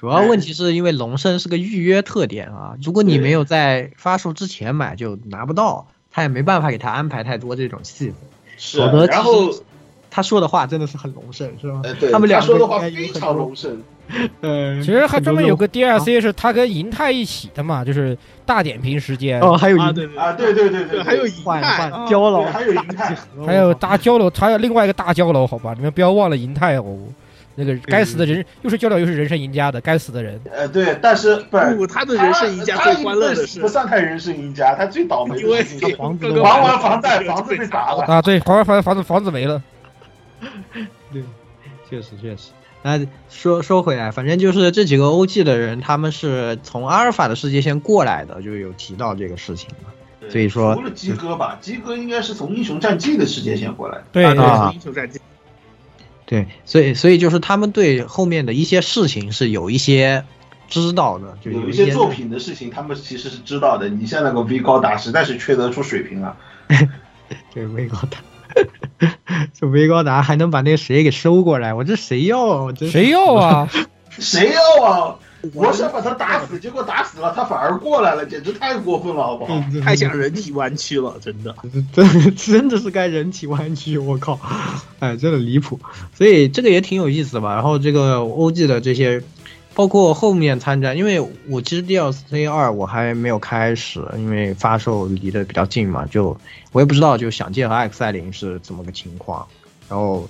[0.00, 8.14] 主要问题是因为龙胜是个预约特点啊，如果你没有在发售之前买，就拿不到，他也没办法给他安排太多这种戏份。
[8.56, 9.50] 是，啊然后
[10.10, 11.82] 他说的话真的是很龙胜，是吧？
[11.84, 13.82] 呃，对，他们俩说的话非常龙胜。
[14.40, 18.16] 嗯，其实还专门有个 DLC 是他跟银泰一起的嘛，就是
[18.46, 19.38] 大点评时间。
[19.42, 23.14] 哦，还有银啊，对啊，对对对对，还有银泰交楼，还有银泰，
[23.44, 26.96] 还有大交楼，还有另外一个大交楼，好吧，你们不要忘了银泰哦。
[27.54, 30.40] 那个该死的人，又是交流又是人生赢家的，该死的人。
[30.50, 39.62] 呃，对，但是不，他的人生赢家最欢乐的是不算太人生赢家，他最倒霉的是房子还完房贷，房子被砸了啊，对，还完房房子房子没了。
[41.12, 41.22] 对，
[41.88, 42.50] 确实确实。
[42.82, 42.98] 那
[43.28, 49.90] 说说回来，反正就是这几个 OG 的人，他们是从阿尔法的世界线过来的，就有提到这个事情嘛。
[50.30, 54.04] 所以说，除了鸡哥吧，鸡哥应该是从英雄战记的世界线过来的。
[54.12, 55.19] 对啊，英雄战记。
[56.30, 60.24] 对，所以所以就是他们对后面的一些事情是有一些
[60.68, 63.88] 知道的，就有一些作品的事情，他们其实是知道的。
[63.88, 66.36] 你像那个 V 高达，实在是缺德出水平啊。
[67.52, 68.18] 对 V 高达。
[69.52, 71.74] 这 V 高达还能把那谁给收过来？
[71.74, 72.38] 我这谁要？
[72.38, 73.68] 我这谁要啊？
[74.10, 75.18] 谁要啊？
[75.54, 79.62] 我想把他打死，结果打死了，他反而过来了，简直太过分了，好不好？
[79.82, 81.54] 太像人体弯曲了，真的。
[81.92, 84.38] 真真的是该人体弯曲，我靠！
[84.98, 85.78] 哎，真的离谱。
[86.14, 87.54] 所以这个也挺有意思的吧。
[87.54, 89.22] 然后这个 OG 的这些，
[89.74, 96.36] 包括后面参战，因为我其实 DLC 二我还没有开始，因为发售离得比较近嘛，就
[96.72, 99.46] 我也不知道就想见和艾克赛林是怎么个情况。
[99.88, 100.28] 然后，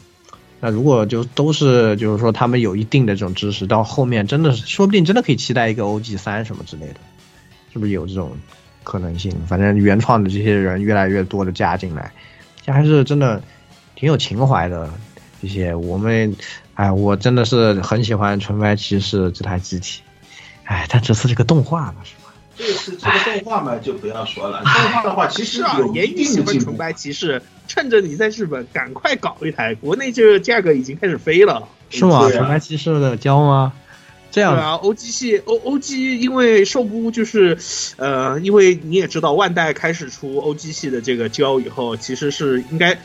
[0.60, 7.00] 那如果就都是就是说他们有一定的这种知识，到后面真的是说不定真的可以期待一个 OG 三什么之类的，
[7.72, 8.32] 是不是有这种
[8.84, 9.32] 可能性？
[9.48, 12.12] 反正原创的这些人越来越多的加进来，
[12.64, 13.42] 这还是真的
[13.94, 14.88] 挺有情怀的。
[15.42, 16.36] 这些我们，
[16.74, 20.02] 哎，我真的是很喜欢纯白骑士这台机体，
[20.64, 22.12] 哎，但这次这个动画了是？
[22.60, 24.62] 这次这个动画嘛，就不要说了。
[24.62, 26.72] 动画的话，其实啊有，言一语喜欢纯定的进步。
[26.72, 31.66] 白骑士，趁着你在日本，赶快搞一台，国内这个价格已经开始飞了。
[31.88, 32.30] 是吗？
[32.30, 33.72] 纯白骑士的胶吗？
[34.30, 37.58] 这样对啊，OG 系 O OG 因为受不就是，
[37.96, 43.00] 呃，因为你也知道，万代开始出 OG 系的这个胶以后，其实是应该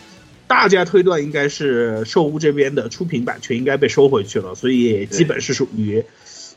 [0.46, 6.06] 大家推断应该是兽屋这边的出品版权应该被收回去了，所以基本是属于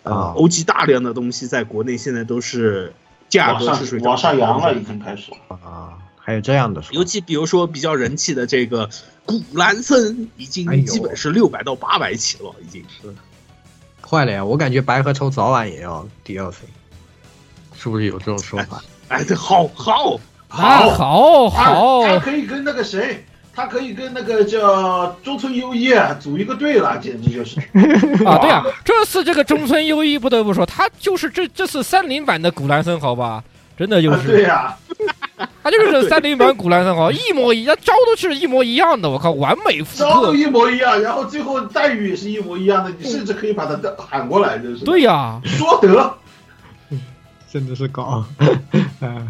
[0.02, 2.92] 呃啊 OG 大量的东西在国内现在都是
[3.28, 5.32] 价格是水涨往上扬了，已经开始。
[5.48, 8.88] 啊，还有这样的说尤其比如说比较人气的这个
[9.26, 13.14] 古兰森，已经基本是六百到八百起了，已经是。
[14.00, 14.42] 坏了呀！
[14.42, 16.54] 我感觉白河抽早晚也要 DLC，
[17.76, 18.82] 是不是有这种说法？
[19.08, 20.18] 哎，这好好
[20.48, 23.26] 好好好他可以跟那个谁，
[23.58, 27.58] 他可以跟那个叫中村优一啊组一个队了，简直就是。
[28.24, 33.42] 啊，对啊，这次这个中村优一不得不说，他就是这这次三零版的古兰森，好吧，
[33.76, 34.76] 真的就啊是，对呀、
[35.60, 40.08] 他就是这三零版古兰森，好，一模一样，招都是一模一样的，我靠，完美复刻。
[40.08, 44.84] 招都一模一样，然后最后待遇也是一模一样的，你甚至可以把他喊过来，就是。
[44.84, 46.14] 对呀、说得。
[47.52, 48.24] 真的是搞，
[49.00, 49.28] 嗯，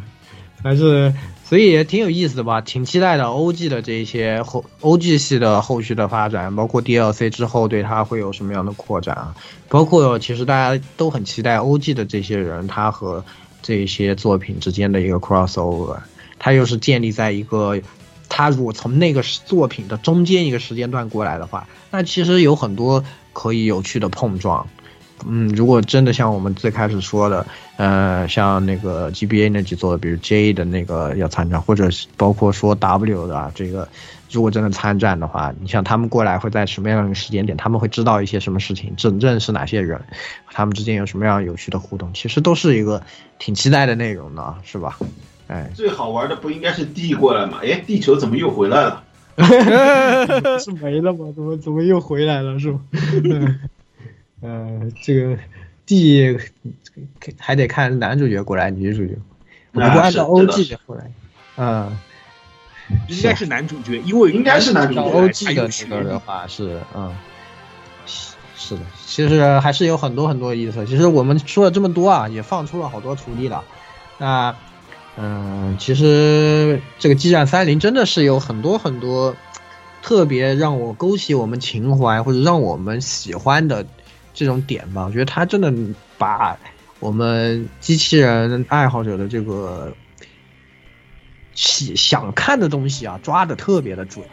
[0.62, 1.10] 还是
[1.49, 9.35] 所以也挺有意思的吧，挺期待的 OG 的这一些后 OG 系的后续的发展，包括 DLC 之后对它会有什么样的扩展啊，
[9.69, 13.25] 包括其实大家都很期待 OG 的这些人他和
[13.62, 15.97] 这些作品之间的一个 crossover，
[16.39, 17.81] 他又是建立在一个。
[18.31, 23.03] 他如果从那个作品的中间一个时间段过来的话，那其实有很多
[23.33, 24.69] 可以有趣的碰撞。
[25.27, 27.47] 嗯，如果真的像我们最开始说的，
[27.77, 33.89] 呃，像那个 GBA 那几座，比如 J 的那个要参战，或者是包括说 W 的啊，这个
[34.31, 40.01] 如果真的参战的话，你像他们过来会在什么样的时间点，他们会知道一些什么事情，真正是哪些人，
[40.53, 43.03] 他们之间有什么样有趣的互动，其实都是一个
[43.39, 44.99] 挺期待的内容的，是吧？
[45.49, 47.59] 哎，最好玩的不应该是 D 过来吗？
[47.62, 49.03] 哎，地球怎么又回来了？
[50.59, 51.32] 是没了吗？
[51.35, 52.59] 怎么怎么又回来了？
[52.59, 52.78] 是吧？
[54.43, 55.36] 嗯呃，这个
[55.86, 56.39] D
[57.39, 59.19] 还得看男主角过来，女主角，
[59.73, 61.10] 我们就按照啊是 OG 的过来。
[61.56, 61.98] 嗯，
[63.09, 67.15] 应该是男主角，因为应该是男主角照才 OG 的趣这个的话是，嗯，
[68.06, 70.86] 是是的，其实还是有很多很多意思。
[70.86, 73.65] 其实我们说了这么多啊，也放出了好多厨力了。
[74.19, 74.55] 那，
[75.16, 79.35] 嗯，其实这个激战三零真的是有很多很多
[80.02, 83.85] 特别让我勾起我们情怀或者让我们喜欢的
[84.39, 85.05] 这种点吧。
[85.05, 85.73] 我觉得他真的
[86.16, 86.56] 把
[87.01, 89.93] 我们机器人爱好者的这个
[91.55, 94.24] 喜想看的东西啊抓的特别的准，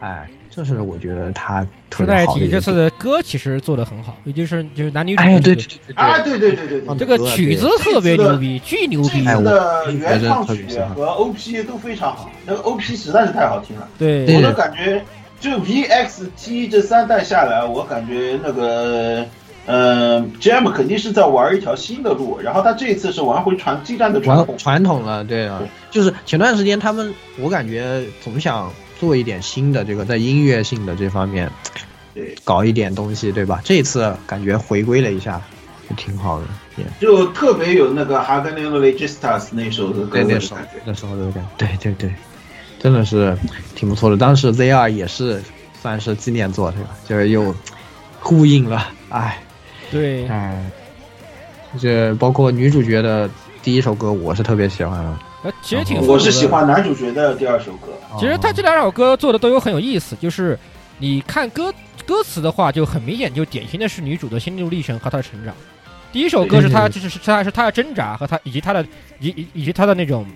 [0.00, 9.36] 哎，这是我觉得他特别好的一个提这次的歌其实做的很好，也就是就是男女主哎，对这个对对对啊，对对对对对，这个曲子特别牛逼，巨牛逼这。
[9.36, 13.88] 次的原哎我创特别喜欢曲和 OP 都非常好，那个 OP 实在是太好听了。
[13.98, 15.02] 对我都感觉
[15.40, 19.26] 就 VXT 这三代下来，我感觉那个。
[19.70, 24.82] 嗯，GM 肯定是在玩一条新的路，然后他这一次是玩回传激战的传统传。
[24.82, 31.50] 统了，对啊，就是前段时间他们，我感觉总想做一点新的，这个在音乐性的这方面，
[32.14, 33.60] 对，搞一点东西，对吧？
[33.62, 35.38] 这次感觉回归了一下，
[35.86, 36.46] 就挺好的，
[36.78, 40.80] 也就特别有那个 Hagen Legistas 那首的歌那时候的感觉。
[40.86, 42.14] 那时候的感觉，对对对，
[42.78, 43.36] 真的是
[43.74, 44.16] 挺不错的。
[44.16, 45.42] 当时 ZR 也是
[45.82, 46.90] 算是纪念作，对吧？
[47.06, 47.54] 就是又
[48.18, 49.38] 呼应了，哎。
[49.90, 50.62] 对，哎，
[51.80, 53.28] 这包括女主角的
[53.62, 55.18] 第一首歌，我是特别喜欢的。
[55.44, 57.88] 呃，其实挺我是喜欢男主角的第二首歌。
[58.18, 60.58] 其实他这两首歌做的都有很有意思，就是
[60.98, 61.72] 你看歌
[62.04, 65.54] 歌词的话，就很明显就典型的是女主的心路历程和她的成长。
[66.10, 68.84] 第一首歌是她就是是她是她的挣扎和她以及她的
[69.20, 70.26] 以以以及她的那种，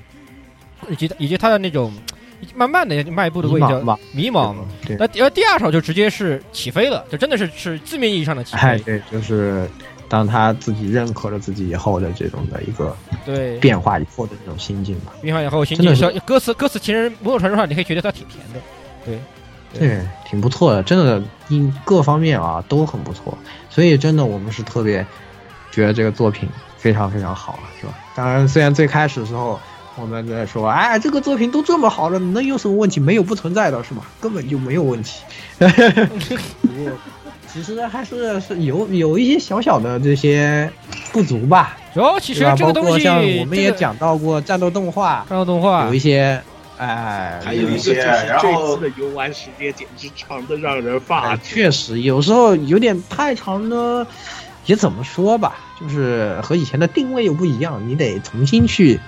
[0.88, 1.92] 以及以及她的那种
[2.54, 4.54] 慢慢的迈步的位置迷茫迷茫。
[4.86, 8.84] 对那呃第二首就直接是起飞了，就真的是是字面意义上的起哎，飞。
[8.84, 9.68] 对，就是
[10.08, 15.12] 当他自己认可了自己以后的这种的一个对变化以后的这种心境吧。
[15.20, 18.60] 变化以后，心境小歌词歌词其实某种程度上你可以觉得它挺甜的，
[19.04, 19.18] 对。
[19.74, 23.38] 对，挺不错的，真的，因各方面啊都很不错，
[23.70, 25.02] 所以真的我们是特别
[25.70, 26.46] 觉得这个作品
[26.76, 27.94] 非常非常好啊，是吧？
[28.14, 29.58] 当然，虽然最开始的时候
[30.02, 32.98] 我们在说，哎，这个作品都这么好了，能有什么问题？
[32.98, 34.02] 没有不存在的，是吗？
[34.20, 35.22] 根本就没有问题。
[35.58, 36.90] 不过，
[37.46, 40.68] 其实还是是有有一些小小的这些
[41.12, 41.76] 不足吧。
[41.94, 46.42] 主要，其实这个东西，包括像我们也讲到过战斗动画，战斗动画有一些，
[46.78, 54.04] 哎，还有一些就是这次的游玩时间简直长的让人发啊，确实有时候有点太长呢，
[54.66, 58.98] 也怎么说吧，就是和以前的定位又不一样，你得重新去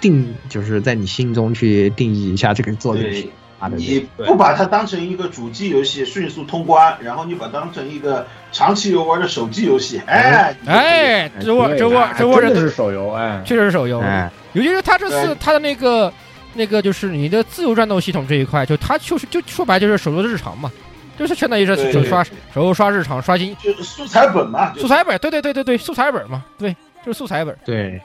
[0.00, 3.30] 定，就是在你心中去定义一下这个作品。
[3.74, 14.30] 你不把它当成一个主机游戏迅速通关，然后你把它当成一个长期游玩的手机游戏，哎哎，这我这我这我真的是手游哎，确实是手游，哎。
[14.52, 16.12] 尤其是他这次他的那个
[16.54, 20.70] 那个就是你的自由战斗系统这一块，就他就是就说白就是手游的日常嘛，
[21.18, 27.56] 就是相当于是手刷手游刷日常刷新就是素材本嘛，素材本，对对对对对，素材本嘛，对，就是素材本。
[27.64, 28.00] 对，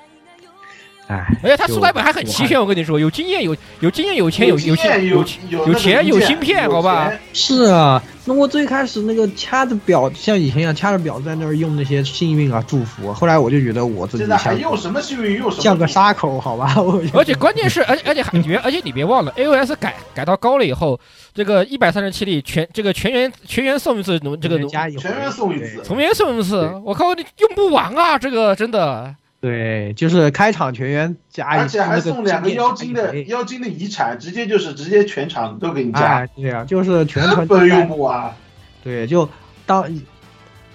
[1.12, 5.18] 哎，而且他就素材本还很齐全，我跟你说，有经验，有有经验，有钱，有有钱有
[5.50, 7.12] 有有钱，有芯片，好吧？
[7.34, 15.64] 是啊，那我最开始那个掐着表，像以前一样掐着表在那儿用那些幸运啊、祝福啊，后来我就觉得我自己现在还像用什么幸运用什么？
[15.64, 16.76] 像个沙口，好吧？
[16.82, 20.98] 我而且关键是，而且而且还你别，而且你别忘了，AOS 改改到高了以后，
[21.34, 28.18] 这个一百三十七里全这个全员全员送一次农这个全员送一次，全员送一次，我靠，你用不完啊！
[28.18, 38.32] 这个真的，对，就是开场全员加一，而且还送两个妖精的妖精的遗产，直接就是直接全场都给你加哎，，对啊，就是全根 程本用不完。
[38.84, 39.28] 对，就
[39.66, 39.84] 当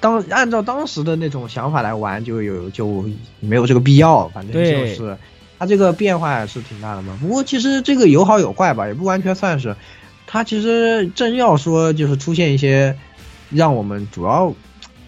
[0.00, 3.04] 当按照当时的那种想法来玩，就有就
[3.38, 4.26] 没有这个必要。
[4.30, 5.16] 反正就是
[5.58, 7.16] 它这个变化还是挺大的嘛。
[7.20, 9.76] 不过其实这个有好有坏吧，也不完全算是。
[10.26, 12.96] 它其实真要说就是出现一些
[13.50, 14.52] 让我们主要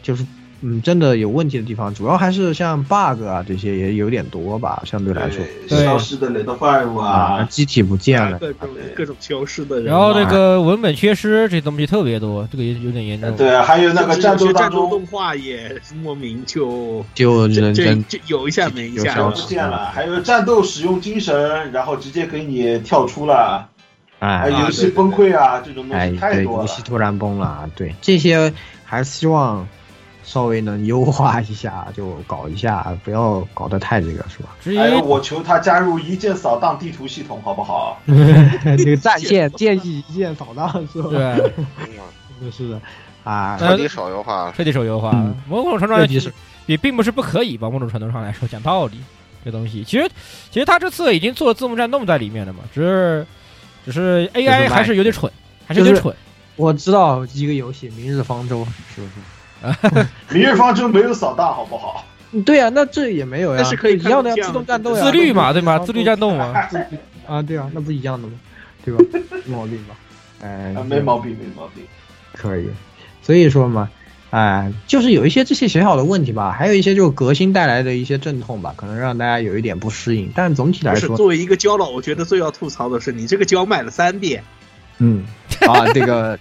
[0.01, 0.25] 就是
[0.61, 5.45] 嗯真的有问题的地方，主要还是像 bug 啊这些也有点多吧，相对来说。
[5.69, 8.39] 对消失的 Let Five 啊，机体不见了。
[8.39, 13.37] 各种各种消失的人啊，然后这个文本缺失这东西特别多，这个也有点严重。
[13.37, 23.69] 对啊，还有那个战斗战斗中动画也莫名就就这这认真这有一下没一下不见了，还有战斗使用精神，然后直接给你跳出了，
[24.19, 26.63] 哎游戏崩溃啊，这种东哎，西太对，多了。
[26.63, 27.71] 游戏突然崩了啊！
[27.77, 28.53] 对，这些
[28.85, 29.67] 还是希望
[30.29, 34.51] 稍微能优化一下，就搞一下，不要搞得太这个，是吧？
[34.63, 37.99] 至于还有我求他加入一键扫荡地图系统，好不好？
[38.77, 41.09] 这个战线 建议一键扫荡，是吧？
[41.09, 41.19] 对，
[42.39, 42.79] 真 的是的
[43.25, 44.53] 啊，彻底手游化了。
[44.55, 46.31] 彻底手游化，嗯某种程度上彻底是
[46.67, 47.71] 也并不是不可以吧。
[47.71, 49.01] 某种程度上来说，讲道理，
[49.43, 50.07] 这东西其实
[50.51, 53.27] 其实他这次已经做了字幕战斗在里面了嘛，只是
[53.87, 55.33] 只是 AI 还是有点蠢，
[55.67, 56.15] 还是有点蠢。
[56.57, 58.61] 我知道一个游戏《明日方舟》，
[58.95, 59.13] 是不是？
[60.31, 62.05] 明日方舟没有扫荡，好不好？
[62.45, 65.79] 对呀、那这也没有呀，但是可以一样的呀，自动战斗呀，自律嘛，对吗？
[65.79, 66.55] 自律战斗嘛。
[67.27, 68.35] 啊，对啊，那不一样的吗？
[68.85, 69.03] 对吧？
[69.47, 69.95] 没毛病吧？
[70.43, 71.85] 哎啊，，没毛病，没毛病。
[72.35, 72.69] 可以，
[73.23, 73.91] 所以说嘛，
[74.31, 80.31] 哎，就是有一些这些小小的问题吧，还有一些就是革新带来的一些阵痛吧，可能让大家有一点不适应。
[80.35, 84.45] 但总体来说，作为一个胶佬，我觉得最要吐槽的是你这个胶卖了三遍，
[84.99, 85.25] 嗯，
[85.67, 86.39] 啊，这个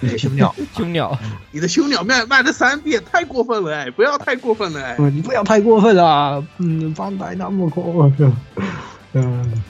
[0.00, 1.18] 这个凶鸟， 胸鸟，
[1.50, 3.90] 你的胸鸟卖卖了三遍，太过分了哎！
[3.90, 4.96] 不要太过分了哎！
[4.98, 8.32] 嗯，你不要太过分了，嗯，方白那么过分，
[9.12, 9.62] 嗯，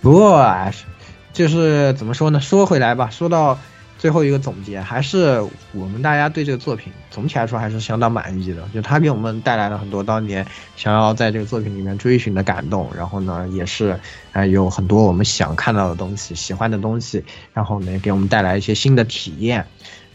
[0.00, 0.72] 不过啊，
[1.32, 2.40] 就是怎么说呢？
[2.40, 3.58] 说回来吧，说到
[4.00, 5.38] 最后一个总结，还是
[5.74, 8.66] 我们大家对这个作品总体来说还是相当满意的。
[8.72, 14.00] 就他给我们带来了很多当年想要在这个作品里面追寻的感动，然后呢，也是
[14.32, 17.22] 呃有很多我们想看到的东西、喜欢的东西，
[17.52, 19.66] 然后呢，给我们带来一些新的体验。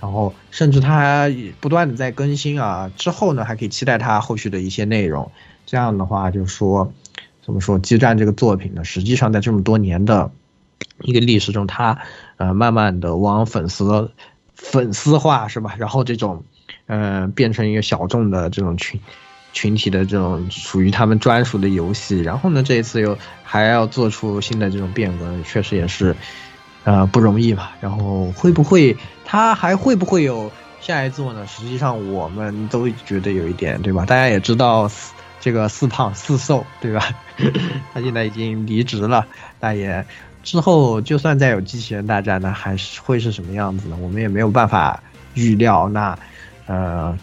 [0.02, 5.32] 然后甚至它不断的在更新啊，之后呢还可以期待它后续的一些内容。
[5.68, 6.91] 这样的话，就说
[7.45, 10.32] 怎么说，激战这个作品呢，实际上在这么多年的
[11.02, 11.99] 一个历史中，它
[12.38, 14.12] 呃慢慢的往粉丝
[14.56, 15.76] 粉丝化是吧？
[15.78, 16.44] 然后这种
[16.88, 18.99] 呃变成一个小众的这种群
[19.53, 22.20] 群体的这种属于他们专属的游戏。
[22.22, 26.16] 然后呢，这一次又还要做出新的这种变革，确实也是
[26.84, 27.76] 呃不容易吧。
[27.80, 30.52] 然后会不会他还会不会有
[30.82, 31.48] 下一座呢？
[31.48, 34.06] 实际上我们都觉得有一点，对吧？
[34.06, 37.07] 大家也知道四这个四胖四瘦，对吧？
[37.94, 39.26] 他现在已经离职了，
[39.60, 40.06] 那也
[40.45, 43.97] 之后就算再有机器人大战呢，还是会是什么样子呢？
[43.99, 45.01] 我们也没有办法
[45.34, 45.89] 预料。
[45.89, 46.17] 那
[46.67, 47.17] 呃，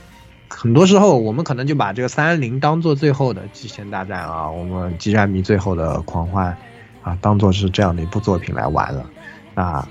[0.48, 6.54] 很多时候我们可能就把这个三零当做最后的机器人大战啊，我们激战迷最后的狂欢
[7.02, 9.06] 啊，当做是这样的一部作品来玩了，
[9.54, 9.86] 那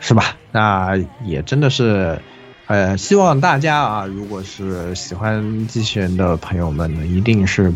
[0.00, 0.36] 是吧？
[0.50, 2.20] 那也真的是，
[2.66, 7.72] 呃，希望大家啊，如果是喜欢机器人的朋友们呢，一定是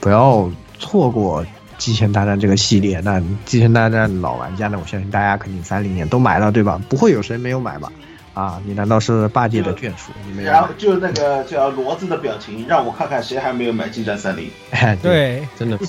[0.00, 1.46] 不要错过。
[1.78, 4.78] 机器人大战这个系列，那机器人大战老玩家呢？
[4.78, 6.78] 我相信大家肯定三零年都买了，对吧？
[6.88, 7.90] 不会有谁没有买吧？
[8.34, 10.12] 啊，你难道是八戒的眷属？
[10.26, 10.50] 你没有？
[10.52, 14.50] 然后就那个叫骡子的表情，让我看看谁还没有买激战三零。
[14.70, 15.86] 哎，对，真的是，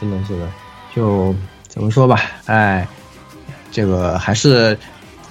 [0.00, 0.48] 真的是的。
[0.94, 1.34] 就
[1.68, 2.86] 怎么说吧，哎，
[3.70, 4.78] 这个还是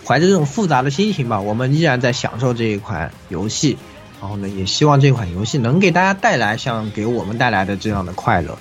[0.06, 3.78] 怀着这种复杂的心情吧，我们依然在享受这一款游戏，
[4.22, 8.58] 然后呢，也希望这款游戏能给大家带来像给我们带来的这样的快乐。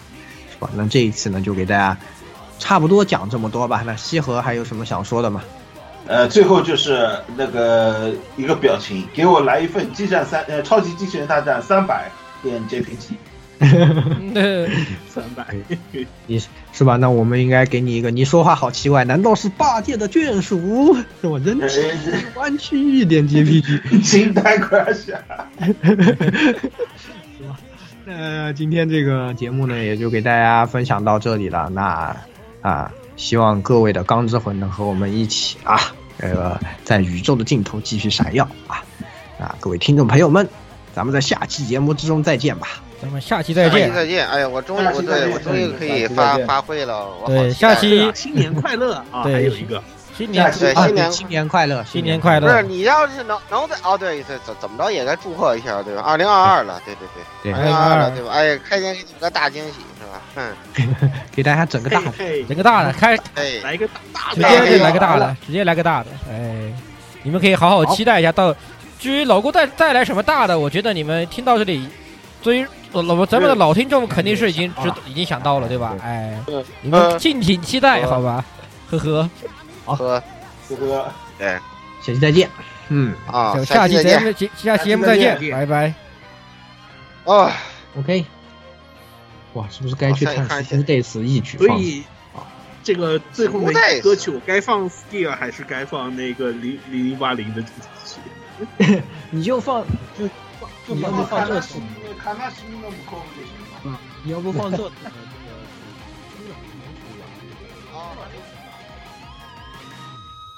[0.75, 1.97] 那这一次呢，就给大家
[2.59, 3.83] 差不多讲这么多吧。
[3.87, 5.43] 那西河还有什么想说的吗？
[6.07, 12.11] 呃，最后就是那个一个表情，给我来一份《激战三》呃，《超级机器人大战三百》
[12.43, 13.17] 点 JPG。
[15.09, 15.47] 三百，
[16.29, 16.39] 你
[16.73, 16.97] 是吧？
[16.97, 20.95] 那我们应该给你一个，你说话好奇怪，难道是八戒的眷属？
[21.23, 21.65] 是我人体
[22.35, 25.19] 弯曲一点 JPG，心太快下。
[28.09, 31.69] 那今天这个节目呢，也就给大家分享到这里了。
[31.71, 32.17] 那
[32.61, 35.77] 啊，希望各位的钢之魂能和我们一起啊，
[36.17, 38.79] 这个在宇宙的尽头继续闪耀啊！
[39.41, 40.49] 啊，各位听众朋友们，
[40.95, 42.81] 咱们在下期节目之中再见吧。
[43.03, 43.81] 咱们下期再见。
[43.81, 44.29] 下期再见。
[44.29, 47.09] 哎呀，我终于，我对我终于可以发发挥了。
[47.27, 49.25] 对，下期新年快乐啊！
[49.25, 49.83] 还有一个。
[50.17, 52.49] 新年对新年新年快乐，新年快乐！
[52.49, 56.01] 不是你要是能能在哦，对对，怎怎么着也该祝贺一下，对吧？
[56.01, 57.07] 二零二二了，对对
[57.43, 58.31] 对，二零二二了，对吧？
[58.33, 60.23] 哎，开年给你们个大惊喜，是吧？
[60.37, 62.13] 嗯， 给大家整个大的，
[62.49, 66.73] 整个大的，开，哎，来一个大，直接来个大的，直接来个大的，哎，
[67.23, 68.33] 你们可以好好期待一下。
[68.33, 68.55] 到
[68.99, 71.87] 至于老郭带带来什么大的，我觉得你们听到这里，
[72.41, 75.95] 作为老咱们的老听众肯定是已经知已经想到了，对吧？
[76.03, 76.39] 哎，
[76.81, 78.43] 你们敬请期待，好吧？
[78.89, 79.29] 呵呵，
[79.87, 79.97] 好。
[80.69, 81.49] 哥哥，对，
[82.03, 82.51] 下期再见。
[82.89, 85.95] 嗯啊，下期节目下期节目再见，拜拜。
[87.25, 87.53] 啊
[87.97, 88.27] ，OK。
[89.55, 92.05] 哇，是不是该去看《School Days》一曲所以，
[92.83, 93.73] 这个最后的
[94.03, 98.21] 歌曲，我该放《Still》还是该放那个零零零八零的主题
[98.85, 99.03] 曲？
[99.31, 99.85] 你就放，
[100.19, 100.29] 就
[100.87, 101.77] 你要不放这首，
[103.85, 104.91] 嗯，你要不放这。